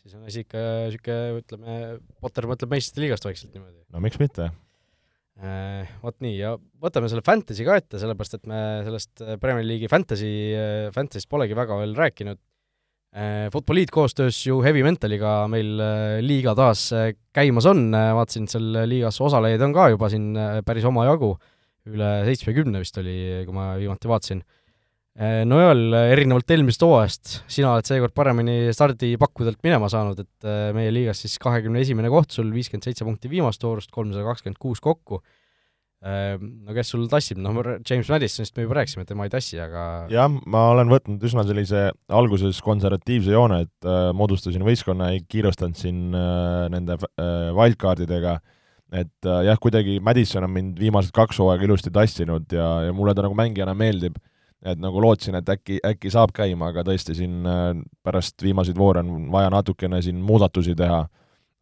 siis 0.04 0.18
on 0.20 0.28
asi 0.28 0.44
ikka 0.44 0.62
niisugune, 0.90 1.40
ütleme, 1.40 1.80
Potter 2.24 2.48
mõtleb 2.50 2.76
meistrite 2.76 3.04
liigast 3.04 3.28
vaikselt 3.28 3.56
niimoodi. 3.56 3.80
no 3.94 4.04
miks 4.04 4.20
mitte 4.22 4.50
äh,. 5.40 5.90
Vot 6.04 6.18
nii, 6.22 6.36
ja 6.38 6.54
võtame 6.84 7.10
selle 7.10 7.24
Fantasy 7.26 7.66
ka 7.66 7.78
ette, 7.80 8.00
sellepärast 8.02 8.38
et 8.38 8.50
me 8.50 8.60
sellest 8.86 9.24
Premier 9.42 9.66
League'i 9.66 9.90
Fantasy, 9.92 10.32
Fantasy'st 10.94 11.32
polegi 11.32 11.58
väga 11.58 11.80
veel 11.80 11.96
rääkinud 11.98 12.40
äh,. 13.16 13.48
Futboliit 13.54 13.94
koostöös 13.94 14.44
ju 14.46 14.60
Heavy 14.66 14.84
Mentaliga 14.86 15.40
meil 15.52 15.80
äh, 15.82 16.20
liiga 16.26 16.54
taas 16.60 16.86
äh, 16.94 17.14
käimas 17.34 17.68
on, 17.70 17.88
vaatasin, 17.94 18.50
seal 18.52 18.84
liigas 18.90 19.22
osalejaid 19.24 19.64
on 19.66 19.76
ka 19.76 19.88
juba 19.96 20.12
siin 20.12 20.34
päris 20.68 20.86
omajagu, 20.90 21.32
üle 21.90 22.12
seitsmekümne 22.28 22.84
vist 22.84 23.00
oli, 23.02 23.18
kui 23.48 23.56
ma 23.56 23.72
viimati 23.80 24.12
vaatasin. 24.12 24.44
Noel, 25.14 25.94
erinevalt 26.10 26.50
eelmisest 26.56 26.84
hooajast, 26.88 27.34
sina 27.52 27.76
oled 27.76 27.86
seekord 27.86 28.16
paremini 28.18 28.72
stardipakkudelt 28.74 29.60
minema 29.62 29.86
saanud, 29.92 30.24
et 30.24 30.48
meie 30.74 30.90
liigas 30.90 31.22
siis 31.22 31.36
kahekümne 31.44 31.84
esimene 31.86 32.10
koht 32.10 32.34
sul, 32.34 32.50
viiskümmend 32.56 32.88
seitse 32.88 33.06
punkti 33.06 33.30
viimast 33.30 33.62
voorust, 33.62 33.92
kolmsada 33.94 34.26
kakskümmend 34.26 34.58
kuus 34.58 34.82
kokku. 34.82 35.22
Ehm, 36.04 36.50
no 36.68 36.74
kes 36.76 36.90
sul 36.92 37.06
tassib, 37.08 37.38
noh, 37.40 37.56
James 37.88 38.10
Madisonist 38.12 38.58
me 38.58 38.66
juba 38.66 38.76
rääkisime, 38.82 39.06
tema 39.08 39.24
ei 39.24 39.32
tassi, 39.32 39.56
aga 39.64 39.84
jah, 40.12 40.28
ma 40.52 40.66
olen 40.74 40.90
võtnud 40.92 41.22
üsna 41.24 41.46
sellise 41.48 41.86
alguses 42.12 42.60
konservatiivse 42.66 43.32
joone, 43.32 43.62
et 43.64 43.88
äh, 43.88 44.10
moodustasin 44.18 44.66
võistkonna, 44.68 45.14
ei 45.16 45.22
kiirustanud 45.24 45.80
siin 45.80 46.10
äh, 46.12 46.66
nende 46.74 46.98
äh, 47.00 47.54
wildcardidega, 47.56 48.36
et 49.00 49.30
äh, 49.30 49.40
jah, 49.48 49.62
kuidagi 49.64 49.96
Madison 50.04 50.44
on 50.44 50.52
mind 50.58 50.84
viimased 50.84 51.16
kaks 51.16 51.40
hooaega 51.40 51.70
ilusti 51.70 51.94
tassinud 51.96 52.52
ja, 52.52 52.68
ja 52.90 52.98
mulle 52.98 53.16
ta 53.16 53.24
nagu 53.24 53.40
mängijana 53.40 53.72
meeldib, 53.78 54.20
et 54.64 54.80
nagu 54.80 55.02
lootsin, 55.02 55.36
et 55.36 55.50
äkki, 55.50 55.80
äkki 55.86 56.12
saab 56.12 56.32
käima, 56.36 56.70
aga 56.72 56.86
tõesti 56.88 57.16
siin 57.18 57.44
äh, 57.46 57.74
pärast 58.04 58.42
viimaseid 58.44 58.78
voore 58.78 59.04
on 59.04 59.28
vaja 59.32 59.50
natukene 59.52 60.02
siin 60.02 60.22
muudatusi 60.24 60.76
teha 60.76 61.04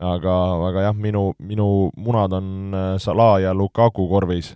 aga, 0.02 0.36
aga 0.70 0.88
jah, 0.88 0.97
minu, 0.97 1.32
minu 1.39 1.68
munad 2.02 2.34
on 2.34 2.74
äh, 2.74 2.97
Salah 2.99 3.39
ja 3.41 3.54
Lukaku 3.54 4.08
korvis. 4.10 4.56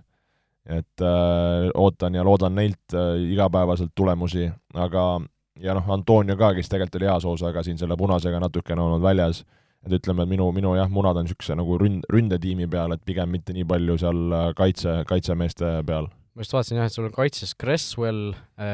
et 0.65 1.01
äh, 1.01 1.69
ootan 1.77 2.15
ja 2.15 2.23
loodan 2.23 2.55
neilt 2.55 2.93
äh, 2.93 3.21
igapäevaselt 3.31 3.91
tulemusi, 3.95 4.49
aga 4.73 5.21
ja 5.61 5.75
noh, 5.77 5.91
Antonio 5.93 6.33
ka, 6.37 6.55
kes 6.57 6.69
tegelikult 6.69 6.95
oli 6.97 7.05
heas 7.05 7.23
hoos, 7.23 7.43
aga 7.45 7.61
siin 7.63 7.77
selle 7.77 7.93
punasega 7.97 8.39
natukene 8.41 8.81
olnud 8.81 9.03
väljas, 9.03 9.43
et 9.85 9.93
ütleme, 9.93 10.25
et 10.25 10.31
minu, 10.31 10.49
minu 10.51 10.73
jah, 10.73 10.89
munad 10.89 11.19
on 11.21 11.27
niisuguse 11.27 11.53
nagu 11.53 11.77
ründ, 11.77 12.09
ründetiimi 12.09 12.65
peal, 12.65 12.97
et 12.97 13.05
pigem 13.05 13.29
mitte 13.29 13.53
nii 13.53 13.67
palju 13.69 13.99
seal 14.01 14.33
kaitse, 14.57 15.03
kaitsemeeste 15.05 15.75
peal. 15.85 16.09
Ma 16.35 16.43
just 16.43 16.53
vaatasin 16.53 16.81
jah, 16.81 16.89
et 16.89 16.93
sul 16.93 17.07
on 17.07 17.15
kaitses 17.15 17.55
Cresswell, 17.55 18.33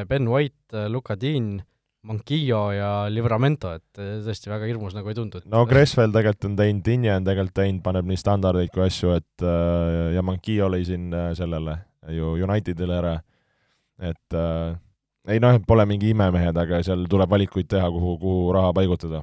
Ben 0.09 0.25
White, 0.27 0.87
Luka 0.89 1.13
Dean, 1.19 1.59
Manquillo 2.03 2.71
ja 2.73 3.05
Livramento, 3.13 3.75
et 3.77 3.99
eh, 4.01 4.15
tõesti 4.25 4.49
väga 4.49 4.65
hirmus 4.65 4.95
nagu 4.97 5.11
ei 5.11 5.17
tundu. 5.17 5.43
no 5.45 5.61
Cresswell 5.69 6.13
tegelikult 6.13 6.47
on 6.49 6.55
teinud, 6.57 6.87
Inje 6.95 7.13
on 7.13 7.27
tegelikult 7.27 7.57
teinud, 7.59 7.81
paneb 7.85 8.07
nii 8.09 8.17
standardeid 8.17 8.71
kui 8.73 8.87
asju, 8.87 9.11
et 9.19 9.45
äh, 9.45 10.15
ja 10.15 10.23
Manquillo 10.25 10.71
lõi 10.73 10.81
siin 10.87 11.11
äh, 11.13 11.29
sellele 11.37 11.77
ju 12.09 12.33
Unitedile 12.41 12.97
ära, 12.97 13.13
et 14.01 14.37
äh, 14.37 14.73
ei 15.29 15.43
noh, 15.43 15.59
pole 15.67 15.85
mingi 15.85 16.09
imemehed, 16.15 16.57
aga 16.57 16.81
seal 16.87 17.05
tuleb 17.09 17.29
valikuid 17.29 17.69
teha, 17.69 17.91
kuhu, 17.93 18.17
kuhu 18.23 18.49
raha 18.57 18.73
paigutada. 18.79 19.21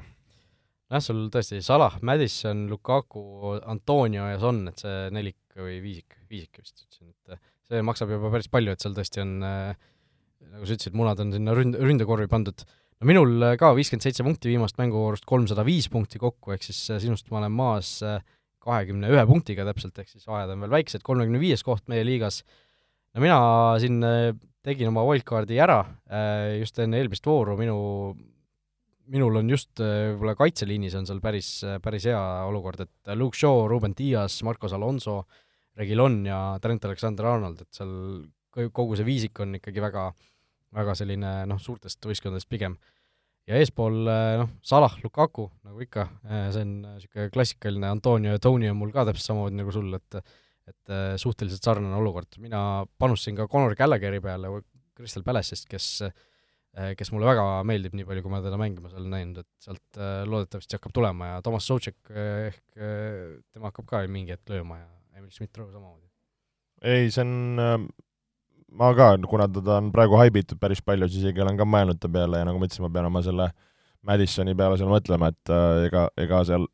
jah, 0.87 1.03
sul 1.03 1.27
tõesti 1.35 1.59
Salah, 1.67 1.99
Madison, 2.07 2.69
Lukaku, 2.71 3.59
Antonio 3.59 4.31
ja 4.31 4.39
Son, 4.39 4.69
et 4.71 4.87
see 4.87 5.09
nelik 5.19 5.59
või 5.59 5.81
viisik, 5.83 6.15
viisik 6.31 6.63
vist 6.63 6.77
ütlesin, 6.79 7.11
et 7.11 7.18
see 7.69 7.85
maksab 7.85 8.11
juba 8.15 8.33
päris 8.33 8.49
palju, 8.51 8.73
et 8.73 8.85
seal 8.85 8.97
tõesti 8.97 9.23
on 9.23 9.39
äh, 9.45 9.89
nagu 10.59 10.67
sa 10.67 10.77
ütlesid, 10.77 10.97
munad 10.97 11.21
on 11.23 11.33
sinna 11.35 11.55
ründ-, 11.57 11.79
ründekorvi 11.79 12.29
pandud. 12.31 12.65
no 12.99 13.09
minul 13.11 13.45
äh, 13.47 13.57
ka 13.61 13.73
viiskümmend 13.77 14.07
seitse 14.07 14.27
punkti 14.27 14.51
viimast 14.51 14.79
mänguvoorust, 14.81 15.27
kolmsada 15.29 15.65
viis 15.67 15.89
punkti 15.93 16.21
kokku, 16.23 16.55
ehk 16.55 16.67
siis 16.67 16.81
äh, 16.95 17.01
sinust 17.03 17.31
ma 17.33 17.43
olen 17.43 17.55
maas 17.55 17.99
äh, 18.07 18.19
kahekümne 18.65 19.11
ühe 19.13 19.25
punktiga 19.29 19.67
täpselt, 19.69 19.99
ehk 20.01 20.11
siis 20.11 20.27
vahed 20.29 20.51
on 20.53 20.65
veel 20.65 20.75
väiksed, 20.79 21.05
kolmekümne 21.07 21.41
viies 21.43 21.63
koht 21.67 21.87
meie 21.91 22.07
liigas. 22.07 22.43
no 23.15 23.23
mina 23.25 23.39
siin 23.81 24.03
tegin 24.67 24.91
oma 24.91 25.05
wildcardi 25.07 25.57
ära 25.63 25.79
just 26.59 26.77
enne 26.83 26.99
eelmist 26.99 27.25
vooru, 27.25 27.55
minu, 27.57 27.77
minul 29.09 29.39
on 29.41 29.49
just 29.49 29.79
võib-olla 29.81 30.35
kaitseliinis 30.37 30.99
on 30.99 31.07
seal 31.09 31.23
päris, 31.25 31.53
päris 31.81 32.09
hea 32.11 32.21
olukord, 32.51 32.83
et 32.85 33.15
Luke 33.17 33.39
Shaw, 33.39 33.65
Ruben 33.71 33.95
Dias, 33.97 34.43
Marcos 34.45 34.75
Alonso, 34.77 35.23
Regilon 35.79 36.21
ja 36.27 36.39
Trent 36.63 36.85
Alexander-Arnold, 36.89 37.63
et 37.63 37.79
seal 37.79 38.71
kogu 38.75 38.97
see 38.99 39.07
viisik 39.07 39.39
on 39.45 39.59
ikkagi 39.59 39.83
väga, 39.83 40.09
väga 40.75 40.95
selline 40.99 41.33
noh, 41.49 41.61
suurtest 41.63 42.03
võistkondadest 42.09 42.49
pigem. 42.51 42.77
ja 43.49 43.57
eespool 43.57 44.03
noh, 44.05 44.51
Salah, 44.67 44.97
Lukaku, 45.05 45.47
nagu 45.65 45.81
ikka, 45.85 46.09
see 46.53 46.65
on 46.65 46.75
niisugune 46.83 47.31
klassikaline 47.33 47.93
Antonio 47.95 48.35
ja 48.35 48.43
Tony 48.43 48.69
on 48.69 48.77
mul 48.81 48.93
ka 48.93 49.07
täpselt 49.09 49.31
samamoodi 49.31 49.63
nagu 49.63 49.75
sul, 49.75 49.95
et 49.95 50.21
et 50.69 50.91
suhteliselt 51.17 51.65
sarnane 51.65 51.97
olukord, 51.97 52.35
mina 52.45 52.85
panustasin 53.01 53.39
ka 53.39 53.47
Conor 53.49 53.73
Gallagheri 53.73 54.19
peale 54.21 54.51
Crystal 54.99 55.25
Palace'ist, 55.25 55.65
kes 55.71 55.87
kes 56.99 57.09
mulle 57.15 57.25
väga 57.25 57.47
meeldib, 57.65 57.95
nii 57.97 58.05
palju, 58.05 58.23
kui 58.23 58.31
ma 58.35 58.43
teda 58.45 58.59
mängimas 58.61 58.93
olen 58.93 59.09
näinud, 59.15 59.41
et 59.41 59.65
sealt 59.65 59.99
loodetavasti 60.29 60.77
hakkab 60.77 60.93
tulema 60.95 61.31
ja 61.31 61.41
Toomas 61.43 61.65
Sotšek 61.71 62.13
ehk 62.13 62.77
tema 62.77 63.71
hakkab 63.71 63.89
ka 63.89 64.03
mingi 64.13 64.37
hetk 64.37 64.53
lööma 64.53 64.83
ja 64.83 64.98
Emil 65.19 65.33
Schmidt-Rowe 65.35 65.73
samamoodi. 65.75 66.07
ei, 66.87 67.11
see 67.11 67.27
on 67.27 67.89
ma 68.73 68.91
ka, 68.95 69.13
kuna 69.29 69.49
teda 69.51 69.79
on 69.81 69.93
praegu 69.95 70.19
haibitud 70.21 70.61
päris 70.61 70.83
palju, 70.85 71.09
siis 71.09 71.25
isegi 71.25 71.43
olen 71.45 71.59
ka 71.59 71.67
mõelnud 71.69 72.01
ta 72.01 72.11
peale 72.13 72.43
ja 72.43 72.49
nagu 72.49 72.61
ma 72.61 72.69
ütlesin, 72.69 72.85
ma 72.85 72.93
pean 72.93 73.09
oma 73.09 73.23
selle 73.25 73.49
Madisoni 74.07 74.55
peale 74.57 74.79
seal 74.79 74.91
mõtlema, 74.93 75.33
et 75.33 75.53
äh, 75.53 75.87
ega, 75.89 76.05
ega 76.21 76.43
seal 76.47 76.69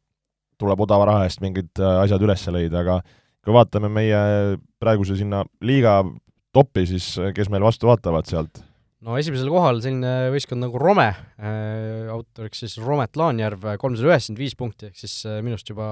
tuleb 0.60 0.84
odava 0.84 1.08
raha 1.10 1.28
eest 1.28 1.42
mingid 1.44 1.72
äh, 1.80 2.02
asjad 2.04 2.22
üles 2.22 2.44
leida, 2.52 2.82
aga 2.84 3.00
kui 3.44 3.54
vaatame 3.54 3.90
meie 3.92 4.20
praeguse 4.82 5.16
sinna 5.18 5.44
liiga 5.64 6.02
topi, 6.54 6.86
siis 6.90 7.14
äh, 7.18 7.32
kes 7.36 7.50
meil 7.52 7.64
vastu 7.64 7.88
vaatavad 7.90 8.28
sealt? 8.30 8.62
No 9.04 9.18
esimesel 9.20 9.50
kohal 9.52 9.80
selline 9.84 10.12
võistkond 10.32 10.64
nagu 10.64 10.80
Rome 10.80 11.06
äh,, 11.10 12.06
autoriks 12.12 12.62
siis 12.64 12.76
Romet 12.80 13.18
Laanjärv, 13.20 13.66
kolmsada 13.80 14.10
üheksakümmend 14.10 14.40
viis 14.40 14.56
punkti, 14.58 14.90
ehk 14.90 15.00
siis 15.00 15.18
äh, 15.28 15.40
minust 15.44 15.68
juba 15.68 15.86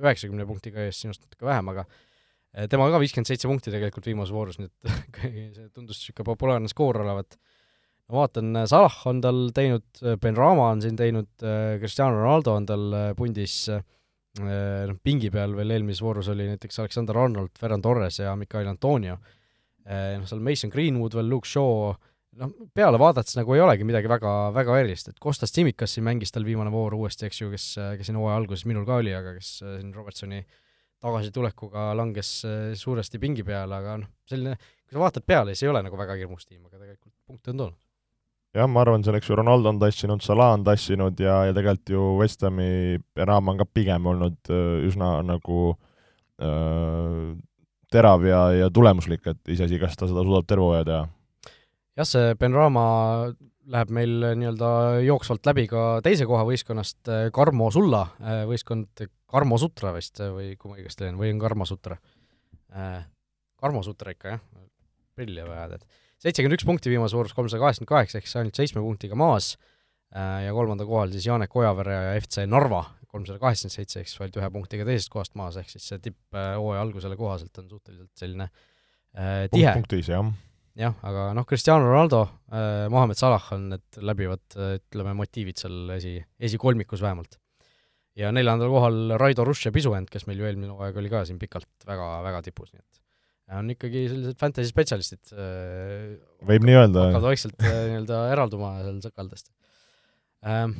üheksakümne 0.00 0.46
punktiga 0.48 0.82
ees, 0.86 0.98
sinust 1.02 1.22
natuke 1.22 1.46
vähem, 1.46 1.70
aga 1.72 1.86
äh, 1.86 2.66
temal 2.72 2.90
ka 2.94 3.00
viiskümmend 3.02 3.30
seitse 3.30 3.50
punkti 3.50 3.72
tegelikult 3.74 4.10
viimases 4.10 4.34
voorus, 4.34 4.58
nii 4.58 4.70
et 4.70 4.90
see 5.60 5.70
tundus 5.70 6.02
niisugune 6.02 6.28
populaarne 6.32 6.72
skoor 6.72 7.00
olevat. 7.04 7.38
ma 8.10 8.24
vaatan, 8.24 8.64
Salah 8.70 8.98
on 9.06 9.22
tal 9.22 9.40
teinud, 9.54 9.86
Ben 10.22 10.38
Rama 10.38 10.72
on 10.74 10.82
siin 10.82 10.98
teinud, 10.98 11.30
Cristiano 11.78 12.18
Ronaldo 12.18 12.56
on 12.58 12.66
tal 12.66 12.86
pundis 13.18 13.62
noh, 13.70 14.96
pingi 15.04 15.30
peal 15.30 15.54
veel 15.54 15.76
eelmises 15.76 16.02
voorus 16.02 16.30
oli 16.32 16.48
näiteks 16.50 16.82
Alexander 16.82 17.18
Arnold, 17.18 17.54
Ferran 17.58 17.82
Torres 17.82 18.18
ja 18.18 18.34
Mikael 18.38 18.70
Antonio, 18.70 19.20
noh 19.86 20.26
seal 20.26 20.42
Mason 20.42 20.70
Greenwood 20.70 21.14
veel, 21.14 21.30
Luke 21.30 21.46
Shaw, 21.46 21.94
noh, 22.38 22.52
peale 22.74 22.98
vaadates 23.00 23.36
nagu 23.38 23.54
ei 23.56 23.62
olegi 23.64 23.86
midagi 23.86 24.10
väga, 24.10 24.32
väga 24.54 24.78
erilist, 24.80 25.10
et 25.10 25.20
Kostas 25.22 25.52
Tsimikas 25.54 25.96
siin 25.96 26.06
mängis 26.06 26.32
tal 26.34 26.46
viimane 26.46 26.72
voor 26.72 26.94
uuesti, 26.98 27.26
eks 27.28 27.42
ju, 27.42 27.50
kes, 27.52 27.66
kes 27.98 28.10
siin 28.10 28.18
hooaja 28.20 28.38
alguses 28.40 28.66
minul 28.70 28.86
ka 28.88 29.00
oli, 29.02 29.14
aga 29.16 29.34
kes 29.38 29.52
äh, 29.64 29.76
siin 29.80 29.92
Robertsoni 29.96 30.40
tagasitulekuga 31.00 31.90
langes 31.98 32.32
äh, 32.46 32.72
suuresti 32.78 33.20
pingi 33.22 33.44
peale, 33.46 33.80
aga 33.80 33.98
noh, 34.02 34.10
selline, 34.30 34.56
kui 34.84 34.96
sa 34.96 35.04
vaatad 35.04 35.26
peale, 35.26 35.54
siis 35.54 35.66
ei 35.66 35.74
ole 35.74 35.84
nagu 35.86 36.00
väga 36.00 36.18
hirmus 36.20 36.46
tiim, 36.46 36.62
aga 36.68 36.76
tegelikult 36.78 37.14
punkte 37.26 37.54
on 37.54 37.64
toonud. 37.64 37.78
jah, 38.56 38.70
ma 38.70 38.82
arvan, 38.84 39.04
seal 39.06 39.18
eks 39.18 39.30
ju 39.30 39.38
Ronaldo 39.40 39.74
on 39.74 39.82
tassinud, 39.82 40.24
Salah 40.26 40.54
on 40.56 40.66
tassinud 40.66 41.20
ja, 41.22 41.44
ja 41.50 41.54
tegelikult 41.56 41.94
ju 41.94 42.08
West 42.20 42.42
Hami 42.46 42.98
Benham 43.16 43.52
on 43.52 43.62
ka 43.62 43.66
pigem 43.66 44.10
olnud 44.10 44.52
äh, 44.52 44.82
üsna 44.86 45.16
nagu 45.26 45.70
äh, 46.42 47.30
terav 47.90 48.22
ja, 48.26 48.44
ja 48.54 48.68
tulemuslik, 48.70 49.24
et 49.26 49.56
iseasi, 49.56 49.80
kas 49.82 49.98
ta 49.98 50.06
seda 50.06 50.22
suudab 50.22 50.46
terve 50.46 50.68
hooaja 50.68 50.86
teha 50.86 51.08
jah, 51.98 52.06
see 52.06 52.34
Ben 52.40 52.54
Rama 52.56 52.84
läheb 53.70 53.92
meil 53.94 54.26
nii-öelda 54.40 54.70
jooksvalt 55.04 55.46
läbi 55.46 55.66
ka 55.70 55.84
teise 56.04 56.26
koha 56.28 56.42
võistkonnast, 56.48 57.10
Karmo 57.34 57.70
Sulla 57.74 58.02
võistkond, 58.48 59.04
Karmo 59.30 59.58
Sutra 59.62 59.92
vist 59.94 60.20
või 60.22 60.54
kui 60.58 60.72
ma 60.72 60.78
õigesti 60.80 61.04
leian, 61.06 61.18
või 61.20 61.32
on 61.34 61.42
Karmo 61.42 61.66
Sutra? 61.68 61.98
Karmo 63.60 63.82
Sutra 63.86 64.14
ikka, 64.14 64.34
jah, 64.34 64.42
prilli 65.18 65.44
vaja, 65.46 65.68
tead. 65.74 66.00
seitsekümmend 66.24 66.58
üks 66.58 66.66
punkti 66.66 66.92
viimases 66.92 67.16
voorus, 67.18 67.36
kolmsada 67.36 67.62
kaheksakümmend 67.62 67.92
kaheksa, 67.92 68.18
ehk 68.18 68.30
siis 68.30 68.40
ainult 68.40 68.58
seitsme 68.58 68.82
punktiga 68.82 69.18
maas, 69.18 69.52
ja 70.10 70.54
kolmandal 70.56 70.88
kohal 70.90 71.14
siis 71.14 71.28
Janek 71.28 71.54
Ojavere 71.60 71.94
ja 71.94 72.18
FC 72.18 72.48
Narva, 72.50 72.82
kolmsada 73.10 73.38
kaheksakümmend 73.42 73.76
seitse, 73.76 74.02
ehk 74.02 74.10
siis 74.10 74.22
vaid 74.22 74.40
ühe 74.40 74.50
punktiga 74.56 74.88
teisest 74.88 75.12
kohast 75.12 75.36
maas, 75.38 75.60
ehk 75.60 75.70
siis 75.70 75.86
see 75.92 76.02
tipp 76.02 76.40
hooaja 76.40 76.82
algusele 76.82 77.18
kohaselt 77.20 77.62
on 77.62 77.70
suhteliselt 77.70 78.14
selline 78.18 78.48
äh, 78.48 79.46
tihe. 79.52 79.74
punkt 79.76 79.84
punktis, 79.84 80.10
jah 80.10 80.24
jah, 80.78 80.94
aga 81.06 81.30
noh, 81.36 81.46
Cristiano 81.48 81.88
Ronaldo 81.88 82.22
äh,, 82.52 82.86
Mohamed 82.92 83.18
Salah 83.18 83.50
on 83.56 83.68
need 83.74 84.00
läbivad 84.06 84.42
äh, 84.56 84.76
ütleme, 84.78 85.14
motiivid 85.18 85.60
seal 85.60 85.94
esi, 85.96 86.16
esikolmikus 86.38 87.02
vähemalt. 87.04 87.38
ja 88.18 88.30
neljandal 88.34 88.70
kohal 88.72 89.16
Raido 89.20 89.44
Rush 89.46 89.66
ja 89.66 89.74
Pisuend, 89.74 90.10
kes 90.12 90.26
meil 90.28 90.42
ju 90.42 90.48
eelmine 90.48 90.74
hooaeg 90.74 90.98
oli 91.00 91.12
ka 91.12 91.24
siin 91.26 91.38
pikalt 91.40 91.86
väga, 91.88 92.08
väga 92.26 92.42
tipus, 92.46 92.72
nii 92.74 92.82
et 92.82 93.00
on 93.58 93.70
ikkagi 93.72 94.04
sellised 94.06 94.38
fantasy 94.38 94.70
spetsialistid 94.70 95.34
äh,. 95.34 96.16
võib 96.46 96.66
nii 96.66 96.78
öelda. 96.78 97.08
hakkavad 97.08 97.28
vaikselt 97.32 97.66
äh, 97.66 97.82
nii-öelda 97.90 98.22
eralduma 98.36 98.78
seal 98.84 99.04
sõkaldest 99.08 99.52
ähm,. 100.46 100.78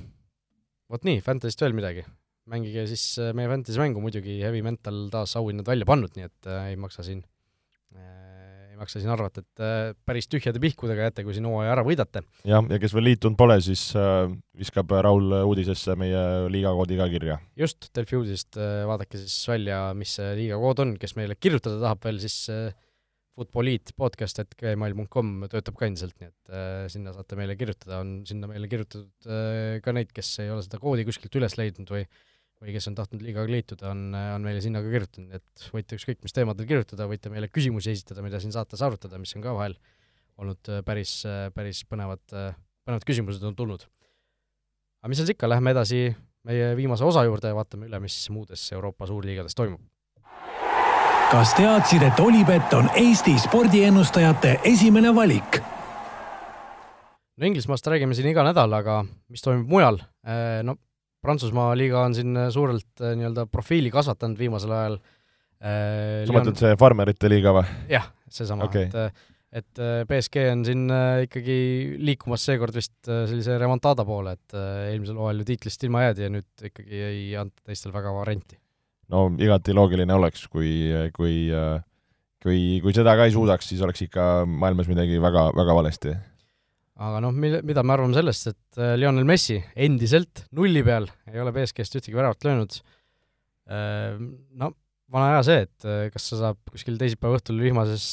Vot 0.91 1.05
nii, 1.07 1.21
fantasy'st 1.23 1.61
veel 1.63 1.77
midagi? 1.77 2.03
mängige 2.51 2.87
siis 2.91 3.05
äh, 3.23 3.35
meie 3.37 3.51
fantasy 3.51 3.79
mängu, 3.81 4.03
muidugi 4.03 4.41
Heavy 4.43 4.63
Mental 4.67 5.05
taas 5.13 5.37
auhinnad 5.39 5.69
välja 5.69 5.87
pannud, 5.89 6.15
nii 6.17 6.27
et 6.27 6.49
äh, 6.51 6.71
ei 6.73 6.79
maksa 6.81 7.05
siin 7.07 7.23
äh, 7.95 8.30
maksa 8.81 9.01
siin 9.01 9.13
arvata, 9.13 9.45
et 9.45 9.63
äh, 9.63 9.93
päris 10.09 10.29
tühjade 10.31 10.61
pihkudega 10.63 11.09
jääte, 11.09 11.25
kui 11.27 11.37
siin 11.37 11.47
hooaja 11.49 11.75
ära 11.75 11.85
võidate. 11.87 12.23
jah, 12.49 12.65
ja 12.73 12.81
kes 12.83 12.95
veel 12.97 13.11
liitunud 13.11 13.39
pole, 13.41 13.59
siis 13.65 13.91
äh, 13.99 14.27
viskab 14.59 14.93
Raul 15.07 15.33
uudisesse 15.43 15.97
meie 16.01 16.23
liigakoodi 16.53 17.01
ka 17.01 17.09
kirja. 17.13 17.41
just, 17.61 17.91
Delfi 17.97 18.19
uudisest 18.21 18.61
äh, 18.61 18.85
vaadake 18.89 19.21
siis 19.21 19.37
välja, 19.51 19.83
mis 19.99 20.17
see 20.19 20.31
liigakood 20.45 20.85
on, 20.87 20.95
kes 21.01 21.17
meile 21.19 21.37
kirjutada 21.41 21.81
tahab 21.83 22.09
veel, 22.09 22.23
siis 22.23 22.47
Futboliit 23.41 23.95
podcast, 23.97 24.37
et 24.43 24.51
gmail.com 24.59 25.47
töötab 25.49 25.77
ka 25.79 25.87
endiselt, 25.87 26.13
nii 26.21 26.29
et 26.29 26.91
sinna 26.93 27.15
saate 27.15 27.39
meile 27.39 27.55
kirjutada, 27.57 28.03
on 28.03 28.19
sinna 28.29 28.51
meile 28.51 28.69
kirjutatud 28.69 29.31
ka 29.81 29.95
neid, 29.97 30.11
kes 30.13 30.35
ei 30.45 30.51
ole 30.53 30.65
seda 30.67 30.81
koodi 30.83 31.07
kuskilt 31.09 31.39
üles 31.39 31.57
leidnud 31.57 31.89
või 31.95 32.03
või 32.61 32.75
kes 32.75 32.91
on 32.91 32.97
tahtnud 32.99 33.23
liigaga 33.25 33.51
liituda, 33.51 33.91
on, 33.95 34.11
on 34.13 34.45
meile 34.45 34.61
sinna 34.61 34.83
ka 34.85 34.93
kirjutanud, 34.93 35.33
et 35.39 35.69
võite 35.73 35.97
ükskõik 35.97 36.21
mis 36.25 36.35
teemadel 36.37 36.69
kirjutada, 36.69 37.07
võite 37.09 37.33
meile 37.33 37.49
küsimusi 37.49 37.95
esitada, 37.95 38.25
mida 38.25 38.41
siin 38.43 38.53
saates 38.53 38.83
arutada, 38.85 39.21
mis 39.21 39.33
on 39.37 39.45
ka 39.45 39.55
vahel 39.57 39.77
olnud 40.41 40.73
äh, 40.73 40.83
päris, 40.85 41.21
äh, 41.29 41.49
päris 41.57 41.83
põnevad, 41.89 42.23
äh, 42.37 42.53
põnevad 42.85 43.07
küsimused 43.09 43.45
on 43.49 43.57
tulnud. 43.57 43.87
aga 45.01 45.09
mis 45.09 45.21
seal 45.21 45.31
siis 45.31 45.37
ikka, 45.37 45.49
lähme 45.49 45.73
edasi 45.73 46.11
meie 46.45 46.75
viimase 46.77 47.05
osa 47.05 47.25
juurde 47.25 47.53
ja 47.53 47.57
vaatame 47.57 47.89
üle, 47.89 48.01
mis 48.05 48.17
muudes 48.33 48.67
Euroopa 48.77 49.09
suurliigades 49.09 49.57
toimub. 49.57 49.81
kas 51.31 51.55
teadsid, 51.57 52.05
et 52.05 52.21
Olipet 52.21 52.77
on 52.77 52.93
Eesti 52.93 53.39
spordiennustajate 53.41 54.59
esimene 54.69 55.15
valik? 55.17 55.63
no 57.41 57.49
Inglismaast 57.49 57.89
räägime 57.89 58.15
siin 58.15 58.29
iga 58.35 58.45
nädal, 58.45 58.73
aga 58.77 59.01
mis 59.33 59.41
toimub 59.41 59.69
mujal, 59.69 60.03
no 60.69 60.77
Prantsusmaa 61.21 61.73
liiga 61.77 62.05
on 62.07 62.15
siin 62.17 62.37
suurelt 62.53 63.03
äh, 63.03 63.17
nii-öelda 63.19 63.47
profiili 63.53 63.91
kasvatanud 63.93 64.39
viimasel 64.41 64.73
ajal 64.77 64.97
äh,. 64.97 66.23
sa 66.29 66.37
mõtled 66.37 66.61
see 66.61 66.79
farmerite 66.81 67.29
liiga 67.33 67.53
või? 67.59 67.67
jah, 67.93 68.09
seesama 68.33 68.69
okay., 68.69 68.89
et 68.89 69.29
et 69.51 69.81
äh, 69.83 70.05
BSG 70.07 70.47
on 70.53 70.65
siin 70.65 70.87
äh, 70.95 71.25
ikkagi 71.27 71.59
liikumas 72.07 72.45
seekord 72.47 72.77
vist 72.77 72.97
sellise 73.05 73.59
remontada 73.59 74.07
poole, 74.07 74.37
et 74.39 74.57
eelmisel 74.93 75.19
hooajal 75.19 75.43
ju 75.43 75.49
tiitlist 75.49 75.87
ilma 75.89 76.07
jäädi 76.07 76.27
ja 76.27 76.33
nüüd 76.33 76.67
ikkagi 76.71 77.05
ei 77.11 77.23
anta 77.41 77.67
teistel 77.67 77.93
väga 77.93 78.15
varianti. 78.15 78.61
no 79.11 79.27
igati 79.43 79.75
loogiline 79.77 80.15
oleks, 80.15 80.47
kui, 80.49 80.73
kui 81.17 81.51
kui, 82.41 82.61
kui 82.81 82.97
seda 82.97 83.13
ka 83.19 83.27
ei 83.29 83.35
suudaks, 83.35 83.69
siis 83.73 83.83
oleks 83.85 84.07
ikka 84.07 84.31
maailmas 84.49 84.89
midagi 84.89 85.19
väga, 85.21 85.51
väga 85.57 85.77
valesti 85.77 86.15
aga 87.01 87.23
noh, 87.25 87.33
mille, 87.33 87.63
mida 87.67 87.85
me 87.87 87.95
arvame 87.95 88.17
sellest, 88.17 88.51
et 88.53 88.81
äh, 88.81 88.95
Lionel 89.01 89.27
Messi 89.29 89.57
endiselt 89.87 90.45
nulli 90.57 90.83
peal, 90.87 91.09
ei 91.31 91.41
ole 91.41 91.53
BSG-st 91.55 92.01
ühtegi 92.01 92.19
väravat 92.19 92.45
löönud, 92.47 92.77
äh, 93.73 94.21
no 94.61 94.75
vana 95.11 95.35
hea 95.35 95.43
see, 95.47 95.65
et 95.67 95.89
äh, 95.89 96.05
kas 96.13 96.29
ta 96.29 96.41
saab 96.43 96.61
kuskil 96.71 97.01
teisipäeva 97.01 97.41
õhtul 97.41 97.61
vihmases 97.63 98.07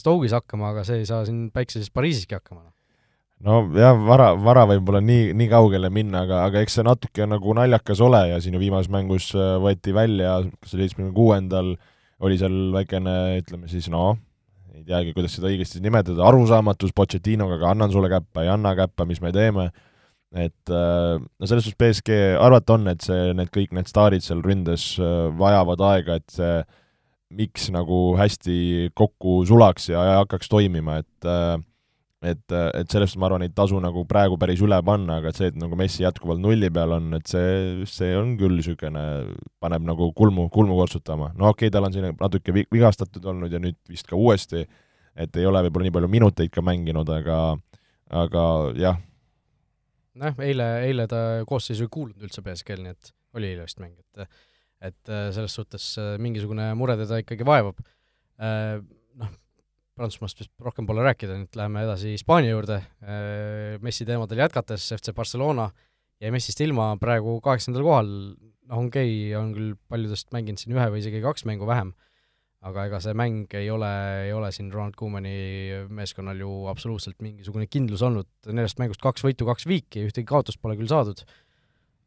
Stoke'is 0.00 0.34
hakkama, 0.36 0.72
aga 0.74 0.84
see 0.88 1.02
ei 1.02 1.08
saa 1.08 1.22
siin 1.28 1.46
päikseses 1.54 1.92
Pariisiski 1.94 2.36
hakkama. 2.36 2.64
Noh. 2.64 2.74
no 3.46 3.78
jah, 3.78 3.94
vara, 4.10 4.32
vara 4.34 4.66
võib-olla 4.72 5.04
nii, 5.06 5.30
nii 5.38 5.48
kaugele 5.52 5.92
minna, 5.94 6.26
aga, 6.26 6.42
aga 6.48 6.66
eks 6.66 6.80
see 6.80 6.88
natuke 6.88 7.30
nagu 7.30 7.56
naljakas 7.58 8.02
ole 8.04 8.26
ja 8.34 8.42
siin 8.42 8.58
ju 8.58 8.64
viimases 8.64 8.90
mängus 8.92 9.30
võeti 9.62 9.94
välja, 9.94 10.40
kas 10.58 10.74
seitsmekümne 10.74 11.14
kuuendal 11.16 11.76
oli 12.22 12.36
seal 12.38 12.58
väikene, 12.74 13.16
ütleme 13.38 13.70
siis 13.70 13.88
noh, 13.90 14.16
ei 14.72 14.84
teagi, 14.88 15.14
kuidas 15.16 15.36
seda 15.36 15.50
õigesti 15.50 15.82
nimetada, 15.84 16.24
arusaamatus 16.28 16.94
Pochettinoga, 16.96 17.58
aga 17.58 17.72
annan 17.74 17.92
sulle 17.92 18.10
käppa, 18.12 18.44
ei 18.44 18.52
anna 18.52 18.74
käppa, 18.78 19.06
mis 19.08 19.20
me 19.24 19.32
teeme, 19.34 19.68
et 20.32 20.72
äh, 20.72 21.18
no 21.20 21.48
selles 21.48 21.66
suhtes 21.66 21.78
BSG 21.80 22.20
arvata 22.40 22.78
on, 22.78 22.88
et 22.92 23.04
see, 23.04 23.32
need 23.36 23.52
kõik 23.52 23.74
need 23.76 23.90
staarid 23.90 24.24
seal 24.24 24.40
ründes 24.44 24.94
äh, 25.00 25.26
vajavad 25.38 25.84
aega, 25.92 26.16
et 26.20 26.32
see 26.32 26.54
miks 27.32 27.68
nagu 27.72 28.14
hästi 28.18 28.92
kokku 28.96 29.40
sulaks 29.48 29.88
ja, 29.92 30.04
ja 30.08 30.16
hakkaks 30.22 30.50
toimima, 30.52 31.00
et 31.04 31.28
äh, 31.28 31.56
et, 32.22 32.54
et 32.54 32.92
sellest 32.92 33.18
ma 33.18 33.26
arvan, 33.26 33.42
ei 33.44 33.50
tasu 33.54 33.78
nagu 33.82 34.04
praegu 34.08 34.38
päris 34.40 34.62
üle 34.62 34.78
panna, 34.86 35.18
aga 35.18 35.32
et 35.32 35.38
see, 35.38 35.50
et 35.50 35.58
nagu 35.58 35.76
Messi 35.78 36.04
jätkuvalt 36.04 36.40
nulli 36.42 36.70
peal 36.74 36.94
on, 36.96 37.08
et 37.18 37.26
see, 37.30 37.82
see 37.90 38.12
on 38.18 38.36
küll 38.40 38.54
niisugune, 38.58 39.02
paneb 39.62 39.86
nagu 39.88 40.10
kulmu, 40.18 40.46
kulmu 40.54 40.78
kortsutama. 40.78 41.32
no 41.38 41.50
okei 41.50 41.66
okay,, 41.66 41.74
tal 41.74 41.88
on 41.88 41.94
siin 41.94 42.08
natuke 42.12 42.54
vigastatud 42.60 43.26
olnud 43.32 43.52
ja 43.52 43.60
nüüd 43.62 43.78
vist 43.90 44.06
ka 44.10 44.18
uuesti, 44.18 44.64
et 45.18 45.40
ei 45.40 45.48
ole 45.48 45.64
võib-olla 45.66 45.88
nii 45.88 45.96
palju 45.98 46.12
minuteid 46.12 46.54
ka 46.54 46.64
mänginud, 46.64 47.10
aga, 47.10 47.40
aga 48.22 48.46
jah. 48.78 49.02
nojah, 50.14 50.40
eile, 50.46 50.70
eile 50.86 51.10
ta 51.10 51.42
koosseisu 51.48 51.88
ei 51.88 51.92
kuulnud 51.98 52.22
üldse 52.22 52.44
BSG-l, 52.46 52.86
nii 52.86 52.96
et 52.96 53.14
oli 53.38 53.50
eile 53.50 53.66
vist 53.66 53.82
mäng, 53.82 53.98
et 53.98 54.26
et 54.82 55.10
selles 55.30 55.54
suhtes 55.54 55.92
mingisugune 56.18 56.64
mure 56.74 56.96
teda 56.98 57.20
ikkagi 57.22 57.46
vaevab. 57.46 57.78
Prantsusmaast 59.98 60.38
vist 60.40 60.52
rohkem 60.64 60.86
pole 60.88 61.02
rääkida, 61.04 61.34
nüüd 61.36 61.56
läheme 61.58 61.82
edasi 61.84 62.14
Hispaania 62.14 62.54
juurde, 62.54 62.78
äh, 63.04 63.74
Messi 63.84 64.06
teemadel 64.08 64.40
jätkates, 64.40 64.86
FC 64.96 65.12
Barcelona 65.12 65.66
jäi 66.22 66.30
Messist 66.32 66.62
ilma 66.64 66.94
praegu 67.00 67.34
kaheksandal 67.44 67.84
kohal, 67.84 68.08
noh, 68.38 68.86
okei 68.86 69.10
okay,, 69.10 69.34
on 69.36 69.50
küll 69.56 69.74
paljudest 69.92 70.30
mänginud 70.32 70.62
siin 70.62 70.72
ühe 70.78 70.86
või 70.94 71.02
isegi 71.02 71.20
kaks 71.20 71.44
mängu 71.50 71.68
vähem, 71.68 71.90
aga 72.64 72.86
ega 72.88 73.00
see 73.04 73.12
mäng 73.18 73.52
ei 73.58 73.68
ole, 73.74 73.90
ei 74.28 74.32
ole 74.32 74.48
siin 74.54 74.70
Ronald 74.72 74.96
Koemani 74.96 75.34
meeskonnal 75.92 76.40
ju 76.40 76.54
absoluutselt 76.72 77.20
mingisugune 77.20 77.66
kindlus 77.68 78.04
olnud, 78.06 78.30
neljast 78.48 78.80
mängust 78.80 79.02
kaks 79.04 79.26
võitu, 79.26 79.44
kaks 79.50 79.68
viiki, 79.68 80.06
ühtegi 80.08 80.24
kaotust 80.30 80.62
pole 80.62 80.78
küll 80.78 80.88
saadud, 80.88 81.20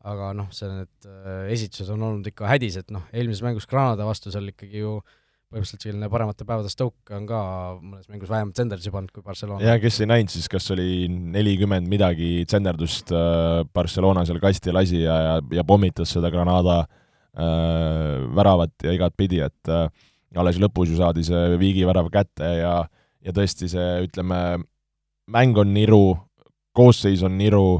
aga 0.09 0.31
noh, 0.37 0.49
see, 0.55 0.71
need 0.71 1.11
äh, 1.11 1.51
esitused 1.53 1.93
on 1.93 2.07
olnud 2.09 2.33
ikka 2.33 2.49
hädised, 2.49 2.89
noh, 2.95 3.05
eelmises 3.13 3.45
mängus 3.45 3.69
Granada 3.69 4.09
vastu 4.09 4.33
seal 4.33 4.49
ikkagi 4.55 4.81
ju 4.81 4.95
äh, 5.03 5.21
põhimõtteliselt 5.55 5.87
selline 5.87 6.09
paremate 6.11 6.47
päevade 6.47 6.71
Stoke 6.71 7.15
on 7.15 7.27
ka 7.29 7.39
mõnes 7.79 8.09
mängus 8.11 8.31
vähem 8.31 8.51
tsenderdusi 8.51 8.91
pannud 8.91 9.13
kui 9.15 9.23
Barcelona. 9.23 9.63
ja 9.63 9.77
kes 9.79 10.01
ei 10.03 10.11
näinud, 10.11 10.33
siis 10.33 10.49
kas 10.51 10.67
oli 10.75 11.07
nelikümmend 11.09 11.87
midagi 11.91 12.43
tsenderdust 12.43 13.13
äh, 13.15 13.63
Barcelona 13.73 14.25
seal 14.27 14.41
kasti 14.43 14.75
lasi 14.75 15.05
ja, 15.05 15.15
ja, 15.29 15.39
ja 15.61 15.63
pommitas 15.63 16.11
seda 16.17 16.31
Granada 16.33 16.81
äh, 16.83 18.27
väravat 18.35 18.75
ja 18.83 18.97
igatpidi, 18.97 19.39
et 19.47 19.71
äh, 19.71 19.87
alles 20.35 20.59
lõpus 20.59 20.91
ju 20.91 20.99
saadi 20.99 21.23
see 21.23 21.55
Viigi 21.61 21.87
värav 21.87 22.11
kätte 22.11 22.51
ja 22.59 22.75
ja 23.25 23.33
tõesti 23.33 23.69
see, 23.71 24.05
ütleme, 24.05 24.39
mäng 25.31 25.57
on 25.57 25.73
niru, 25.73 26.15
koosseis 26.75 27.23
on 27.25 27.37
niru, 27.39 27.79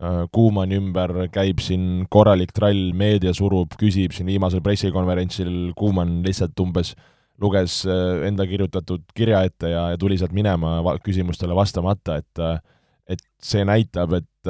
äh, 0.00 0.22
Kuumani 0.32 0.78
ümber 0.80 1.26
käib 1.34 1.60
siin 1.64 2.06
korralik 2.12 2.54
trall, 2.56 2.94
meedia 2.96 3.34
surub, 3.36 3.76
küsib 3.80 4.16
siin 4.16 4.30
viimasel 4.30 4.62
pressikonverentsil, 4.64 5.74
Kuuman 5.76 6.22
lihtsalt 6.24 6.64
umbes 6.64 6.94
luges 7.42 7.82
äh, 7.88 8.26
enda 8.28 8.46
kirjutatud 8.48 9.04
kirja 9.16 9.42
ette 9.46 9.70
ja, 9.72 9.90
ja 9.92 10.00
tuli 10.00 10.18
sealt 10.20 10.34
minema 10.36 10.78
küsimustele 11.04 11.56
vastamata, 11.56 12.20
et 12.22 12.42
äh, 12.42 12.58
et 13.06 13.22
see 13.38 13.62
näitab, 13.62 14.16
et 14.18 14.48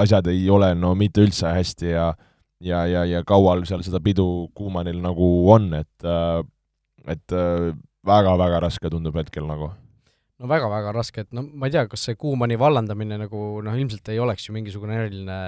asjad 0.00 0.30
ei 0.32 0.46
ole 0.48 0.70
no 0.72 0.94
mitte 0.96 1.20
üldse 1.20 1.50
hästi 1.52 1.90
ja 1.90 2.06
ja, 2.64 2.78
ja, 2.88 3.02
ja 3.04 3.20
kaual 3.28 3.66
seal 3.68 3.82
seda 3.84 4.00
pidu 4.00 4.48
Kuumanil 4.56 5.02
nagu 5.04 5.28
on, 5.52 5.66
et 5.76 6.06
et 7.04 7.34
väga-väga 8.08 8.62
raske 8.64 8.88
tundub 8.88 9.18
hetkel 9.20 9.44
nagu. 9.44 9.68
No 10.40 10.48
väga-väga 10.48 10.94
raske, 10.96 11.26
et 11.26 11.36
no 11.36 11.44
ma 11.44 11.68
ei 11.68 11.74
tea, 11.76 11.84
kas 11.90 12.06
see 12.08 12.16
Kuumani 12.16 12.56
vallandamine 12.56 13.20
nagu 13.20 13.42
noh, 13.60 13.76
ilmselt 13.76 14.08
ei 14.08 14.22
oleks 14.24 14.48
ju 14.48 14.56
mingisugune 14.56 14.96
eriline 15.02 15.38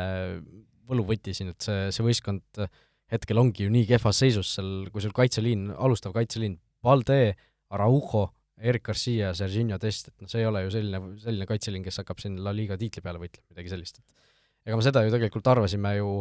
võluvõti 0.91 1.33
siin, 1.33 1.55
et 1.55 1.65
see, 1.65 1.89
see 1.97 2.05
võistkond 2.05 2.65
hetkel 3.11 3.41
ongi 3.43 3.67
ju 3.67 3.73
nii 3.73 3.87
kehvas 3.89 4.21
seisus 4.23 4.53
seal, 4.57 4.91
kui 4.93 5.03
sul 5.03 5.15
kaitseliin, 5.15 5.71
alustav 5.79 6.15
kaitseliin, 6.15 6.59
Valde, 6.87 7.37
Araujo, 7.75 8.27
Erik 8.61 8.85
Garcia, 8.91 9.33
Serginho 9.37 9.79
Dest, 9.81 10.11
et 10.11 10.23
noh, 10.25 10.29
see 10.31 10.43
ei 10.43 10.49
ole 10.49 10.65
ju 10.67 10.75
selline, 10.75 11.01
selline 11.23 11.49
kaitseliin, 11.49 11.85
kes 11.87 12.03
hakkab 12.03 12.21
siin 12.21 12.37
La 12.45 12.53
Liga 12.57 12.77
tiitli 12.81 13.03
peale 13.05 13.21
võitlema, 13.23 13.47
midagi 13.55 13.73
sellist, 13.73 14.01
et 14.03 14.69
ega 14.69 14.77
me 14.77 14.85
seda 14.85 15.03
ju 15.07 15.15
tegelikult 15.15 15.49
arvasime 15.49 15.95
ju, 15.97 16.13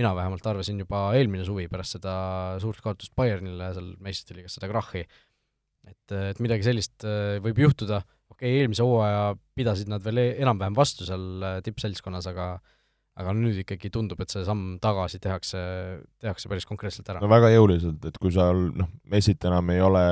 mina 0.00 0.14
vähemalt 0.16 0.46
arvasin 0.50 0.80
juba 0.80 1.06
eelmine 1.18 1.44
suvi 1.46 1.68
pärast 1.70 1.98
seda 1.98 2.14
suurt 2.62 2.80
kaotust 2.82 3.14
Bayernile 3.16 3.70
seal 3.76 3.92
meistrite 4.02 4.38
liigas, 4.38 4.56
seda 4.56 4.70
krahhi, 4.72 5.04
et, 5.84 6.14
et 6.16 6.40
midagi 6.42 6.66
sellist 6.66 7.04
äh, 7.06 7.36
võib 7.44 7.60
juhtuda, 7.66 8.00
okei 8.32 8.48
okay,, 8.48 8.62
eelmise 8.62 8.86
hooaja 8.86 9.34
pidasid 9.58 9.92
nad 9.92 10.02
veel 10.04 10.22
e-, 10.22 10.30
enam-vähem 10.42 10.76
vastu 10.78 11.06
seal 11.08 11.44
äh, 11.44 11.58
tippseltskonnas, 11.66 12.30
aga 12.32 12.48
aga 13.20 13.34
nüüd 13.36 13.60
ikkagi 13.62 13.90
tundub, 13.94 14.20
et 14.24 14.32
see 14.32 14.42
samm 14.46 14.78
tagasi 14.82 15.20
tehakse, 15.22 15.60
tehakse 16.22 16.50
päris 16.50 16.66
konkreetselt 16.66 17.08
ära. 17.12 17.22
no 17.22 17.30
väga 17.30 17.52
jõuliselt, 17.54 18.02
et 18.08 18.18
kui 18.18 18.34
seal 18.34 18.68
noh, 18.74 18.90
Messit 19.10 19.44
enam 19.46 19.70
ei 19.74 19.82
ole, 19.84 20.04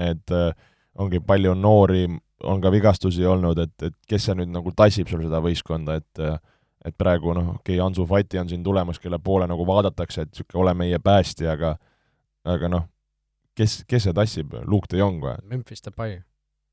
need 0.00 0.34
äh, 0.36 0.52
ongi 1.00 1.20
palju 1.24 1.52
noori, 1.58 2.06
on 2.48 2.62
ka 2.62 2.72
vigastusi 2.72 3.26
olnud, 3.28 3.58
et, 3.60 3.76
et 3.84 3.96
kes 4.08 4.28
see 4.28 4.38
nüüd 4.38 4.52
nagu 4.54 4.72
tassib 4.76 5.10
sul 5.10 5.26
seda 5.26 5.42
võistkonda, 5.44 6.00
et 6.00 6.24
et 6.80 6.96
praegu 6.96 7.34
noh, 7.36 7.56
okei 7.58 7.76
okay,, 7.76 7.84
Ansu 7.84 8.06
Fati 8.08 8.38
on 8.40 8.48
siin 8.48 8.62
tulemas, 8.64 8.96
kelle 8.96 9.18
poole 9.20 9.44
nagu 9.44 9.66
vaadatakse, 9.68 10.24
et 10.24 10.30
niisugune 10.32 10.62
ole 10.62 10.72
meie 10.80 11.00
päästja, 11.04 11.52
aga 11.52 11.74
aga 12.48 12.70
noh, 12.72 12.86
kes, 13.56 13.82
kes 13.84 14.06
see 14.08 14.16
tassib, 14.16 14.54
Luke 14.64 14.88
de 14.88 15.02
Jong 15.02 15.20
või? 15.20 15.36
Memphis 15.50 15.84
Depay. 15.84 16.22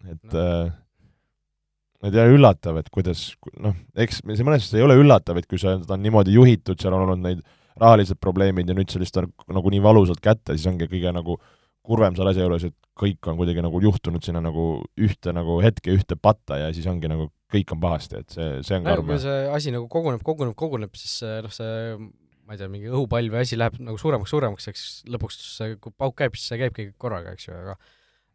et 0.08 0.32
no. 0.32 0.40
äh, 0.40 0.72
ma 2.02 2.10
ei 2.10 2.14
tea, 2.14 2.26
üllatav, 2.30 2.80
et 2.82 2.90
kuidas, 2.94 3.30
noh, 3.58 3.76
eks 3.98 4.22
see 4.22 4.30
mõnes 4.30 4.46
mõttes 4.46 4.74
ei 4.78 4.86
ole 4.86 4.98
üllatav, 5.00 5.40
et 5.40 5.48
kui 5.50 5.62
sa, 5.62 5.76
ta 5.82 5.96
on 5.96 6.04
niimoodi 6.06 6.36
juhitud, 6.36 6.78
seal 6.82 6.94
on 6.94 7.08
olnud 7.08 7.24
neid 7.24 7.46
rahalised 7.78 8.20
probleemid 8.22 8.70
ja 8.70 8.76
nüüd 8.78 8.92
see 8.92 9.02
lihtsalt 9.02 9.32
on 9.48 9.58
nagu 9.58 9.72
nii 9.74 9.82
valusalt 9.86 10.22
kätte, 10.24 10.56
siis 10.58 10.68
ongi 10.70 10.90
kõige 10.90 11.14
nagu 11.14 11.38
kurvem 11.88 12.18
selle 12.18 12.34
asja 12.34 12.46
juures, 12.46 12.68
et 12.68 12.76
kõik 12.98 13.30
on 13.32 13.38
kuidagi 13.40 13.64
nagu 13.64 13.80
juhtunud 13.82 14.26
sinna 14.26 14.42
nagu 14.44 14.68
ühte 15.00 15.34
nagu 15.34 15.60
hetke, 15.64 15.94
ühte 15.96 16.18
patta 16.20 16.60
ja 16.60 16.72
siis 16.76 16.88
ongi 16.90 17.10
nagu 17.10 17.30
kõik 17.54 17.74
on 17.74 17.82
pahasti, 17.82 18.22
et 18.22 18.34
see, 18.34 18.48
see 18.68 18.80
on 18.80 18.88
karm. 18.90 19.08
kui 19.08 19.20
see 19.24 19.44
asi 19.54 19.74
nagu 19.74 19.88
koguneb, 19.92 20.24
koguneb, 20.26 20.58
koguneb, 20.60 20.98
siis 21.00 21.22
noh, 21.46 21.54
see 21.54 21.94
ma 22.48 22.56
ei 22.56 22.62
tea, 22.62 22.70
mingi 22.72 22.90
õhupall 22.92 23.30
või 23.32 23.44
asi 23.44 23.60
läheb 23.60 23.78
nagu 23.84 24.00
suuremaks, 24.00 24.32
suuremaks, 24.32 24.68
eks 24.72 24.84
lõpuks 25.12 25.40
see, 25.58 25.78
kui 25.84 25.94
pauk 25.96 26.16
käib, 26.20 26.36
siis 26.38 26.54
see 26.54 26.62
käibki 26.62 26.90
korraga, 27.00 27.34
eks 27.36 27.50
ju, 27.50 27.56
aga 27.56 27.76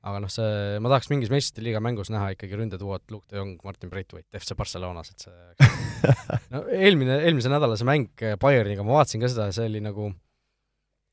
aga 0.03 0.23
noh, 0.23 0.31
see, 0.33 0.79
ma 0.83 0.91
tahaks 0.91 1.11
mingis 1.13 1.31
meistrite 1.31 1.63
liiga 1.63 1.83
mängus 1.85 2.11
näha 2.11 2.33
ikkagi 2.35 2.59
ründetuuat 2.59 3.05
Luke 3.15 3.31
de 3.31 3.39
Jong, 3.39 3.55
Martin 3.63 3.93
Braithwaite 3.93 4.41
FC 4.41 4.57
Barcelonas, 4.59 5.13
et 5.13 5.27
see 5.29 5.69
no 6.55 6.65
eelmine, 6.75 7.21
eelmise 7.23 7.53
nädala 7.53 7.79
see 7.79 7.87
mäng 7.87 8.25
Bayerniga, 8.43 8.83
ma 8.87 8.99
vaatasin 8.99 9.23
ka 9.23 9.31
seda, 9.31 9.51
see 9.55 9.69
oli 9.71 9.83
nagu 9.85 10.11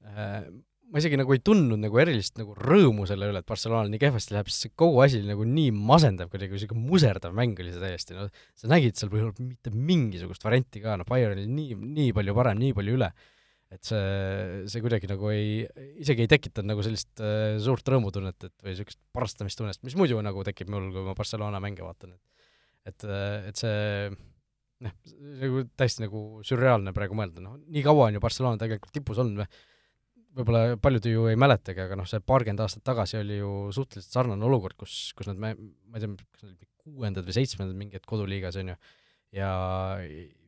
äh, 0.10 0.42
ma 0.90 1.02
isegi 1.02 1.20
nagu 1.20 1.34
ei 1.36 1.42
tundnud 1.46 1.78
nagu 1.82 2.00
erilist 2.02 2.40
nagu 2.40 2.56
rõõmu 2.58 3.06
selle 3.10 3.30
üle, 3.30 3.42
et 3.44 3.50
Barcelonal 3.50 3.92
nii 3.94 4.02
kehvasti 4.02 4.34
läheb, 4.34 4.50
sest 4.50 4.66
see 4.66 4.74
kogu 4.80 5.04
asi 5.06 5.20
oli 5.22 5.30
nagu 5.30 5.46
nii 5.46 5.74
masendav 5.76 6.32
kuidagi, 6.34 6.56
niisugune 6.58 6.82
muserdav 6.90 7.36
mäng 7.38 7.60
oli 7.62 7.74
see 7.74 7.84
täiesti, 7.84 8.18
no 8.18 8.26
sa 8.58 8.72
nägid 8.72 8.98
seal 8.98 9.12
põhimõtteliselt 9.14 9.52
mitte 9.52 9.74
mingisugust 9.92 10.46
varianti 10.46 10.82
ka, 10.82 10.98
no 10.98 11.06
Bayern 11.10 11.38
oli 11.38 11.46
nii, 11.46 11.78
nii 12.00 12.16
palju 12.18 12.36
parem, 12.38 12.62
nii 12.64 12.74
palju 12.78 12.98
üle, 12.98 13.12
et 13.70 13.86
see, 13.86 14.64
see 14.72 14.82
kuidagi 14.82 15.10
nagu 15.12 15.30
ei, 15.30 15.62
isegi 16.02 16.26
ei 16.26 16.32
tekitanud 16.32 16.72
nagu 16.72 16.86
sellist 16.86 17.22
äh, 17.22 17.60
suurt 17.62 17.92
rõõmutunnet, 17.94 18.50
et 18.50 18.66
või 18.66 18.74
niisugust 18.74 19.02
parastamistunnet, 19.16 19.84
mis 19.86 19.98
muidu 20.00 20.18
nagu 20.26 20.44
tekib 20.48 20.72
mul, 20.74 20.90
kui 20.96 21.06
ma 21.06 21.18
Barcelona 21.18 21.62
mänge 21.64 21.86
vaatan, 21.86 22.18
et 22.18 22.26
et, 22.90 23.04
et 23.52 23.60
see 23.60 24.10
noh, 24.86 24.94
nagu 25.44 25.66
täiesti 25.78 26.06
nagu 26.06 26.22
sürreaalne 26.48 26.94
praegu 26.96 27.18
mõelda, 27.18 27.44
noh, 27.44 27.60
nii 27.68 27.84
kaua 27.86 28.08
on 28.08 28.18
ju 28.18 28.24
Barcelona 28.24 28.62
tegelikult 28.62 28.96
tipus 28.96 29.20
olnud 29.22 29.44
või 29.44 29.50
võib-olla 30.40 30.78
paljud 30.82 31.08
ju 31.10 31.28
ei 31.30 31.38
mäletagi, 31.40 31.84
aga 31.84 31.98
noh, 32.00 32.08
see 32.10 32.22
paarkümmend 32.24 32.64
aastat 32.64 32.86
tagasi 32.88 33.20
oli 33.20 33.40
ju 33.40 33.52
suhteliselt 33.76 34.16
sarnane 34.16 34.46
olukord, 34.46 34.78
kus, 34.80 35.12
kus 35.18 35.30
nad, 35.30 35.40
ma 35.42 35.52
ei 35.52 36.04
tea, 36.04 36.12
kas 36.34 36.46
nad 36.46 36.52
olid 36.54 36.68
kuuendad 36.86 37.28
või 37.28 37.38
seitsmendad 37.38 37.80
mingi 37.80 38.00
hetk 38.00 38.10
koduliigas, 38.10 38.60
on 38.62 38.74
ju, 38.74 38.78
ja, 39.36 39.52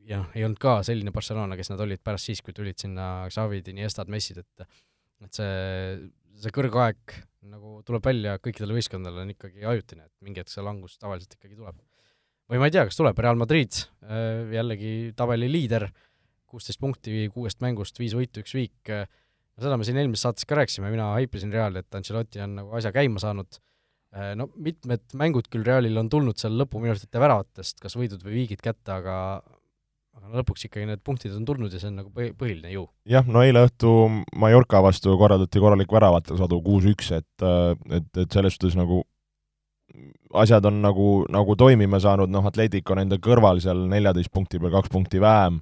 ja 0.08 0.22
noh, 0.22 0.32
ei 0.38 0.45
olnud 0.45 0.60
ka 0.62 0.80
selline 0.86 1.14
Barcelona, 1.14 1.58
kes 1.60 1.72
nad 1.74 1.84
olid 1.84 2.02
pärast 2.04 2.30
siis, 2.30 2.41
kui 2.45 2.56
tulid 2.56 2.80
sinna 2.82 3.28
Xavid, 3.32 3.70
Iniestad, 3.74 4.12
Messid, 4.12 4.41
et 4.43 4.66
et 5.22 5.38
see, 5.38 6.10
see 6.41 6.54
kõrgaeg 6.56 7.14
nagu 7.52 7.80
tuleb 7.86 8.06
välja 8.06 8.36
kõikidele 8.41 8.74
võistkondadele, 8.78 9.26
on 9.26 9.34
ikkagi 9.36 9.66
ajutine, 9.70 10.08
et 10.08 10.26
mingi 10.26 10.41
hetk 10.41 10.49
see 10.49 10.64
langus 10.66 10.97
tavaliselt 11.02 11.36
ikkagi 11.38 11.58
tuleb. 11.58 11.78
või 12.52 12.60
ma 12.60 12.68
ei 12.68 12.74
tea, 12.74 12.86
kas 12.88 12.97
tuleb, 12.97 13.20
Real 13.22 13.38
Madrid 13.39 13.78
äh, 13.78 14.49
jällegi 14.58 15.14
tabeli 15.18 15.49
liider, 15.52 15.88
kuusteist 16.49 16.82
punkti 16.82 17.30
kuuest 17.34 17.62
mängust, 17.64 18.02
viis 18.02 18.16
võitu, 18.18 18.41
üks 18.43 18.54
viik, 18.58 18.91
seda 19.62 19.78
me 19.78 19.88
siin 19.88 20.02
eelmises 20.02 20.26
saates 20.26 20.47
ka 20.49 20.58
rääkisime, 20.60 20.89
mina 20.91 21.14
haipisin 21.16 21.54
Reali, 21.54 21.86
et 21.86 21.95
Ancelotti 21.95 22.41
on 22.43 22.58
nagu 22.60 22.76
asja 22.78 22.91
käima 22.95 23.22
saanud, 23.24 23.62
äh, 24.18 24.34
no 24.38 24.49
mitmed 24.58 25.06
mängud 25.22 25.47
küll 25.54 25.66
Realil 25.68 26.02
on 26.02 26.10
tulnud 26.12 26.41
seal 26.41 26.58
lõpuminutite 26.60 27.22
väravatest, 27.22 27.80
kas 27.84 27.95
võidud 27.97 28.26
või 28.26 28.41
viigid 28.41 28.66
kätte, 28.66 28.97
aga 28.97 29.16
aga 30.22 30.42
lõpuks 30.42 30.68
ikkagi 30.68 30.88
need 30.90 31.02
punktid 31.06 31.34
on 31.36 31.46
tulnud 31.48 31.74
ja 31.74 31.82
see 31.82 31.92
on 31.92 32.00
nagu 32.02 32.12
põhi, 32.16 32.32
põhiline 32.38 32.74
ju. 32.74 32.86
jah, 33.10 33.28
no 33.28 33.44
eile 33.46 33.66
õhtu 33.68 33.94
Mallorca 34.40 34.84
vastu 34.86 35.18
korraldati 35.20 35.62
korralik 35.64 35.92
väravate 35.92 36.38
sadu, 36.40 36.62
kuus-üks, 36.66 37.12
et 37.18 37.48
et, 37.92 38.10
et 38.18 38.32
selles 38.32 38.58
suhtes 38.58 38.78
nagu 38.80 39.04
asjad 40.40 40.66
on 40.70 40.80
nagu, 40.80 41.10
nagu 41.28 41.58
toimima 41.60 42.00
saanud, 42.00 42.32
noh, 42.32 42.46
Atletic 42.48 42.88
on 42.94 43.02
enda 43.04 43.18
kõrval 43.20 43.60
seal 43.60 43.86
neljateist 43.92 44.32
punkti 44.32 44.62
peal, 44.62 44.72
kaks 44.78 44.94
punkti 44.94 45.20
vähem 45.20 45.60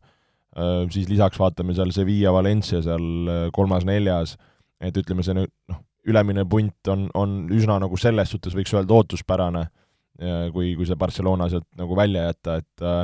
Äh, 0.58 0.88
siis 0.90 1.10
lisaks 1.10 1.38
vaatame 1.40 1.76
seal 1.78 1.92
Sevilla, 1.94 2.34
Valencia 2.34 2.82
seal 2.82 3.30
äh, 3.30 3.44
kolmas-neljas, 3.54 4.34
et 4.82 4.98
ütleme, 4.98 5.22
see 5.26 5.36
nüüd 5.38 5.52
noh, 5.70 5.84
ülemine 6.10 6.46
punt 6.50 6.90
on, 6.90 7.06
on 7.14 7.44
üsna 7.54 7.76
nagu 7.84 8.00
selles 8.02 8.34
suhtes 8.34 8.56
võiks 8.58 8.74
öelda 8.74 8.96
ootuspärane, 8.96 9.68
kui, 10.52 10.74
kui 10.76 10.88
see 10.88 10.98
Barcelona 11.00 11.46
sealt 11.52 11.68
nagu 11.80 11.96
välja 11.96 12.26
jätta, 12.26 12.58
et 12.60 12.84
äh, 12.84 13.04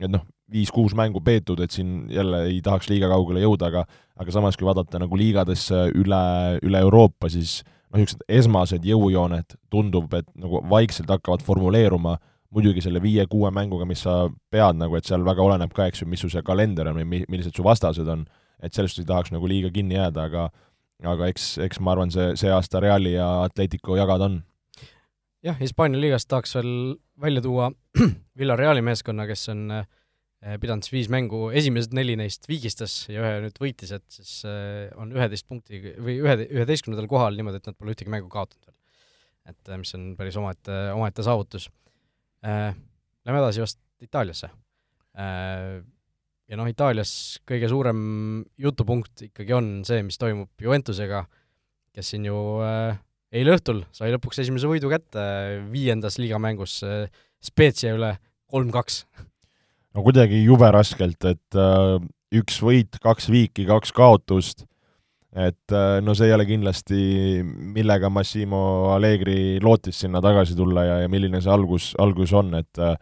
et 0.00 0.10
noh, 0.10 0.24
viis-kuus 0.52 0.94
mängu 0.98 1.20
peetud, 1.24 1.60
et 1.60 1.74
siin 1.74 2.06
jälle 2.10 2.44
ei 2.48 2.60
tahaks 2.64 2.90
liiga 2.90 3.10
kaugele 3.12 3.42
jõuda, 3.44 3.70
aga 3.70 3.84
aga 4.20 4.32
samas, 4.34 4.58
kui 4.58 4.68
vaadata 4.68 5.00
nagu 5.00 5.16
liigadesse 5.16 5.86
üle, 5.96 6.24
üle 6.66 6.80
Euroopa, 6.84 7.30
siis 7.32 7.60
noh, 7.90 8.00
niisugused 8.00 8.26
esmased 8.28 8.84
jõujooned 8.84 9.56
tundub, 9.72 10.12
et 10.18 10.28
nagu 10.38 10.60
vaikselt 10.70 11.10
hakkavad 11.10 11.44
formuleeruma 11.46 12.18
muidugi 12.54 12.82
selle 12.82 13.00
viie-kuue 13.02 13.52
mänguga, 13.54 13.86
mis 13.86 14.02
sa 14.04 14.24
pead 14.50 14.78
nagu, 14.80 14.96
et 14.98 15.06
seal 15.06 15.24
väga 15.26 15.44
oleneb 15.44 15.72
ka, 15.74 15.86
eks 15.88 16.02
ju, 16.02 16.08
mis 16.10 16.22
su 16.22 16.30
see 16.32 16.42
kalender 16.46 16.90
on 16.90 16.98
või 16.98 17.06
mi-, 17.06 17.24
millised 17.30 17.56
su 17.56 17.64
vastased 17.66 18.08
on, 18.10 18.26
et 18.60 18.74
sellest 18.76 19.00
ei 19.00 19.08
tahaks 19.08 19.32
nagu 19.34 19.48
liiga 19.48 19.70
kinni 19.74 19.96
jääda, 19.96 20.26
aga 20.26 20.48
aga 21.06 21.30
eks, 21.32 21.54
eks 21.64 21.80
ma 21.80 21.94
arvan, 21.94 22.10
see, 22.12 22.34
see 22.36 22.50
aasta 22.52 22.80
Reali 22.82 23.14
ja 23.14 23.28
Atletico 23.46 23.96
jagada 23.96 24.26
on. 24.28 24.42
jah, 25.46 25.56
Hispaania 25.60 26.00
liigast 26.00 26.28
tahaks 26.28 26.54
veel 26.58 26.98
välja 27.20 27.40
tuua 27.40 27.70
Villareali 28.38 28.82
meeskonna, 28.84 29.26
kes 29.30 29.48
on 29.54 29.70
eh, 29.78 29.86
pidanud 30.40 30.86
siis 30.86 30.94
viis 30.94 31.08
mängu, 31.12 31.42
esimesed 31.56 31.92
neli 31.96 32.14
neist 32.16 32.46
viigistas 32.48 33.02
ja 33.12 33.20
ühe 33.20 33.32
nüüd 33.44 33.58
võitis, 33.60 33.92
et 33.92 34.06
siis 34.14 34.38
eh, 34.48 34.88
on 34.96 35.12
üheteist 35.12 35.46
punkti 35.48 35.82
või 36.00 36.16
ühe, 36.22 36.36
üheteistkümnendal 36.46 37.08
kohal 37.10 37.36
niimoodi, 37.36 37.60
et 37.60 37.68
nad 37.68 37.76
pole 37.76 37.92
ühtegi 37.92 38.12
mängu 38.12 38.30
kaotanud 38.32 38.70
veel. 38.70 38.76
et 39.52 39.68
eh, 39.68 39.80
mis 39.82 39.92
on 39.98 40.14
päris 40.16 40.38
omaette, 40.40 40.80
omaette 40.96 41.26
saavutus 41.26 41.68
äh,. 42.44 42.72
Lähme 43.28 43.42
edasi 43.42 43.60
vast 43.60 43.76
Itaaliasse 44.00 44.48
äh,. 45.20 45.82
ja 46.48 46.56
noh, 46.56 46.72
Itaalias 46.72 47.12
kõige 47.44 47.68
suurem 47.68 48.00
jutupunkt 48.56 49.28
ikkagi 49.28 49.52
on 49.52 49.72
see, 49.84 50.00
mis 50.06 50.16
toimub 50.20 50.64
Juventusega, 50.64 51.26
kes 51.92 52.14
siin 52.14 52.24
ju 52.30 52.38
äh, 52.64 52.96
eile 53.36 53.58
õhtul 53.58 53.84
sai 53.92 54.08
lõpuks 54.16 54.40
esimese 54.40 54.72
võidu 54.72 54.88
kätte 54.88 55.22
viiendas 55.68 56.16
liigamängus 56.16 56.80
Spezia 57.40 57.92
üle 57.96 58.14
kolm-kaks. 58.52 59.04
No 59.94 60.06
kuidagi 60.06 60.42
jube 60.44 60.70
raskelt, 60.74 61.24
et 61.28 61.58
äh, 61.58 61.96
üks 62.40 62.60
võit, 62.62 62.98
kaks 63.02 63.30
viiki, 63.32 63.66
kaks 63.68 63.94
kaotust, 63.96 64.66
et 65.34 65.74
äh, 65.74 66.00
no 66.02 66.14
see 66.18 66.30
ei 66.30 66.34
ole 66.34 66.46
kindlasti, 66.48 67.00
millega 67.44 68.10
Massimo 68.10 68.92
Allegri 68.94 69.58
lootis 69.62 70.02
sinna 70.04 70.22
tagasi 70.22 70.56
tulla 70.58 70.86
ja, 70.86 71.00
ja 71.04 71.10
milline 71.10 71.42
see 71.42 71.52
algus, 71.54 71.92
algus 72.02 72.34
on, 72.36 72.54
et 72.58 72.82
äh, 72.82 72.94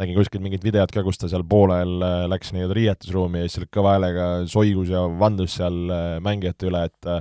nägin 0.00 0.16
kuskilt 0.18 0.44
mingit 0.44 0.64
videot 0.64 0.92
ka, 0.92 1.02
kus 1.04 1.18
ta 1.20 1.28
seal 1.30 1.44
poolel 1.48 1.96
äh, 2.04 2.26
läks 2.28 2.52
nii-öelda 2.52 2.76
riietusruumi 2.76 3.40
ja 3.40 3.48
siis 3.48 3.58
seal 3.58 3.70
kõva 3.72 3.96
häälega 3.96 4.26
soigus 4.50 4.92
ja 4.92 5.02
vandus 5.20 5.56
seal 5.56 5.78
äh, 5.88 6.04
mängijate 6.24 6.68
üle, 6.70 6.84
et 6.90 7.10
äh, 7.10 7.20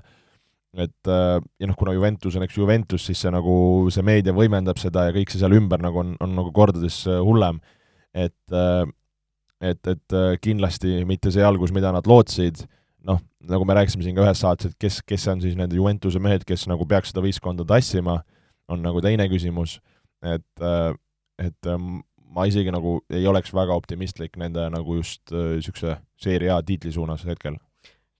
et 0.76 1.08
ja 1.08 1.68
noh, 1.70 1.76
kuna 1.80 1.94
Juventus 1.96 2.36
on 2.36 2.44
eks 2.44 2.58
Juventus, 2.58 3.06
siis 3.08 3.22
see 3.24 3.30
nagu, 3.32 3.54
see 3.96 4.04
meedia 4.04 4.34
võimendab 4.36 4.76
seda 4.76 5.06
ja 5.06 5.14
kõik 5.16 5.30
see 5.32 5.40
seal 5.40 5.56
ümber 5.56 5.80
nagu 5.80 6.02
on, 6.02 6.10
on 6.20 6.34
nagu 6.36 6.52
kordades 6.52 6.98
hullem. 7.08 7.62
et, 8.12 8.36
et, 9.62 9.80
et 9.88 10.18
kindlasti 10.44 11.04
mitte 11.08 11.32
see 11.34 11.46
algus, 11.46 11.74
mida 11.76 11.92
nad 11.96 12.08
lootsid, 12.10 12.66
noh, 13.06 13.22
nagu 13.46 13.68
me 13.68 13.78
rääkisime 13.78 14.06
siin 14.06 14.18
ka 14.18 14.26
ühes 14.26 14.42
saates, 14.42 14.72
et 14.72 14.80
kes, 14.82 15.02
kes 15.06 15.28
on 15.32 15.44
siis 15.44 15.56
nende 15.60 15.78
Juventuse 15.78 16.20
mehed, 16.22 16.44
kes 16.48 16.66
nagu 16.72 16.88
peaks 16.90 17.14
seda 17.14 17.24
võistkonda 17.26 17.68
tassima, 17.70 18.20
on 18.72 18.82
nagu 18.82 19.04
teine 19.06 19.30
küsimus, 19.32 19.80
et 20.26 20.66
et 21.36 21.68
ma 22.36 22.46
isegi 22.50 22.74
nagu 22.74 22.98
ei 23.14 23.26
oleks 23.30 23.54
väga 23.56 23.76
optimistlik 23.78 24.36
nende 24.40 24.68
nagu 24.74 25.00
just 25.00 25.32
niisuguse 25.32 25.94
äh, 25.94 26.04
seeria 26.20 26.60
tiitli 26.66 26.92
suunas 26.96 27.24
hetkel. 27.28 27.58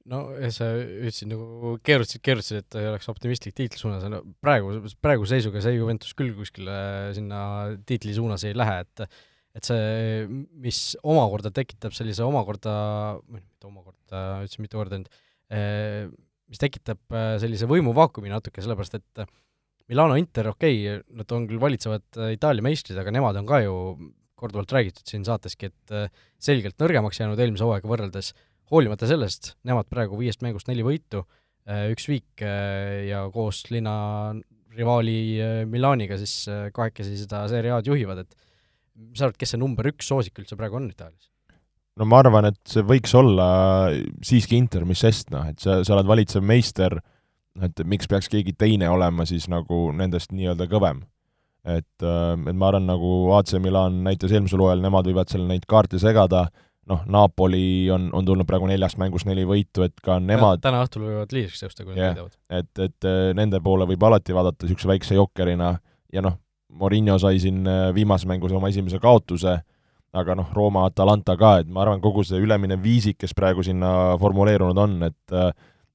no 0.06 0.22
sa 0.54 0.70
ütlesid 0.78 1.32
nagu 1.32 1.76
keerutasid, 1.86 2.22
keerutasid, 2.26 2.62
et 2.62 2.80
ei 2.80 2.90
oleks 2.92 3.10
optimistlik 3.10 3.56
tiitli 3.58 3.82
suunas, 3.82 4.06
no 4.12 4.22
praegu, 4.44 4.78
praeguse 5.02 5.36
seisuga 5.36 5.64
see 5.66 5.80
Juventus 5.80 6.14
küll 6.18 6.36
kuskile 6.38 6.76
sinna 7.18 7.40
tiitli 7.90 8.14
suunas 8.16 8.46
ei 8.46 8.54
lähe, 8.58 8.84
et 8.86 9.08
et 9.56 9.68
see, 9.68 10.26
mis 10.64 10.80
omakorda 11.08 11.52
tekitab 11.56 11.96
sellise 11.96 12.26
omakorda, 12.26 12.76
või 13.24 13.40
mitte 13.40 13.70
omakorda, 13.70 14.22
ütlesin 14.44 14.66
mitu 14.66 14.80
korda 14.82 15.00
nüüd, 15.00 15.22
eh, 15.56 16.12
mis 16.52 16.62
tekitab 16.62 17.16
äh, 17.16 17.36
sellise 17.42 17.70
võimuvaakumi 17.70 18.32
natuke, 18.34 18.64
sellepärast 18.64 19.00
et 19.00 19.26
Milano 19.90 20.18
Inter, 20.20 20.50
okei 20.52 20.82
okay,, 20.82 21.02
nad 21.16 21.32
on 21.36 21.46
küll 21.50 21.62
valitsevad 21.62 22.20
Itaalia 22.34 22.66
meistrid, 22.66 22.98
aga 23.00 23.14
nemad 23.14 23.38
on 23.40 23.48
ka 23.50 23.62
ju 23.64 23.76
korduvalt 24.36 24.74
räägitud 24.76 25.08
siin 25.08 25.24
saateski, 25.24 25.70
et 25.70 26.16
selgelt 26.42 26.76
nõrgemaks 26.82 27.22
jäänud 27.22 27.40
eelmise 27.40 27.64
hooaega 27.64 27.88
võrreldes, 27.88 28.34
hoolimata 28.74 29.08
sellest, 29.08 29.54
nemad 29.64 29.88
praegu 29.88 30.18
viiest 30.20 30.42
mängust 30.44 30.68
neli 30.68 30.84
võitu, 30.84 31.22
üks 31.94 32.10
viik 32.10 32.44
ja 32.44 33.22
koos 33.34 33.62
linna 33.72 33.94
rivaali 34.76 35.16
Milaniga 35.70 36.18
siis 36.20 36.50
kahekesi 36.76 37.16
seda 37.22 37.46
Serie 37.54 37.72
A-d 37.78 37.94
juhivad, 37.94 38.26
et 38.26 38.36
mis 39.00 39.20
sa 39.20 39.30
arvad, 39.30 39.40
kes 39.40 39.56
see 39.56 39.62
number 39.62 39.88
üks 39.92 40.12
soosik 40.12 40.44
üldse 40.44 40.58
praegu 40.60 40.80
on 40.80 40.92
Itaalias? 40.92 41.32
no 42.00 42.08
ma 42.10 42.22
arvan, 42.24 42.52
et 42.52 42.62
see 42.70 42.84
võiks 42.84 43.14
olla 43.16 43.48
siiski 44.26 44.58
Inter, 44.60 44.86
mis 44.88 45.04
sest, 45.06 45.30
noh, 45.32 45.48
et 45.48 45.60
sa, 45.64 45.82
sa 45.88 45.96
oled 45.96 46.10
valitsev 46.10 46.44
meister 46.44 47.00
et 47.64 47.84
miks 47.88 48.10
peaks 48.12 48.30
keegi 48.32 48.56
teine 48.60 48.90
olema 48.92 49.26
siis 49.28 49.48
nagu 49.52 49.90
nendest 49.96 50.34
nii-öelda 50.36 50.68
kõvem. 50.72 51.04
et, 51.66 52.04
äh, 52.04 52.34
et 52.38 52.54
ma 52.54 52.68
arvan, 52.70 52.86
nagu 52.86 53.32
AC 53.34 53.56
Milan 53.58 54.04
näitas 54.06 54.30
eelmisel 54.30 54.62
hooajal, 54.62 54.84
nemad 54.84 55.08
võivad 55.10 55.32
seal 55.32 55.48
neid 55.50 55.64
kaarte 55.66 55.98
segada, 55.98 56.44
noh, 56.86 57.00
Napoli 57.10 57.90
on, 57.90 58.12
on 58.14 58.28
tulnud 58.28 58.46
praegu 58.46 58.68
neljast 58.70 59.00
mängust 59.02 59.26
neli 59.26 59.48
võitu, 59.50 59.82
et 59.88 59.96
ka 60.06 60.20
nemad 60.22 60.62
täna 60.62 60.84
õhtul 60.86 61.08
võivad 61.08 61.34
liidriks 61.34 61.64
tõusta, 61.64 61.82
kui 61.82 61.96
nad 61.96 62.12
võidavad. 62.12 62.36
et, 62.54 62.70
et 62.86 63.10
äh, 63.10 63.32
nende 63.34 63.62
poole 63.66 63.88
võib 63.90 64.06
alati 64.06 64.36
vaadata 64.38 64.68
niisuguse 64.68 64.92
väikse 64.92 65.18
jokkerina 65.18 65.72
ja 66.14 66.22
noh, 66.22 66.38
Morinho 66.76 67.18
sai 67.22 67.40
siin 67.40 67.64
äh, 67.68 67.90
viimases 67.96 68.28
mängus 68.30 68.54
oma 68.56 68.70
esimese 68.72 69.00
kaotuse, 69.04 69.60
aga 70.16 70.36
noh, 70.36 70.50
Rooma, 70.56 70.86
Atalanta 70.90 71.36
ka, 71.40 71.58
et 71.64 71.70
ma 71.72 71.84
arvan, 71.84 72.02
kogu 72.04 72.24
see 72.28 72.40
ülemine 72.44 72.78
viisik, 72.82 73.20
kes 73.24 73.36
praegu 73.36 73.64
sinna 73.64 74.16
formuleerunud 74.22 74.80
on, 74.80 74.98
et 75.10 75.36
äh, 75.36 75.52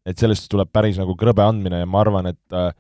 et 0.08 0.20
sellest 0.20 0.48
tuleb 0.50 0.70
päris 0.72 0.98
nagu 1.00 1.14
krõbe 1.18 1.44
andmine 1.44 1.82
ja 1.82 1.88
ma 1.88 2.00
arvan, 2.04 2.30
et 2.32 2.56
äh, 2.56 2.70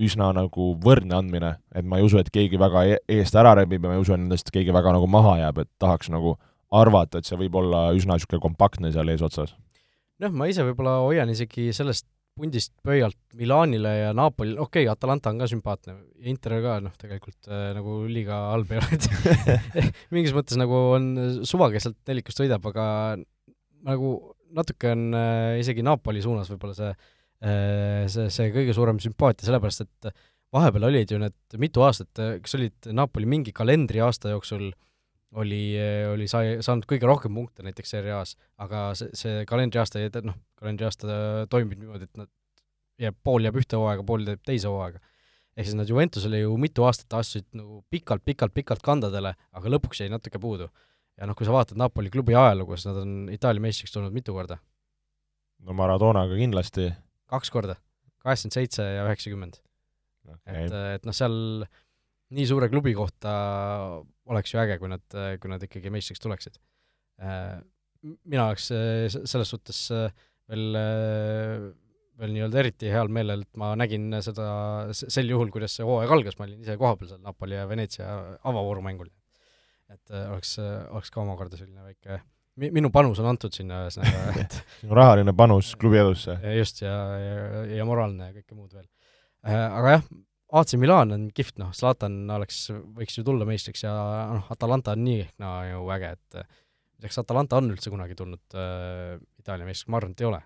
üsna 0.00 0.30
nagu 0.36 0.70
võrdne 0.80 1.18
andmine, 1.18 1.54
et 1.76 1.86
ma 1.86 2.00
ei 2.00 2.06
usu, 2.06 2.20
et 2.20 2.30
keegi 2.32 2.60
väga 2.60 2.86
e-, 2.88 3.00
eest 3.18 3.36
ära 3.36 3.52
rebib 3.58 3.84
ja 3.84 3.90
ma 3.90 3.98
ei 3.98 4.04
usu, 4.04 4.14
et 4.16 4.22
nendest 4.22 4.52
keegi 4.54 4.72
väga 4.74 4.94
nagu 4.96 5.08
maha 5.10 5.36
jääb, 5.42 5.60
et 5.64 5.70
tahaks 5.82 6.10
nagu 6.12 6.36
arvata, 6.70 7.20
et 7.20 7.28
see 7.28 7.38
võib 7.38 7.58
olla 7.60 7.88
üsna 7.96 8.16
niisugune 8.16 8.42
kompaktne 8.42 8.92
seal 8.94 9.10
eesotsas. 9.12 9.52
noh, 10.20 10.32
ma 10.32 10.48
ise 10.50 10.64
võib-olla 10.64 11.00
hoian 11.04 11.32
isegi 11.32 11.70
sellest 11.76 12.06
pundist 12.40 12.72
pöialt 12.86 13.18
Milanile 13.38 13.92
ja 13.96 14.10
Napolile, 14.16 14.58
okei 14.62 14.86
okay,, 14.86 14.90
Atalanta 14.92 15.32
on 15.32 15.42
ka 15.42 15.48
sümpaatne, 15.50 15.96
Inter 16.30 16.56
ka 16.64 16.78
noh, 16.84 16.94
tegelikult 17.00 17.50
äh, 17.50 17.70
nagu 17.76 18.00
liiga 18.10 18.40
halb 18.54 18.72
ei 18.74 18.80
ole, 18.80 18.98
et 18.98 19.94
mingis 20.14 20.34
mõttes 20.36 20.58
nagu 20.60 20.80
on 20.96 21.10
suva, 21.48 21.70
kes 21.74 21.88
sealt 21.88 22.00
nelikust 22.10 22.42
võidab, 22.42 22.66
aga 22.72 22.84
nagu 23.86 24.12
natuke 24.56 24.92
on 24.96 25.06
äh, 25.16 25.60
isegi 25.62 25.84
Napoli 25.86 26.24
suunas 26.24 26.50
võib-olla 26.52 26.76
see 26.76 26.90
äh, 26.90 28.04
see, 28.10 28.28
see 28.32 28.50
kõige 28.56 28.76
suurem 28.76 29.00
sümpaatia, 29.02 29.46
sellepärast 29.48 29.86
et 29.86 30.12
vahepeal 30.50 30.88
olid 30.90 31.12
ju 31.12 31.20
need 31.22 31.60
mitu 31.62 31.84
aastat, 31.86 32.10
kas 32.42 32.56
olid 32.58 32.90
Napoli 32.96 33.28
mingi 33.30 33.54
kalendriaasta 33.54 34.32
jooksul 34.34 34.72
oli, 35.38 35.62
oli 36.10 36.26
sai, 36.30 36.58
saanud 36.64 36.88
kõige 36.90 37.06
rohkem 37.06 37.36
punkte 37.36 37.62
näiteks 37.62 37.94
Serie 37.94 38.14
A-s, 38.16 38.36
aga 38.58 38.90
see, 38.98 39.12
see 39.14 39.44
kalendriaasta, 39.48 40.02
noh, 40.26 40.36
kalendriaasta 40.58 41.46
toimib 41.52 41.78
niimoodi, 41.78 42.08
et 42.08 42.20
nad 42.20 42.30
jääb, 43.00 43.16
pool 43.24 43.46
jääb 43.46 43.60
ühte 43.60 43.78
hooaega, 43.78 44.04
pool 44.06 44.26
jääb 44.26 44.42
teise 44.46 44.68
hooaega. 44.70 45.00
ehk 45.56 45.66
siis 45.66 45.76
nad 45.76 45.88
Juventusele 45.88 46.40
ju 46.40 46.56
mitu 46.60 46.84
aastat 46.86 47.14
astusid 47.20 47.46
nagu 47.58 47.82
pikalt-pikalt-pikalt 47.90 48.82
kandadele, 48.86 49.34
aga 49.52 49.72
lõpuks 49.74 50.02
jäi 50.02 50.10
natuke 50.12 50.38
puudu 50.42 50.68
ja 51.20 51.28
noh, 51.28 51.36
kui 51.36 51.46
sa 51.46 51.54
vaatad 51.54 51.78
Napoli 51.80 52.10
klubi 52.12 52.36
ajalugu, 52.38 52.76
siis 52.76 52.88
nad 52.90 53.00
on 53.02 53.14
Itaalia 53.32 53.62
meistriks 53.62 53.92
tulnud 53.94 54.14
mitu 54.14 54.34
korda? 54.36 54.58
no 55.66 55.76
Maradonaga 55.76 56.38
kindlasti. 56.38 56.88
kaks 57.30 57.52
korda, 57.52 57.76
kaheksakümmend 58.24 58.56
seitse 58.56 58.86
ja 58.86 59.04
üheksakümmend 59.08 59.60
okay.. 60.30 60.64
et, 60.64 60.76
et 60.96 61.08
noh, 61.08 61.16
seal 61.16 61.36
nii 62.36 62.46
suure 62.46 62.70
klubi 62.72 62.94
kohta 62.96 63.32
oleks 64.30 64.54
ju 64.54 64.62
äge, 64.62 64.78
kui 64.80 64.90
nad, 64.92 65.04
kui 65.42 65.52
nad 65.52 65.62
ikkagi 65.66 65.92
meistriks 65.92 66.22
tuleksid. 66.22 66.58
mina 67.20 68.46
oleks 68.46 68.70
selles 68.70 69.50
suhtes 69.52 69.80
veel, 69.90 70.78
veel 72.20 72.34
nii-öelda 72.36 72.60
eriti 72.62 72.92
heal 72.94 73.10
meelel, 73.12 73.42
et 73.44 73.58
ma 73.60 73.72
nägin 73.76 74.08
seda 74.24 74.46
sel 74.94 75.28
juhul, 75.28 75.50
kuidas 75.52 75.74
see 75.76 75.84
hooaeg 75.84 76.14
algas, 76.14 76.38
ma 76.38 76.46
olin 76.46 76.62
ise 76.62 76.78
kohapeal 76.80 77.10
seal 77.10 77.24
Napoli 77.26 77.58
ja 77.58 77.66
Veneetsia 77.68 78.08
avavoorumängul 78.40 79.10
et 79.94 80.14
äh, 80.14 80.28
oleks, 80.30 80.54
äh, 80.62 80.84
oleks 80.94 81.10
ka 81.12 81.22
omakorda 81.22 81.58
selline 81.58 81.82
väike 81.84 82.20
mi-, 82.60 82.70
minu 82.74 82.90
panus 82.94 83.20
on 83.22 83.30
antud 83.32 83.54
sinna 83.54 83.84
ühesõnaga, 83.86 84.34
et 84.44 84.58
sinu 84.80 84.96
rahaline 84.98 85.34
panus 85.36 85.72
klubi 85.80 86.00
edusse. 86.00 86.36
just, 86.56 86.82
ja, 86.84 86.96
ja, 87.18 87.62
ja 87.80 87.86
moraalne 87.88 88.30
ja 88.30 88.36
kõike 88.36 88.56
muud 88.56 88.74
veel. 88.74 88.86
Äh, 89.46 89.56
aga 89.56 89.96
jah, 89.96 90.10
AC 90.56 90.74
Milan 90.80 91.14
on 91.14 91.28
kihvt, 91.34 91.58
noh, 91.62 91.70
Zlatan 91.76 92.22
oleks, 92.34 92.64
võiks 92.96 93.18
ju 93.18 93.24
tulla 93.26 93.46
meistriks 93.48 93.84
ja 93.84 93.92
noh, 94.34 94.48
Atalanta 94.50 94.96
on 94.96 95.04
nii 95.06 95.20
ehk 95.26 95.36
naa 95.42 95.62
ju 95.68 95.84
äge, 95.94 96.14
et 96.16 97.06
kas 97.06 97.22
Atalanta 97.22 97.60
on 97.60 97.70
üldse 97.72 97.92
kunagi 97.92 98.16
tulnud 98.18 98.58
äh, 98.58 99.16
Itaalia 99.40 99.68
meistriks, 99.68 99.90
ma 99.92 100.00
arvan, 100.00 100.16
et 100.16 100.24
ei 100.24 100.30
ole. 100.30 100.42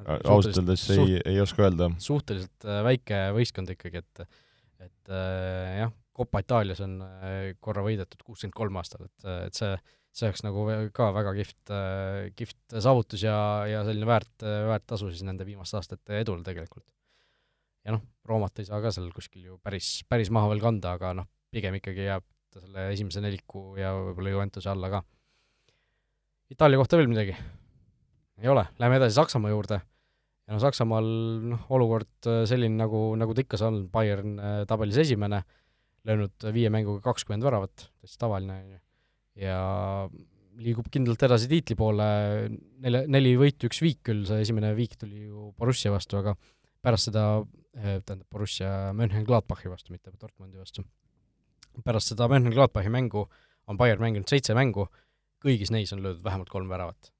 ausalt 0.00 0.60
öeldes 0.62 0.86
ei, 0.96 1.18
ei 1.28 1.40
oska 1.42 1.66
öelda. 1.66 1.90
suhteliselt 2.00 2.68
äh, 2.68 2.82
väike 2.86 3.24
võistkond 3.36 3.72
ikkagi, 3.76 4.04
et 4.04 4.26
et 4.80 5.12
äh, 5.12 5.80
jah, 5.82 5.90
Coppa 6.16 6.42
Itaalias 6.42 6.82
on 6.84 6.98
äh, 7.04 7.54
korra 7.62 7.84
võidetud 7.86 8.20
kuuskümmend 8.26 8.56
kolm 8.56 8.78
aastal, 8.80 9.06
et, 9.06 9.26
äh, 9.26 9.42
et 9.48 9.56
see, 9.56 9.70
see 10.12 10.28
oleks 10.28 10.42
nagu 10.44 10.64
ka 10.96 11.10
väga 11.16 11.34
kihvt, 11.38 11.72
äh, 11.72 12.30
kihvt 12.36 12.76
saavutus 12.76 13.24
ja, 13.24 13.36
ja 13.70 13.84
selline 13.86 14.08
väärt, 14.08 14.34
väärt 14.42 14.88
tasu 14.90 15.08
siis 15.12 15.24
nende 15.26 15.46
viimaste 15.48 15.78
aastate 15.80 16.20
edul 16.20 16.42
tegelikult. 16.46 16.84
Ja 17.86 17.94
noh, 17.96 18.02
Roomat 18.28 18.60
ei 18.62 18.68
saa 18.68 18.80
ka 18.82 18.92
seal 18.94 19.08
kuskil 19.14 19.46
ju 19.48 19.58
päris, 19.62 20.00
päris 20.08 20.30
maha 20.34 20.52
veel 20.52 20.62
kanda, 20.62 20.94
aga 20.98 21.14
noh, 21.20 21.28
pigem 21.50 21.78
ikkagi 21.80 22.06
jääb 22.06 22.26
ta 22.50 22.62
selle 22.62 22.88
esimese 22.94 23.22
neliku 23.22 23.74
ja 23.78 23.92
võib-olla 23.94 24.34
Juventuse 24.34 24.70
alla 24.72 24.90
ka. 24.90 25.04
Itaalia 26.50 26.80
kohta 26.80 26.98
veel 26.98 27.10
midagi? 27.10 27.36
ei 28.40 28.48
ole, 28.48 28.64
lähme 28.80 28.96
edasi 28.96 29.18
Saksamaa 29.18 29.50
juurde 29.52 29.76
ja 30.50 30.56
no 30.56 30.58
Saksamaal 30.62 31.08
noh, 31.52 31.64
olukord 31.76 32.28
selline, 32.48 32.74
nagu, 32.80 33.10
nagu 33.20 33.34
ta 33.36 33.44
ikka 33.44 33.60
see 33.60 33.68
on, 33.68 33.82
Bayern 33.92 34.38
tabelis 34.66 34.98
esimene 35.04 35.44
löönud 36.08 36.48
viie 36.54 36.70
mänguga 36.72 37.04
kakskümmend 37.04 37.44
väravat, 37.44 37.86
täitsa 38.00 38.22
tavaline, 38.24 38.56
on 38.56 38.74
ju. 38.74 38.80
ja 39.44 39.58
liigub 40.60 40.88
kindlalt 40.92 41.22
edasi 41.28 41.48
tiitli 41.50 41.76
poole, 41.78 42.06
nelja, 42.82 43.04
neli 43.12 43.34
võitu, 43.38 43.68
üks 43.70 43.80
viik 43.84 44.00
küll, 44.08 44.24
see 44.28 44.40
esimene 44.44 44.72
viik 44.76 44.96
tuli 45.00 45.28
ju 45.28 45.50
Borussia 45.60 45.92
vastu, 45.92 46.18
aga 46.20 46.34
pärast 46.84 47.10
seda, 47.10 47.24
tähendab 47.74 48.26
Borussia 48.30 48.92
Mönchengladbachi 48.96 49.70
vastu, 49.70 49.92
mitte 49.94 50.10
Dortmundi 50.20 50.58
vastu, 50.58 50.84
pärast 51.84 52.12
seda 52.12 52.28
Mönchengladbachi 52.28 52.90
mängu 52.90 53.28
on 53.70 53.78
Bayern 53.78 54.02
mänginud 54.02 54.30
seitse 54.30 54.56
mängu, 54.58 54.88
kõigis 55.44 55.70
neis 55.70 55.92
on 55.94 56.02
löödud 56.02 56.24
vähemalt 56.24 56.50
kolm 56.50 56.68
väravat. 56.68 57.12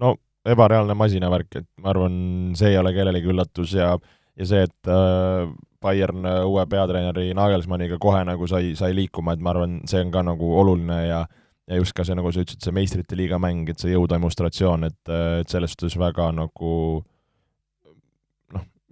no 0.00 0.16
ebareaalne 0.46 0.94
masinavärk, 0.94 1.56
et 1.56 1.68
ma 1.82 1.90
arvan, 1.90 2.18
see 2.58 2.74
ei 2.74 2.78
ole 2.78 2.92
kellelegi 2.94 3.32
üllatus 3.32 3.72
ja 3.74 3.96
ja 4.36 4.46
see, 4.46 4.66
et 4.68 4.90
äh, 4.92 5.48
Bayern 5.80 6.26
uue 6.44 6.66
peatreeneri 6.68 7.32
Nagelsmanniga 7.34 7.98
kohe 8.00 8.22
nagu 8.24 8.46
sai, 8.50 8.74
sai 8.76 8.94
liikuma, 8.94 9.32
et 9.32 9.40
ma 9.40 9.54
arvan, 9.54 9.80
see 9.88 10.02
on 10.04 10.12
ka 10.12 10.22
nagu 10.26 10.52
oluline 10.60 11.00
ja 11.06 11.24
ja 11.66 11.80
just 11.80 11.96
ka 11.96 12.04
see, 12.06 12.14
nagu 12.14 12.30
sa 12.30 12.44
ütlesid, 12.44 12.62
see 12.62 12.74
meistrite 12.74 13.16
liiga 13.18 13.40
mäng, 13.42 13.66
et 13.70 13.80
see 13.82 13.90
jõudemonstratsioon, 13.90 14.86
et, 14.86 15.00
et 15.40 15.50
selles 15.50 15.72
suhtes 15.74 15.96
väga 15.98 16.28
nagu 16.36 16.72
noh, 17.00 17.06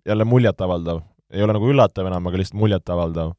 jälle 0.07 0.25
muljetavaldav. 0.25 1.01
ei 1.33 1.43
ole 1.43 1.57
nagu 1.57 1.71
üllatav 1.71 2.07
enam, 2.07 2.27
aga 2.27 2.39
lihtsalt 2.39 2.61
muljetavaldav. 2.61 3.33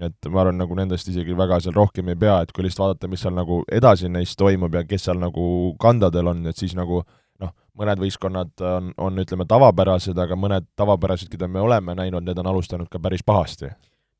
et 0.00 0.26
ma 0.28 0.40
arvan, 0.40 0.58
nagu 0.58 0.74
nendest 0.74 1.08
isegi 1.08 1.36
väga 1.38 1.60
seal 1.62 1.74
rohkem 1.74 2.08
ei 2.10 2.16
pea, 2.18 2.40
et 2.42 2.52
kui 2.52 2.64
lihtsalt 2.64 2.84
vaadata, 2.84 3.08
mis 3.08 3.20
seal 3.22 3.34
nagu 3.34 3.62
edasi 3.72 4.08
neist 4.08 4.38
toimub 4.38 4.74
ja 4.74 4.82
kes 4.84 5.04
seal 5.06 5.20
nagu 5.22 5.44
kandadel 5.80 6.32
on, 6.32 6.46
et 6.50 6.58
siis 6.58 6.74
nagu 6.74 7.04
noh, 7.40 7.52
mõned 7.78 8.02
võistkonnad 8.02 8.64
on, 8.66 8.92
on 8.98 9.22
ütleme, 9.22 9.46
tavapärased, 9.46 10.18
aga 10.18 10.34
mõned 10.34 10.66
tavapärased, 10.76 11.30
keda 11.30 11.46
me 11.48 11.62
oleme 11.62 11.94
näinud, 11.94 12.26
need 12.26 12.38
on 12.42 12.50
alustanud 12.50 12.90
ka 12.90 12.98
päris 12.98 13.22
pahasti 13.22 13.70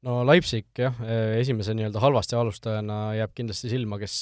no 0.05 0.21
Leipzig 0.27 0.67
jah, 0.79 0.95
esimese 1.41 1.75
nii-öelda 1.75 2.03
halvasti 2.03 2.37
alustajana 2.39 2.99
jääb 3.19 3.35
kindlasti 3.35 3.73
silma, 3.73 3.99
kes 3.99 4.21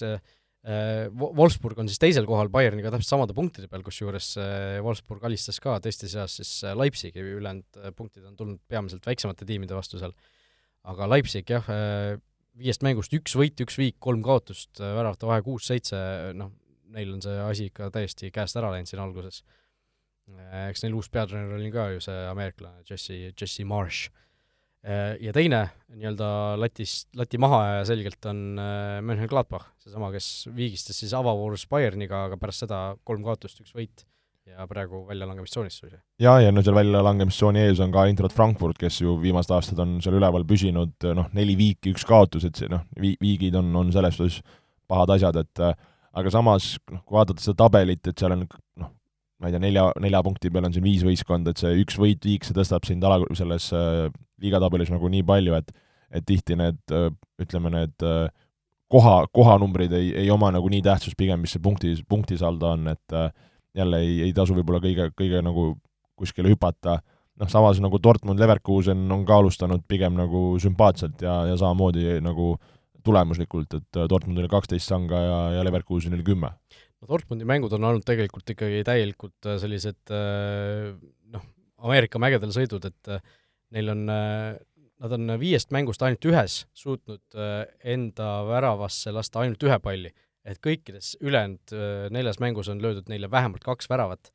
Wolfsburg 0.62 1.80
on 1.82 1.88
siis 1.90 1.98
teisel 1.98 2.26
kohal 2.28 2.46
Bayerniga 2.52 2.92
täpselt 2.94 3.10
samade 3.10 3.34
punktide 3.34 3.66
peal, 3.70 3.82
kusjuures 3.82 4.28
äh, 4.38 4.76
Wolfsburg 4.84 5.24
alistas 5.26 5.58
ka 5.62 5.74
teiste 5.82 6.06
seas 6.10 6.36
siis 6.38 6.52
äh, 6.62 6.76
Leipzigi, 6.78 7.18
ülejäänud 7.18 7.80
punktid 7.98 8.28
on 8.28 8.36
tulnud 8.38 8.60
peamiselt 8.70 9.06
väiksemate 9.06 9.48
tiimide 9.48 9.74
vastu 9.74 9.98
seal. 9.98 10.14
aga 10.86 11.08
Leipzig 11.10 11.50
jah, 11.50 11.66
viiest 12.58 12.82
mängust 12.86 13.12
üks 13.14 13.34
võit, 13.38 13.58
üks 13.62 13.78
viik, 13.78 13.98
kolm 14.02 14.22
kaotust, 14.22 14.78
väravate 14.78 15.26
vahe 15.26 15.42
kuus-seitse, 15.46 15.98
noh, 16.34 16.50
neil 16.94 17.12
on 17.14 17.22
see 17.22 17.36
asi 17.42 17.68
ikka 17.70 17.90
täiesti 17.94 18.30
käest 18.34 18.58
ära 18.58 18.72
läinud 18.74 18.90
siin 18.90 19.02
alguses. 19.02 19.44
eks 20.66 20.82
neil 20.82 20.94
uus 20.94 21.10
peatreener 21.10 21.58
oli 21.58 21.70
ka 21.74 21.90
ju 21.94 22.02
see 22.02 22.26
ameeriklane 22.30 22.82
Jesse, 22.86 23.32
Jesse 23.34 23.64
Marsh 23.66 24.10
Äh, 24.10 24.31
ja 24.82 25.32
teine 25.34 25.60
nii-öelda 25.92 26.28
latis, 26.58 27.04
lati 27.14 27.38
mahaaja 27.38 27.84
selgelt 27.86 28.26
on 28.30 28.40
äh, 28.58 28.96
Mönchengladbach, 29.04 29.68
seesama, 29.82 30.08
kes 30.14 30.48
viigistas 30.56 30.98
siis 30.98 31.12
avavoorus 31.14 31.68
Bayerniga, 31.70 32.24
aga 32.28 32.38
pärast 32.40 32.64
seda 32.64 32.80
kolm 33.06 33.22
kaotust, 33.26 33.60
üks 33.62 33.76
võit 33.76 34.02
ja 34.48 34.66
praegu 34.66 35.04
väljalangemistsoonis 35.06 35.76
suisa. 35.78 36.00
jaa, 36.20 36.40
ja 36.42 36.50
no 36.52 36.64
seal 36.64 36.74
väljalangemistsooni 36.74 37.62
ees 37.62 37.80
on 37.84 37.92
ka 37.94 38.06
Eintracht 38.08 38.34
Frankfurt, 38.34 38.78
kes 38.80 38.98
ju 39.04 39.14
viimased 39.22 39.54
aastad 39.54 39.78
on 39.84 40.00
seal 40.02 40.18
üleval 40.18 40.46
püsinud, 40.48 40.96
noh, 41.14 41.30
neli 41.36 41.54
viiki, 41.58 41.92
üks 41.94 42.06
kaotus, 42.08 42.48
et 42.48 42.58
see 42.58 42.70
noh, 42.72 42.82
vi-, 42.98 43.14
viigid 43.22 43.54
on, 43.58 43.70
on 43.78 43.92
selles 43.94 44.18
suhtes 44.18 44.40
pahad 44.90 45.14
asjad, 45.14 45.38
et 45.44 45.62
aga 45.62 46.34
samas 46.34 46.74
noh, 46.90 47.04
kui 47.06 47.20
vaadata 47.20 47.44
seda 47.44 47.60
tabelit, 47.64 48.02
et 48.08 48.18
seal 48.18 48.34
on 48.34 48.44
noh, 48.48 48.90
ma 49.42 49.50
ei 49.50 49.56
tea, 49.56 49.62
nelja, 49.64 49.88
nelja 50.00 50.22
punkti 50.22 50.52
peal 50.54 50.68
on 50.68 50.74
siin 50.74 50.84
viis 50.86 51.02
võistkonda, 51.02 51.50
et 51.50 51.60
see 51.60 51.74
üks 51.82 51.96
võit 51.98 52.22
viik, 52.22 52.46
see 52.46 52.54
tõstab 52.54 52.86
sind 52.86 53.02
ala, 53.02 53.18
selles 53.36 53.66
äh, 53.74 54.06
liigatabelis 54.42 54.92
nagu 54.94 55.10
nii 55.10 55.26
palju, 55.26 55.58
et 55.58 55.74
et 56.12 56.26
tihti 56.28 56.54
need, 56.60 56.76
äh, 56.92 57.08
ütleme, 57.40 57.70
need 57.72 58.04
äh, 58.04 58.26
koha, 58.92 59.22
kohanumbrid 59.32 59.94
ei, 59.96 60.10
ei 60.22 60.28
oma 60.30 60.50
nagu 60.52 60.68
nii 60.70 60.82
tähtsust 60.84 61.16
pigem, 61.18 61.40
mis 61.40 61.56
see 61.56 61.62
punkti, 61.64 61.94
punktisaldo 62.08 62.68
on, 62.76 62.90
et 62.92 63.16
jälle 63.72 64.02
ei, 64.04 64.18
ei 64.26 64.34
tasu 64.36 64.52
võib-olla 64.52 64.82
kõige, 64.84 65.08
kõige 65.16 65.40
nagu 65.42 65.70
kuskile 66.20 66.52
hüpata, 66.52 66.98
noh, 67.40 67.48
samas 67.48 67.80
nagu 67.80 67.96
Dortmund, 68.04 68.38
Leverkusen 68.38 69.06
on 69.16 69.24
ka 69.24 69.40
alustanud 69.40 69.86
pigem 69.88 70.20
nagu 70.20 70.44
sümpaatselt 70.60 71.24
ja, 71.24 71.38
ja 71.48 71.56
samamoodi 71.56 72.20
nagu 72.20 72.52
tulemuslikult, 73.02 73.80
et 73.80 74.02
Dortmundil 74.12 74.52
kaksteist 74.52 74.92
sanga 74.92 75.24
ja, 75.24 75.40
ja 75.56 75.64
Leverkusenil 75.64 76.20
kümme 76.28 76.52
no 77.02 77.10
Dortmundi 77.10 77.46
mängud 77.48 77.72
on 77.76 77.88
olnud 77.90 78.06
tegelikult 78.06 78.54
ikkagi 78.54 78.82
täielikult 78.86 79.50
äh, 79.50 79.58
sellised 79.62 80.12
äh, 80.14 80.92
noh, 81.34 81.46
Ameerika 81.82 82.20
mägedel 82.22 82.54
sõidud, 82.54 82.86
et 82.88 83.10
äh, 83.10 83.22
neil 83.74 83.88
on, 83.90 84.04
nad 84.06 85.14
on 85.16 85.32
viiest 85.40 85.72
mängust 85.74 86.02
ainult 86.04 86.26
ühes 86.28 86.58
suutnud 86.76 87.38
enda 87.88 88.26
väravasse 88.44 89.14
lasta 89.16 89.40
ainult 89.40 89.64
ühe 89.64 89.78
palli. 89.80 90.10
et 90.44 90.58
kõikides 90.60 91.14
ülejäänud 91.22 91.72
neljas 92.12 92.40
mängus 92.42 92.68
on 92.68 92.82
löödud 92.82 93.08
neile 93.08 93.30
vähemalt 93.30 93.64
kaks 93.64 93.88
väravat, 93.88 94.28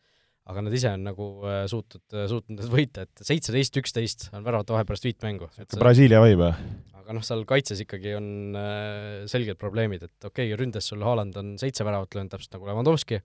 aga 0.49 0.63
nad 0.65 0.73
ise 0.73 0.89
on 0.89 1.05
nagu 1.05 1.27
suutnud, 1.69 2.17
suutnud 2.33 2.65
võita, 2.73 3.05
et 3.05 3.23
seitseteist, 3.29 3.77
üksteist 3.77 4.29
on 4.33 4.41
väravate 4.47 4.73
vahe 4.73 4.89
pärast 4.89 5.05
viit 5.05 5.21
mängu. 5.21 5.51
Brasiilia 5.77 6.23
vibe 6.25 6.47
või? 6.47 6.96
Aga 7.07 7.15
noh, 7.15 7.23
seal 7.23 7.45
kaitses 7.47 7.79
ikkagi 7.85 8.17
on 8.17 8.55
äh, 8.59 9.23
selged 9.31 9.55
probleemid, 9.61 10.01
et 10.03 10.27
okei 10.27 10.49
okay,, 10.49 10.57
ründes 10.59 10.89
sul 10.91 11.05
Haaland 11.07 11.37
on 11.39 11.53
seitse 11.61 11.85
väravat 11.87 12.17
löönud, 12.17 12.33
täpselt 12.33 12.57
nagu 12.57 12.67
Lewandowski, 12.67 13.21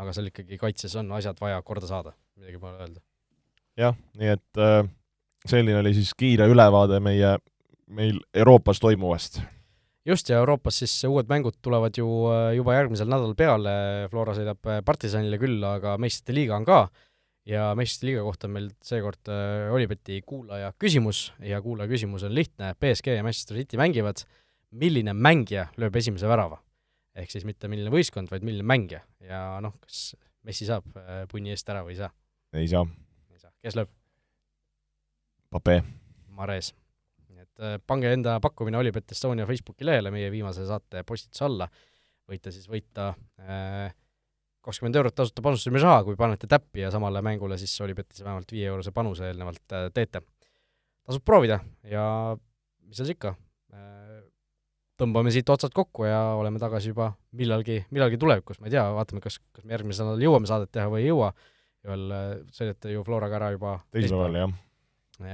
aga 0.00 0.14
seal 0.16 0.30
ikkagi 0.30 0.56
kaitses 0.60 0.96
on 0.96 1.12
asjad 1.18 1.36
vaja 1.42 1.60
korda 1.66 1.90
saada, 1.90 2.14
midagi 2.40 2.62
pole 2.62 2.80
öelda. 2.80 3.02
jah, 3.76 3.98
nii 4.16 4.32
et 4.32 4.62
äh, 4.64 4.88
selline 5.44 5.82
oli 5.82 5.92
siis 5.98 6.14
kiire 6.16 6.48
ülevaade 6.48 7.02
meie, 7.04 7.34
meil 7.92 8.22
Euroopas 8.32 8.80
toimuvast. 8.80 9.42
just, 10.08 10.32
ja 10.32 10.40
Euroopas 10.40 10.80
siis 10.80 10.96
uued 11.04 11.28
mängud 11.28 11.60
tulevad 11.60 12.00
ju 12.00 12.08
äh, 12.32 12.54
juba 12.56 12.78
järgmisel 12.78 13.12
nädalal 13.12 13.36
peale, 13.36 13.76
Flora 14.08 14.38
sõidab 14.38 14.64
Partisanile 14.88 15.36
külla, 15.44 15.76
aga 15.76 15.98
meistrite 16.00 16.40
liiga 16.40 16.56
on 16.56 16.64
ka 16.64 16.86
ja 17.50 17.70
meistrite 17.78 18.10
liiga 18.10 18.24
kohta 18.24 18.48
meil 18.50 18.70
seekord 18.84 19.30
äh, 19.32 19.68
Olibeti 19.74 20.20
kuulaja 20.26 20.72
küsimus 20.80 21.30
ja 21.44 21.60
kuulaja 21.64 21.90
küsimus 21.90 22.24
on 22.26 22.34
lihtne, 22.34 22.74
BSG 22.80 23.16
ja 23.16 23.26
Manchester 23.26 23.58
City 23.58 23.80
mängivad, 23.80 24.22
milline 24.70 25.14
mängija 25.16 25.68
lööb 25.80 25.96
esimese 26.00 26.30
värava? 26.30 26.60
ehk 27.20 27.32
siis 27.32 27.44
mitte 27.44 27.68
milline 27.68 27.90
võistkond, 27.92 28.30
vaid 28.30 28.44
milline 28.46 28.64
mängija 28.66 29.02
ja 29.26 29.42
noh, 29.62 29.74
kas 29.82 30.12
Messi 30.46 30.64
saab 30.68 30.86
äh, 30.96 31.24
punni 31.28 31.52
eest 31.52 31.68
ära 31.68 31.82
või 31.84 31.96
ei 31.96 32.00
saa? 32.00 32.12
ei 32.56 32.68
saa. 32.70 32.86
ei 33.34 33.42
saa, 33.42 33.50
kes 33.64 33.76
lööb? 33.76 33.90
Pape. 35.50 35.80
Mares. 36.38 36.70
et 37.34 37.64
äh, 37.64 37.78
pange 37.86 38.12
enda 38.14 38.38
pakkumine 38.40 38.78
Olibet 38.78 39.10
Estonia 39.12 39.48
Facebooki 39.48 39.84
lehele 39.84 40.12
meie 40.14 40.30
viimase 40.32 40.64
saate 40.68 41.02
postituse 41.04 41.44
alla, 41.48 41.66
võite 42.30 42.54
siis 42.54 42.70
võita 42.70 43.10
äh, 43.42 43.90
kakskümmend 44.64 44.98
eurot 45.00 45.16
tasuta 45.16 45.42
panustamisraha, 45.44 46.02
kui 46.04 46.18
panete 46.20 46.48
täppi 46.50 46.84
ja 46.84 46.90
samale 46.92 47.22
mängule 47.24 47.56
siis 47.60 47.72
Olipetis 47.84 48.24
vähemalt 48.24 48.52
viie-eurose 48.52 48.92
panuse 48.92 49.30
eelnevalt 49.30 49.76
äh, 49.76 49.88
teete. 49.94 50.22
tasub 51.06 51.24
proovida 51.24 51.58
ja 51.88 52.04
mis 52.36 53.00
seal 53.00 53.12
ikka, 53.14 53.32
äh, 53.74 54.20
tõmbame 55.00 55.32
siit 55.32 55.48
otsad 55.48 55.72
kokku 55.74 56.04
ja 56.04 56.20
oleme 56.38 56.60
tagasi 56.60 56.92
juba 56.92 57.12
millalgi, 57.32 57.80
millalgi 57.90 58.20
tulevikus, 58.20 58.60
ma 58.60 58.68
ei 58.68 58.76
tea, 58.76 58.84
vaatame, 58.94 59.24
kas, 59.24 59.40
kas 59.54 59.64
me 59.64 59.76
järgmisel 59.78 60.10
nädalal 60.10 60.26
jõuame 60.28 60.50
saadet 60.50 60.72
teha 60.76 60.92
või 60.92 61.06
ei 61.06 61.08
jõua, 61.08 61.32
ühel 61.88 62.16
äh, 62.16 62.28
sõidate 62.56 62.92
ju 62.92 63.06
Floraga 63.06 63.40
ära 63.40 63.52
juba 63.56 63.78
teisipäeval, 63.96 64.40
jah. 64.42 64.56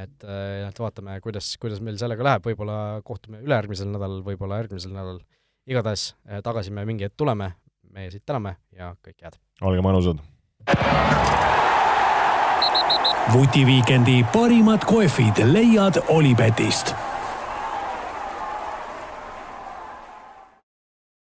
et, 0.04 0.30
et 0.70 0.82
vaatame, 0.86 1.18
kuidas, 1.24 1.50
kuidas 1.58 1.82
meil 1.82 1.98
sellega 1.98 2.30
läheb, 2.30 2.46
võib-olla 2.46 3.02
kohtume 3.06 3.42
ülejärgmisel 3.42 3.90
nädalal, 3.90 4.22
võib-olla 4.26 4.62
järgmisel 4.62 4.94
nädalal, 4.94 5.22
igatahes 5.66 6.12
tagasi 6.46 6.70
me 6.70 6.86
mingi 6.86 7.08
hetk 7.08 7.18
tuleme, 7.18 7.56
meie 7.96 8.10
siit 8.12 8.26
täname 8.28 8.56
ja 8.76 8.92
kõike 9.02 9.24
head! 9.26 9.40
olge 9.64 9.84
mõnusad! 9.84 10.20
vutiviikendi 13.32 14.20
parimad 14.32 14.84
kohvid 14.86 15.42
leiad 15.50 15.98
Olipetist 16.12 16.94